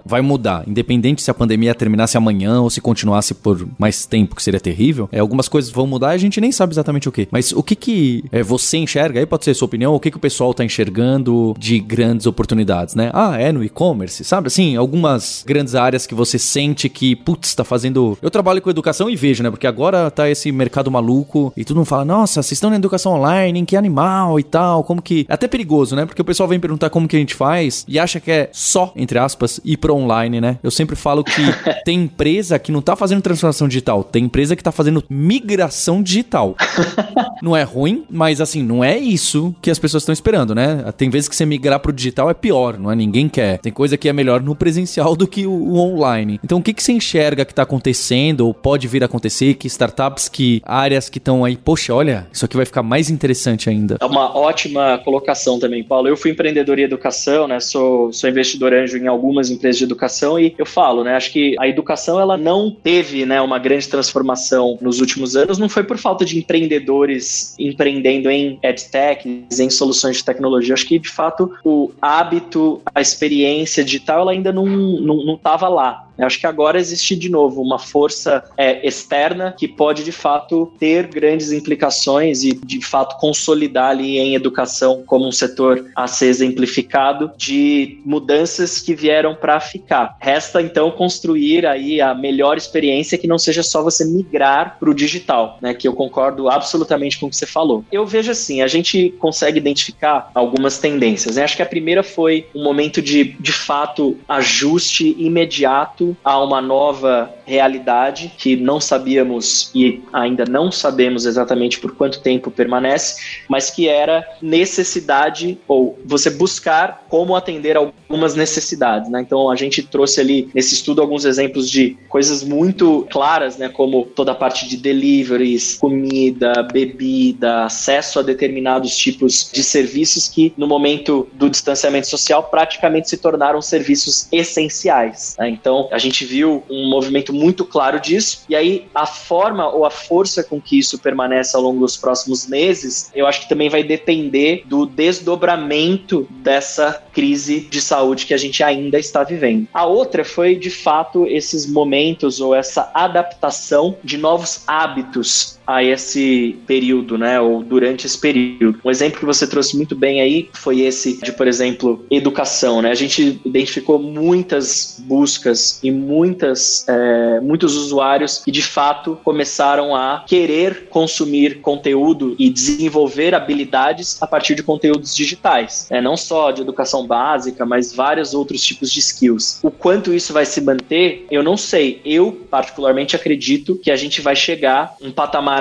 vai 0.05 0.21
mudar. 0.21 0.63
Independente 0.67 1.21
se 1.21 1.31
a 1.31 1.33
pandemia 1.33 1.75
terminasse 1.75 2.17
amanhã 2.17 2.61
ou 2.61 2.69
se 2.69 2.81
continuasse 2.81 3.33
por 3.33 3.67
mais 3.77 4.05
tempo, 4.05 4.35
que 4.35 4.43
seria 4.43 4.59
terrível. 4.59 5.07
É, 5.11 5.19
algumas 5.19 5.47
coisas 5.47 5.71
vão 5.71 5.87
mudar 5.87 6.13
e 6.13 6.15
a 6.15 6.19
gente 6.19 6.39
nem 6.39 6.51
sabe 6.51 6.73
exatamente 6.73 7.07
o 7.07 7.11
que. 7.11 7.27
Mas 7.31 7.51
o 7.51 7.63
que 7.63 7.75
que 7.75 8.23
é, 8.31 8.43
você 8.43 8.77
enxerga, 8.77 9.19
aí 9.19 9.25
pode 9.25 9.45
ser 9.45 9.53
sua 9.53 9.65
opinião, 9.65 9.93
o 9.93 9.99
que 9.99 10.11
que 10.11 10.17
o 10.17 10.19
pessoal 10.19 10.51
está 10.51 10.63
enxergando 10.63 11.55
de 11.57 11.79
grandes 11.79 12.25
oportunidades, 12.25 12.95
né? 12.95 13.09
Ah, 13.13 13.39
é 13.39 13.51
no 13.51 13.63
e-commerce, 13.63 14.23
sabe? 14.23 14.47
Assim, 14.47 14.75
algumas 14.75 15.43
grandes 15.45 15.75
áreas 15.75 16.05
que 16.05 16.15
você 16.15 16.37
sente 16.39 16.89
que, 16.89 17.15
putz, 17.15 17.53
tá 17.55 17.63
fazendo... 17.63 18.17
Eu 18.21 18.31
trabalho 18.31 18.61
com 18.61 18.69
educação 18.69 19.09
e 19.09 19.15
vejo, 19.15 19.43
né? 19.43 19.49
Porque 19.49 19.67
agora 19.67 20.09
tá 20.11 20.29
esse 20.29 20.51
mercado 20.51 20.89
maluco 20.91 21.53
e 21.55 21.63
todo 21.63 21.77
mundo 21.77 21.85
fala, 21.85 22.05
nossa, 22.05 22.41
vocês 22.41 22.53
estão 22.53 22.69
na 22.69 22.75
educação 22.75 23.13
online, 23.13 23.65
que 23.65 23.75
animal 23.75 24.39
e 24.39 24.43
tal, 24.43 24.83
como 24.83 25.01
que... 25.01 25.25
É 25.29 25.33
até 25.33 25.47
perigoso, 25.47 25.95
né? 25.95 26.05
Porque 26.05 26.21
o 26.21 26.25
pessoal 26.25 26.47
vem 26.49 26.59
perguntar 26.59 26.89
como 26.89 27.07
que 27.07 27.15
a 27.15 27.19
gente 27.19 27.35
faz 27.35 27.85
e 27.87 27.99
acha 27.99 28.19
que 28.19 28.31
é 28.31 28.49
só, 28.51 28.93
entre 28.95 29.19
aspas, 29.19 29.32
ir 29.63 29.77
pro 29.77 29.95
online, 29.95 30.39
né? 30.39 30.57
Eu 30.63 30.71
sempre 30.71 30.95
falo 30.95 31.23
que 31.23 31.41
tem 31.85 32.03
empresa 32.03 32.57
que 32.59 32.71
não 32.71 32.81
tá 32.81 32.95
fazendo 32.95 33.21
transformação 33.21 33.67
digital, 33.67 34.03
tem 34.03 34.25
empresa 34.25 34.55
que 34.55 34.63
tá 34.63 34.71
fazendo 34.71 35.03
migração 35.09 36.01
digital. 36.01 36.55
não 37.41 37.55
é 37.55 37.63
ruim, 37.63 38.05
mas 38.09 38.41
assim, 38.41 38.63
não 38.63 38.83
é 38.83 38.97
isso 38.97 39.55
que 39.61 39.71
as 39.71 39.79
pessoas 39.79 40.03
estão 40.03 40.13
esperando, 40.13 40.55
né? 40.55 40.85
Tem 40.97 41.09
vezes 41.09 41.27
que 41.27 41.35
você 41.35 41.45
migrar 41.45 41.79
pro 41.79 41.93
digital 41.93 42.29
é 42.29 42.33
pior, 42.33 42.77
não 42.77 42.91
é? 42.91 42.95
Ninguém 42.95 43.27
quer. 43.29 43.59
Tem 43.59 43.71
coisa 43.71 43.97
que 43.97 44.07
é 44.07 44.13
melhor 44.13 44.41
no 44.41 44.55
presencial 44.55 45.15
do 45.17 45.27
que 45.27 45.45
o, 45.45 45.51
o 45.51 45.77
online. 45.77 46.39
Então, 46.43 46.59
o 46.59 46.61
que, 46.61 46.73
que 46.73 46.83
você 46.83 46.93
enxerga 46.93 47.45
que 47.45 47.53
tá 47.53 47.63
acontecendo 47.63 48.41
ou 48.41 48.53
pode 48.53 48.87
vir 48.87 49.03
a 49.03 49.05
acontecer? 49.05 49.55
Que 49.55 49.67
startups, 49.67 50.29
que 50.29 50.61
áreas 50.65 51.09
que 51.09 51.17
estão 51.17 51.43
aí, 51.43 51.57
poxa, 51.57 51.93
olha, 51.93 52.27
isso 52.31 52.45
aqui 52.45 52.55
vai 52.55 52.65
ficar 52.65 52.83
mais 52.83 53.09
interessante 53.09 53.69
ainda. 53.69 53.97
É 53.99 54.05
uma 54.05 54.35
ótima 54.35 54.99
colocação 55.03 55.59
também, 55.59 55.83
Paulo. 55.83 56.07
Eu 56.07 56.17
fui 56.17 56.31
empreendedor 56.31 56.79
em 56.79 56.83
educação, 56.83 57.47
né? 57.47 57.59
Sou, 57.59 58.11
sou 58.11 58.29
investidor 58.29 58.73
anjo 58.73 58.97
em 58.97 59.07
algumas 59.23 59.49
empresas 59.49 59.77
de 59.77 59.85
educação 59.85 60.37
e 60.37 60.53
eu 60.57 60.65
falo, 60.65 61.03
né? 61.03 61.15
Acho 61.15 61.31
que 61.31 61.55
a 61.57 61.67
educação 61.67 62.19
ela 62.19 62.35
não 62.35 62.69
teve, 62.69 63.25
né, 63.25 63.39
uma 63.41 63.57
grande 63.57 63.87
transformação 63.87 64.77
nos 64.81 64.99
últimos 64.99 65.35
anos. 65.37 65.57
Não 65.57 65.69
foi 65.69 65.83
por 65.83 65.97
falta 65.97 66.25
de 66.25 66.37
empreendedores 66.37 67.55
empreendendo 67.57 68.29
em 68.29 68.59
edtech, 68.61 69.45
em 69.57 69.69
soluções 69.69 70.17
de 70.17 70.25
tecnologia. 70.25 70.73
Acho 70.73 70.85
que 70.85 70.99
de 70.99 71.09
fato 71.09 71.51
o 71.63 71.91
hábito, 72.01 72.81
a 72.93 72.99
experiência 72.99 73.83
digital, 73.83 74.21
ela 74.21 74.31
ainda 74.31 74.51
não 74.51 74.65
não, 74.65 75.25
não 75.25 75.37
tava 75.37 75.69
lá. 75.69 76.02
Eu 76.17 76.25
acho 76.25 76.39
que 76.39 76.47
agora 76.47 76.79
existe 76.79 77.15
de 77.15 77.29
novo 77.29 77.61
uma 77.61 77.79
força 77.79 78.43
é, 78.57 78.85
externa 78.87 79.53
que 79.57 79.67
pode 79.67 80.03
de 80.03 80.11
fato 80.11 80.71
ter 80.79 81.07
grandes 81.07 81.51
implicações 81.51 82.43
e 82.43 82.53
de 82.53 82.83
fato 82.85 83.17
consolidar 83.17 83.89
ali 83.91 84.17
em 84.19 84.35
educação 84.35 85.03
como 85.05 85.27
um 85.27 85.31
setor 85.31 85.85
a 85.95 86.07
ser 86.07 86.27
exemplificado 86.27 87.31
de 87.37 88.01
mudanças 88.05 88.79
que 88.79 88.93
vieram 88.93 89.35
para 89.35 89.59
ficar. 89.59 90.15
Resta 90.19 90.61
então 90.61 90.91
construir 90.91 91.65
aí 91.65 91.99
a 91.99 92.13
melhor 92.13 92.57
experiência 92.57 93.17
que 93.17 93.27
não 93.27 93.39
seja 93.39 93.63
só 93.63 93.81
você 93.81 94.05
migrar 94.05 94.77
para 94.79 94.89
o 94.89 94.93
digital, 94.93 95.57
né? 95.61 95.73
Que 95.73 95.87
eu 95.87 95.93
concordo 95.93 96.49
absolutamente 96.49 97.19
com 97.19 97.25
o 97.25 97.29
que 97.29 97.35
você 97.35 97.45
falou. 97.45 97.83
Eu 97.91 98.05
vejo 98.05 98.31
assim, 98.31 98.61
a 98.61 98.67
gente 98.67 99.13
consegue 99.19 99.57
identificar 99.57 100.29
algumas 100.33 100.77
tendências. 100.77 101.35
Né? 101.35 101.43
Acho 101.43 101.55
que 101.55 101.61
a 101.61 101.65
primeira 101.65 102.03
foi 102.03 102.47
um 102.53 102.63
momento 102.63 103.01
de 103.01 103.23
de 103.39 103.51
fato 103.51 104.17
ajuste 104.27 105.15
imediato 105.17 106.02
a 106.23 106.39
uma 106.43 106.61
nova 106.61 107.29
realidade 107.45 108.31
que 108.37 108.55
não 108.55 108.79
sabíamos 108.79 109.71
e 109.73 110.01
ainda 110.11 110.45
não 110.45 110.71
sabemos 110.71 111.25
exatamente 111.25 111.79
por 111.79 111.95
quanto 111.95 112.21
tempo 112.21 112.51
permanece, 112.51 113.41
mas 113.47 113.69
que 113.69 113.87
era 113.87 114.25
necessidade 114.41 115.57
ou 115.67 115.99
você 116.05 116.29
buscar 116.29 117.05
como 117.09 117.35
atender 117.35 117.75
algumas 117.77 118.35
necessidades, 118.35 119.09
né? 119.09 119.21
Então 119.21 119.49
a 119.49 119.55
gente 119.55 119.83
trouxe 119.83 120.19
ali 120.19 120.49
nesse 120.53 120.73
estudo 120.73 121.01
alguns 121.01 121.25
exemplos 121.25 121.69
de 121.69 121.97
coisas 122.09 122.43
muito 122.43 123.07
claras, 123.11 123.57
né, 123.57 123.69
como 123.69 124.05
toda 124.05 124.31
a 124.31 124.35
parte 124.35 124.67
de 124.67 124.77
deliveries, 124.77 125.77
comida, 125.77 126.63
bebida, 126.63 127.65
acesso 127.65 128.19
a 128.19 128.21
determinados 128.21 128.95
tipos 128.95 129.49
de 129.51 129.63
serviços 129.63 130.27
que 130.27 130.53
no 130.57 130.67
momento 130.67 131.27
do 131.33 131.49
distanciamento 131.49 132.07
social 132.07 132.43
praticamente 132.43 133.09
se 133.09 133.17
tornaram 133.17 133.61
serviços 133.61 134.27
essenciais. 134.31 135.35
Né? 135.39 135.49
Então 135.49 135.89
a 135.91 135.97
gente 135.97 136.25
viu 136.25 136.63
um 136.69 136.87
movimento 136.89 137.32
muito 137.33 137.65
claro 137.65 137.99
disso. 137.99 138.43
E 138.47 138.55
aí, 138.55 138.87
a 138.93 139.05
forma 139.05 139.69
ou 139.69 139.85
a 139.85 139.89
força 139.89 140.43
com 140.43 140.61
que 140.61 140.77
isso 140.77 140.99
permanece 140.99 141.55
ao 141.55 141.61
longo 141.61 141.79
dos 141.79 141.97
próximos 141.97 142.47
meses, 142.47 143.11
eu 143.13 143.25
acho 143.27 143.41
que 143.41 143.49
também 143.49 143.69
vai 143.69 143.83
depender 143.83 144.63
do 144.65 144.85
desdobramento 144.85 146.27
dessa 146.29 147.03
crise 147.11 147.61
de 147.61 147.81
saúde 147.81 148.25
que 148.25 148.33
a 148.33 148.37
gente 148.37 148.63
ainda 148.63 148.99
está 148.99 149.23
vivendo. 149.23 149.67
A 149.73 149.85
outra 149.85 150.23
foi, 150.23 150.55
de 150.55 150.69
fato, 150.69 151.25
esses 151.27 151.65
momentos 151.65 152.39
ou 152.39 152.55
essa 152.55 152.91
adaptação 152.93 153.97
de 154.03 154.17
novos 154.17 154.63
hábitos 154.67 155.59
a 155.65 155.83
esse 155.83 156.57
período, 156.67 157.17
né, 157.17 157.39
ou 157.39 157.63
durante 157.63 158.05
esse 158.05 158.19
período. 158.19 158.79
Um 158.83 158.91
exemplo 158.91 159.19
que 159.19 159.25
você 159.25 159.47
trouxe 159.47 159.75
muito 159.77 159.95
bem 159.95 160.21
aí 160.21 160.49
foi 160.53 160.81
esse 160.81 161.19
de, 161.21 161.31
por 161.31 161.47
exemplo, 161.47 162.05
educação, 162.09 162.81
né? 162.81 162.91
A 162.91 162.95
gente 162.95 163.39
identificou 163.45 163.99
muitas 163.99 165.01
buscas 165.05 165.79
e 165.83 165.91
muitas, 165.91 166.85
é, 166.87 167.39
muitos 167.39 167.75
usuários 167.75 168.39
que 168.43 168.51
de 168.51 168.61
fato 168.61 169.17
começaram 169.23 169.95
a 169.95 170.23
querer 170.27 170.87
consumir 170.89 171.61
conteúdo 171.61 172.35
e 172.37 172.49
desenvolver 172.49 173.33
habilidades 173.33 174.21
a 174.21 174.27
partir 174.27 174.55
de 174.55 174.63
conteúdos 174.63 175.15
digitais, 175.15 175.87
é 175.89 176.01
não 176.01 176.17
só 176.17 176.51
de 176.51 176.61
educação 176.61 177.05
básica, 177.05 177.65
mas 177.65 177.93
vários 177.93 178.33
outros 178.33 178.61
tipos 178.63 178.91
de 178.91 178.99
skills. 178.99 179.59
O 179.63 179.71
quanto 179.71 180.13
isso 180.13 180.33
vai 180.33 180.45
se 180.45 180.61
manter, 180.61 181.25
eu 181.29 181.43
não 181.43 181.57
sei. 181.57 182.01
Eu 182.05 182.31
particularmente 182.49 183.15
acredito 183.15 183.75
que 183.75 183.91
a 183.91 183.95
gente 183.95 184.21
vai 184.21 184.35
chegar 184.35 184.95
um 185.01 185.11
patamar 185.11 185.52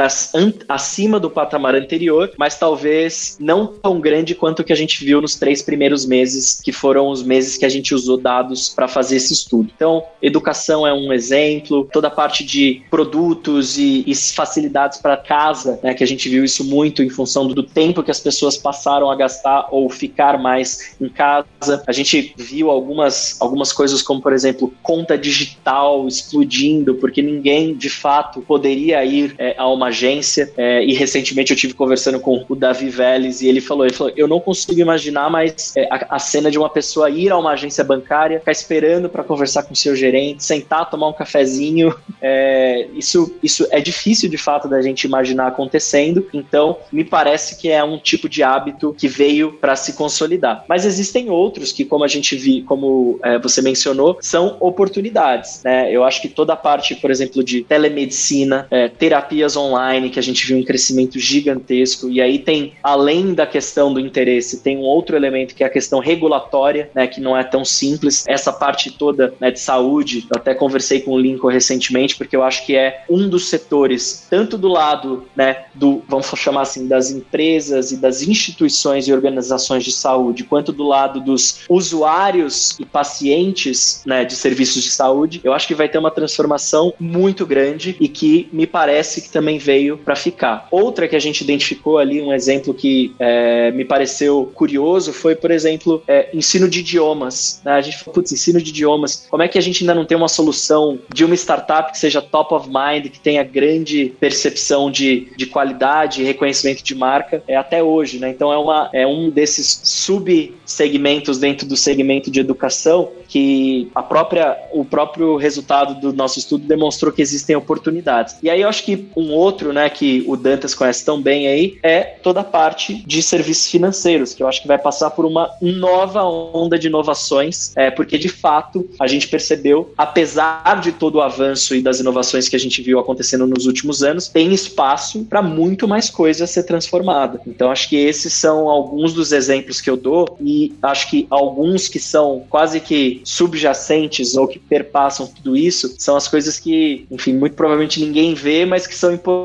acima 0.69 1.19
do 1.19 1.31
patamar 1.31 1.75
anterior, 1.75 2.33
mas 2.39 2.59
talvez 2.59 3.37
não 3.41 3.67
tão 3.67 4.01
grande 4.01 4.35
quanto 4.35 4.61
o 4.61 4.65
que 4.65 4.73
a 4.73 4.77
gente 4.77 5.05
viu 5.05 5.21
nos 5.21 5.35
três 5.35 5.63
primeiros 5.63 6.07
meses, 6.07 6.61
que 6.63 6.73
foram 6.73 7.09
os 7.09 7.23
meses 7.23 7.57
que 7.57 7.65
a 7.65 7.69
gente 7.69 7.95
usou 7.95 8.17
dados 8.17 8.69
para 8.69 8.89
fazer 8.89 9.17
esse 9.17 9.33
estudo. 9.33 9.71
Então, 9.75 10.05
educação 10.21 10.87
é 10.87 10.93
um 10.93 11.13
exemplo, 11.13 11.89
toda 11.93 12.09
a 12.09 12.11
parte 12.11 12.45
de 12.45 12.83
produtos 12.91 13.79
e, 13.79 14.05
e 14.07 14.15
facilidades 14.15 14.99
para 14.99 15.17
casa, 15.17 15.79
né, 15.83 15.95
que 15.95 16.05
a 16.05 16.07
gente 16.07 16.29
viu 16.29 16.45
isso 16.45 16.65
muito 16.65 17.03
em 17.03 17.11
função 17.11 17.47
do, 17.47 17.55
do 17.55 17.63
tempo 17.63 18.03
que 18.03 18.11
as 18.11 18.21
pessoas 18.21 18.57
passaram 18.57 19.11
a 19.11 19.17
gastar 19.17 19.69
ou 19.71 19.89
ficar 19.91 20.39
mais 20.39 20.95
em 21.01 21.09
casa. 21.09 21.83
A 21.87 21.93
gente 21.93 22.35
viu 22.37 22.71
algumas, 22.71 23.41
algumas 23.41 23.73
coisas 23.73 24.03
como, 24.03 24.21
por 24.21 24.33
exemplo, 24.33 24.73
conta 24.83 25.17
digital 25.17 26.07
explodindo, 26.07 26.95
porque 26.95 27.23
ninguém 27.23 27.75
de 27.75 27.91
fato 27.91 28.41
poderia 28.43 29.05
ir 29.05 29.35
é, 29.39 29.55
a 29.59 29.69
uma 29.69 29.82
agência. 29.89 30.53
É, 30.57 30.85
e 30.85 30.93
recentemente 30.95 31.53
eu 31.53 31.57
tive 31.57 31.75
conversando 31.75 32.21
com 32.21 32.45
o 32.49 32.55
Davi 32.55 32.89
Vélez 32.89 33.43
e 33.43 33.49
ele 33.49 33.61
falou: 33.61 33.85
ele 33.85 33.95
falou 33.95 34.13
eu 34.17 34.29
não 34.29 34.41
consigo 34.41 34.81
imaginar 34.81 35.31
mais 35.31 35.77
é, 35.77 35.87
a, 35.91 36.17
a, 36.17 36.19
cena 36.19 36.51
de 36.51 36.59
uma 36.59 36.69
pessoa 36.69 37.11
ir 37.11 37.31
a 37.31 37.39
uma 37.39 37.53
agência 37.53 37.85
bancária, 37.85 38.39
ficar 38.39 38.53
esperando 38.53 39.09
para 39.09 39.25
conversar 39.25 39.63
com 39.63 39.73
o 39.73 39.77
seu 39.77 39.95
gerente, 39.95 40.45
sentar, 40.45 40.89
tomar 40.91 41.09
um 41.09 41.13
cafezinho. 41.13 41.95
É, 42.21 42.87
isso, 42.95 43.35
isso 43.43 43.67
é 43.71 43.81
difícil 43.81 44.29
de 44.29 44.39
fato 44.39 44.69
da 44.69 44.81
gente 44.81 45.05
imaginar 45.05 45.49
acontecendo. 45.49 46.27
Então, 46.33 46.79
me 46.91 47.05
parece 47.05 47.57
que 47.57 47.71
é 47.71 47.83
um 47.83 47.99
tipo 47.99 48.29
de 48.29 48.43
hábito 48.43 48.95
que 48.97 49.09
veio 49.09 49.53
para 49.53 49.77
se 49.77 49.95
consolidar. 49.95 50.65
Mas 50.69 50.85
existem 50.85 51.31
outros 51.31 51.73
que, 51.73 51.85
como 51.85 52.05
a 52.05 52.09
gente 52.09 52.37
viu, 52.37 52.65
como 52.65 53.19
é, 53.23 53.39
você 53.39 53.61
mencionou, 53.63 54.19
são 54.21 54.57
oportunidades. 54.61 55.63
Né? 55.65 55.91
Eu 55.91 56.05
acho 56.05 56.21
que 56.21 56.29
toda 56.29 56.53
a 56.53 56.57
parte, 56.57 56.95
por 56.95 57.11
exemplo, 57.11 57.43
de 57.43 57.63
telemedicina, 57.63 58.67
é, 58.71 58.89
terapias 58.89 59.57
online, 59.57 59.72
que 60.13 60.19
a 60.19 60.23
gente 60.23 60.47
viu 60.47 60.59
um 60.59 60.65
crescimento 60.65 61.19
gigantesco. 61.19 62.11
E 62.11 62.21
aí 62.21 62.39
tem, 62.39 62.73
além 62.83 63.35
da 63.35 63.47
questão 63.47 63.93
do 63.93 64.01
interesse, 64.01 64.63
tem 64.63 64.77
um 64.77 64.83
outro 64.83 65.17
elemento 65.17 65.55
que 65.55 65.63
é 65.63 65.67
a 65.67 65.71
questão 65.71 66.01
regulatória, 66.01 66.91
né, 66.95 67.07
que 67.07 67.21
não 67.21 67.37
é 67.37 67.45
tão 67.45 67.65
simples. 67.65 68.25
Essa 68.27 68.53
parte 68.53 68.91
toda 68.91 69.13
toda 69.13 69.35
né, 69.39 69.51
de 69.51 69.61
saúde. 69.61 70.27
Eu 70.31 70.41
até 70.41 70.55
conversei 70.55 71.01
com 71.01 71.13
o 71.13 71.19
Lincoln 71.19 71.49
recentemente, 71.49 72.17
porque 72.17 72.35
eu 72.35 72.43
acho 72.43 72.65
que 72.67 72.75
é 72.75 73.05
um 73.09 73.29
dos 73.29 73.49
setores, 73.49 74.27
tanto 74.29 74.57
do 74.57 74.69
lado 74.69 75.25
né, 75.37 75.65
do, 75.75 76.03
vamos 76.09 76.27
chamar 76.37 76.63
assim, 76.63 76.89
das 76.89 77.11
empresas 77.11 77.93
e 77.93 77.97
das 77.97 78.23
instituições 78.23 79.07
e 79.07 79.13
organizações 79.13 79.85
de 79.85 79.93
saúde, 79.93 80.45
quanto 80.45 80.73
do 80.73 80.85
lado 80.85 81.21
dos 81.21 81.61
usuários 81.69 82.79
e 82.81 82.85
pacientes 82.85 84.03
né, 84.07 84.25
de 84.25 84.35
serviços 84.35 84.83
de 84.83 84.91
saúde, 84.91 85.41
eu 85.45 85.53
acho 85.53 85.67
que 85.67 85.75
vai 85.75 85.89
ter 85.89 85.99
uma 85.99 86.11
transformação 86.11 86.93
muito 86.99 87.45
grande 87.47 87.97
e 88.01 88.09
que 88.09 88.49
me 88.53 88.67
parece 88.67 89.23
que 89.23 89.29
também 89.29 89.59
veio 89.63 89.97
para 89.97 90.17
ficar. 90.17 90.67
Outra 90.71 91.09
que 91.09 91.17
a 91.17 91.19
gente 91.19 91.43
identificou 91.43 91.99
ali, 91.99 92.21
um 92.21 92.33
exemplo 92.33 92.75
que 92.75 93.15
é, 93.19 93.71
me 93.71 93.85
pareceu 93.85 94.51
curioso, 94.55 95.13
foi, 95.13 95.35
por 95.35 95.51
exemplo, 95.51 96.03
é, 96.07 96.29
ensino 96.35 96.69
de 96.69 96.81
idiomas. 96.81 97.61
Né? 97.65 97.73
A 97.73 97.81
gente 97.81 97.99
falou, 97.99 98.15
putz, 98.15 98.33
ensino 98.33 98.61
de 98.61 98.71
idiomas. 98.71 99.27
Como 99.31 99.43
é 99.43 99.49
que 99.49 99.59
a 99.59 99.63
gente 99.63 99.83
ainda 99.83 99.95
não 99.95 100.05
tem 100.05 100.17
uma 100.17 100.29
solução 100.29 100.99
de 101.13 101.25
uma 101.25 101.35
startup 101.35 101.93
que 101.93 101.99
seja 101.99 102.21
top 102.21 102.55
of 102.55 102.69
mind, 102.69 103.09
que 103.09 103.21
tenha 103.21 103.43
grande 103.43 104.13
percepção 104.19 104.91
de, 104.91 105.29
de 105.37 105.47
qualidade 105.47 106.23
e 106.23 106.25
reconhecimento 106.25 106.83
de 106.83 106.95
marca 106.95 107.43
é, 107.47 107.57
até 107.57 107.83
hoje, 107.83 108.19
né? 108.19 108.31
Então 108.31 108.53
é, 108.53 108.59
uma, 108.59 108.91
é 108.93 109.07
um 109.07 109.31
desses 109.31 109.81
subsegmentos 109.85 111.39
dentro 111.39 111.67
do 111.67 111.77
segmento 111.77 112.31
de 112.31 112.41
educação 112.41 113.11
que 113.29 113.91
a 113.95 114.03
própria, 114.03 114.59
o 114.73 114.85
próprio 114.85 115.37
resultado 115.37 115.99
do 115.99 116.13
nosso 116.13 116.39
estudo 116.39 116.67
demonstrou 116.67 117.11
que 117.11 117.23
existem 117.23 117.57
oportunidades. 117.57 118.37
E 118.43 118.51
aí 118.51 118.61
eu 118.61 118.69
acho 118.69 118.85
que 118.85 119.09
um 119.17 119.33
outro, 119.33 119.52
né, 119.73 119.89
que 119.91 120.25
o 120.27 120.37
Dantas 120.37 120.75
conhece 120.75 121.05
tão 121.05 121.21
bem 121.21 121.47
aí, 121.47 121.79
é 121.83 122.01
toda 122.01 122.41
a 122.41 122.45
parte 122.45 123.03
de 123.07 123.23
serviços 123.23 123.71
financeiros, 123.71 124.35
que 124.35 124.43
eu 124.43 124.49
acho 124.49 124.63
que 124.63 124.69
vai 124.69 124.79
passar 124.79 125.11
por 125.11 125.25
uma 125.25 125.51
nova 125.61 126.25
onda 126.25 126.79
de 126.79 126.89
inovações, 126.89 127.73
é, 127.77 127.91
porque 127.91 128.19
de 128.19 128.29
fato 128.29 128.89
a 128.99 129.07
gente 129.07 129.29
percebeu, 129.29 129.93
apesar 129.97 130.81
de 130.81 130.93
todo 130.93 131.17
o 131.17 131.21
avanço 131.21 131.75
e 131.75 131.83
das 131.83 132.01
inovações 132.01 132.49
que 132.49 132.57
a 132.57 132.59
gente 132.59 132.83
viu 132.83 132.99
acontecendo 132.99 133.47
nos 133.47 133.67
últimos 133.67 134.03
anos, 134.03 134.29
tem 134.29 134.53
espaço 134.53 135.25
para 135.25 135.43
muito 135.43 135.87
mais 135.87 136.11
coisa 136.11 136.47
ser 136.47 136.65
transformada. 136.65 137.41
Então 137.47 137.71
acho 137.71 137.89
que 137.89 137.97
esses 137.97 138.33
são 138.33 138.69
alguns 138.69 139.13
dos 139.13 139.33
exemplos 139.33 139.81
que 139.81 139.91
eu 139.91 139.97
dou 139.97 140.37
e 140.41 140.73
acho 140.83 141.11
que 141.11 141.27
alguns 141.31 141.89
que 141.89 141.99
são 141.99 142.45
quase 142.49 142.81
que 142.81 143.21
subjacentes 143.25 144.37
ou 144.37 144.47
que 144.47 144.59
perpassam 144.59 145.27
tudo 145.27 145.57
isso 145.57 145.95
são 145.99 146.17
as 146.17 146.29
coisas 146.29 146.59
que, 146.59 147.07
enfim, 147.11 147.35
muito 147.35 147.55
provavelmente 147.55 148.01
ninguém 148.01 148.35
vê, 148.35 148.65
mas 148.65 148.87
que 148.87 148.95
são 148.95 149.13
importantes 149.13 149.42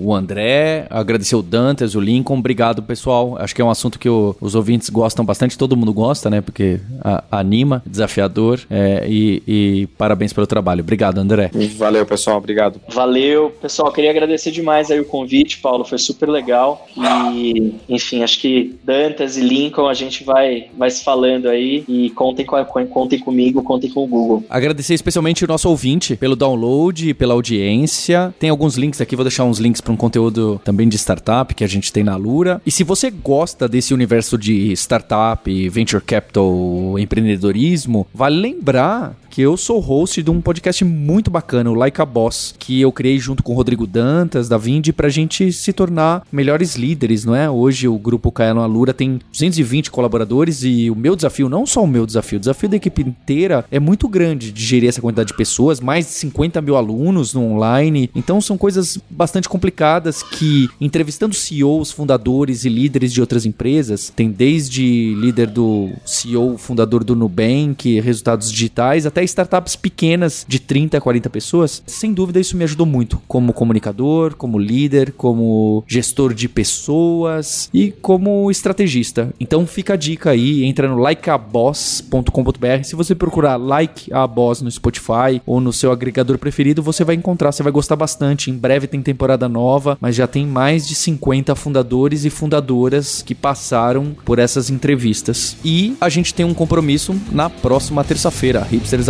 o 0.04 0.14
André, 0.14 0.88
agradecer 0.90 1.36
o 1.36 1.42
Dantas, 1.42 1.96
o 1.96 2.00
Lincoln, 2.00 2.38
obrigado 2.38 2.82
pessoal. 2.82 3.36
Acho 3.38 3.54
que 3.54 3.62
é 3.62 3.66
um 3.66 3.70
assunto 3.70 4.00
que 4.00 4.10
o, 4.10 4.36
os 4.40 4.56
ouvintes 4.56 4.90
gostam 4.90 5.26
bastante, 5.26 5.58
todo 5.58 5.76
mundo 5.76 5.94
gosta, 5.94 6.30
né? 6.30 6.42
Porque 6.42 6.80
a, 7.02 7.24
anima, 7.32 7.84
desafiador 7.86 8.62
é, 8.70 9.06
e, 9.08 9.44
e 9.48 9.88
parabéns 9.98 10.34
pelo 10.34 10.48
trabalho. 10.48 10.82
Obrigado, 10.82 11.18
André. 11.18 11.52
Valeu, 11.78 12.06
pessoal, 12.06 12.38
obrigado. 12.38 12.80
Valeu, 12.88 13.50
pessoal. 13.62 13.92
Queria 13.92 14.10
agradecer 14.10 14.52
demais 14.52 14.92
aí 14.92 15.00
o 15.00 15.06
convite, 15.06 15.60
Paulo, 15.60 15.84
foi 15.84 15.98
super 15.98 16.30
legal 16.30 16.53
legal. 16.54 16.88
E, 16.96 17.74
enfim, 17.90 18.22
acho 18.22 18.40
que 18.40 18.76
Dantas 18.84 19.38
e 19.38 19.42
Lincoln 19.42 19.88
a 19.88 19.94
gente 19.94 20.24
vai, 20.24 20.68
vai 20.78 20.90
se 20.90 21.04
falando 21.04 21.50
aí. 21.50 21.84
E 21.88 22.12
contem, 22.12 22.46
com, 22.46 22.64
contem 22.88 23.20
comigo, 23.20 23.64
contem 23.64 23.90
com 23.90 24.04
o 24.04 24.08
Google. 24.08 24.44
Agradecer 24.50 24.94
especialmente 24.94 25.44
o 25.44 25.48
nosso 25.48 25.68
ouvinte 25.70 26.16
pelo 26.16 26.36
download, 26.36 27.14
pela 27.16 27.34
audiência. 27.34 28.34
Tem 28.40 28.50
alguns 28.50 28.76
links 28.76 29.02
aqui, 29.02 29.16
vou 29.16 29.26
deixar 29.26 29.44
uns 29.44 29.58
links 29.58 29.82
para 29.82 29.92
um 29.92 29.98
conteúdo 29.98 30.62
também 30.64 30.88
de 30.88 30.98
startup 30.98 31.54
que 31.56 31.64
a 31.64 31.68
gente 31.68 31.92
tem 31.92 32.04
na 32.04 32.16
Lura. 32.16 32.62
E 32.66 32.72
se 32.72 32.84
você 32.84 33.10
gosta 33.10 33.68
desse 33.68 33.94
universo 33.94 34.38
de 34.38 34.72
startup, 34.74 35.70
venture 35.70 36.04
capital, 36.04 36.98
empreendedorismo, 37.00 38.08
vale 38.14 38.40
lembrar 38.40 39.16
que 39.34 39.42
eu 39.42 39.58
sou 39.58 39.80
host 39.80 40.22
de 40.22 40.30
um 40.30 40.40
podcast 40.40 40.86
muito 40.86 41.32
bacana, 41.32 41.72
o 41.72 41.74
Like 41.74 42.00
a 42.00 42.06
Boss, 42.06 42.54
que 42.60 42.80
eu 42.80 42.92
criei 42.92 43.18
junto 43.18 43.42
com 43.42 43.54
o 43.54 43.56
Rodrigo 43.56 43.88
Dantas, 43.88 44.48
da 44.48 44.60
Vindi, 44.60 44.94
pra 44.94 45.10
gente 45.10 45.52
se 45.52 45.74
tornar 45.74 46.22
melhores 46.32 46.76
líderes, 46.76 47.26
não 47.26 47.36
é? 47.36 47.50
Hoje 47.50 47.88
o 47.88 47.98
grupo 47.98 48.32
Caelo 48.32 48.62
Alura 48.62 48.94
tem 48.94 49.20
220 49.32 49.90
colaboradores 49.90 50.62
e 50.64 50.92
o 50.92 50.96
meu 50.96 51.16
desafio, 51.16 51.50
não 51.50 51.66
só 51.66 51.84
o 51.84 51.88
meu 51.88 52.06
desafio, 52.06 52.38
o 52.38 52.40
desafio 52.40 52.70
da 52.70 52.76
equipe 52.76 53.02
inteira 53.02 53.66
é 53.72 53.80
muito 53.80 54.08
grande 54.08 54.52
de 54.52 54.64
gerir 54.64 54.88
essa 54.88 55.02
quantidade 55.02 55.30
de 55.30 55.36
pessoas, 55.36 55.80
mais 55.80 56.06
de 56.06 56.12
50 56.12 56.62
mil 56.62 56.78
alunos 56.78 57.34
no 57.34 57.42
online. 57.42 58.12
Então 58.14 58.40
são 58.40 58.56
coisas 58.56 59.00
bastante 59.10 59.50
complicadas 59.50 60.22
que, 60.22 60.70
entrevistando 60.80 61.34
CEOs, 61.34 61.90
fundadores 61.92 62.66
e 62.66 62.70
líderes 62.70 63.12
de 63.12 63.20
outras 63.20 63.48
empresas, 63.48 64.14
tem 64.16 64.30
desde 64.30 65.16
líder 65.16 65.48
do 65.48 65.90
CEO, 66.06 66.56
fundador 66.56 67.04
do 67.04 67.16
Nubank, 67.16 68.00
resultados 68.00 68.52
digitais, 68.52 69.08
até 69.08 69.23
startups 69.24 69.76
pequenas 69.76 70.46
de 70.48 70.60
30 70.60 70.98
a 70.98 71.02
40 71.02 71.30
pessoas, 71.30 71.84
sem 71.86 72.14
dúvida 72.14 72.40
isso 72.40 72.58
me 72.58 72.64
ajudou 72.64 72.86
muito 72.86 73.22
como 73.28 73.54
comunicador, 73.54 74.36
como 74.36 74.60
líder, 74.60 75.14
como 75.14 75.84
gestor 75.88 76.34
de 76.34 76.48
pessoas 76.48 77.70
e 77.74 77.92
como 77.92 78.50
estrategista. 78.52 79.34
Então 79.40 79.66
fica 79.66 79.94
a 79.94 79.98
dica 79.98 80.32
aí, 80.32 80.64
entra 80.64 80.88
no 80.88 81.02
likeaboss.com.br. 81.02 82.84
Se 82.84 82.96
você 82.96 83.16
procurar 83.16 83.56
Like 83.58 84.14
a 84.14 84.26
Boss 84.28 84.62
no 84.62 84.72
Spotify 84.72 85.42
ou 85.46 85.60
no 85.60 85.74
seu 85.74 85.92
agregador 85.92 86.38
preferido, 86.38 86.84
você 86.84 87.04
vai 87.04 87.16
encontrar, 87.16 87.52
você 87.52 87.64
vai 87.64 87.72
gostar 87.72 87.96
bastante. 87.96 88.52
Em 88.52 88.58
breve 88.58 88.88
tem 88.88 89.02
temporada 89.02 89.48
nova, 89.50 89.98
mas 90.00 90.16
já 90.16 90.28
tem 90.28 90.46
mais 90.46 90.88
de 90.88 90.96
50 90.96 91.56
fundadores 91.56 92.26
e 92.26 92.30
fundadoras 92.30 93.22
que 93.22 93.36
passaram 93.36 94.16
por 94.26 94.40
essas 94.40 94.70
entrevistas. 94.70 95.58
E 95.64 95.96
a 96.00 96.10
gente 96.10 96.34
tem 96.34 96.46
um 96.46 96.54
compromisso 96.54 97.16
na 97.32 97.50
próxima 97.50 98.04
terça-feira. 98.04 98.62
Hipsters 98.70 99.10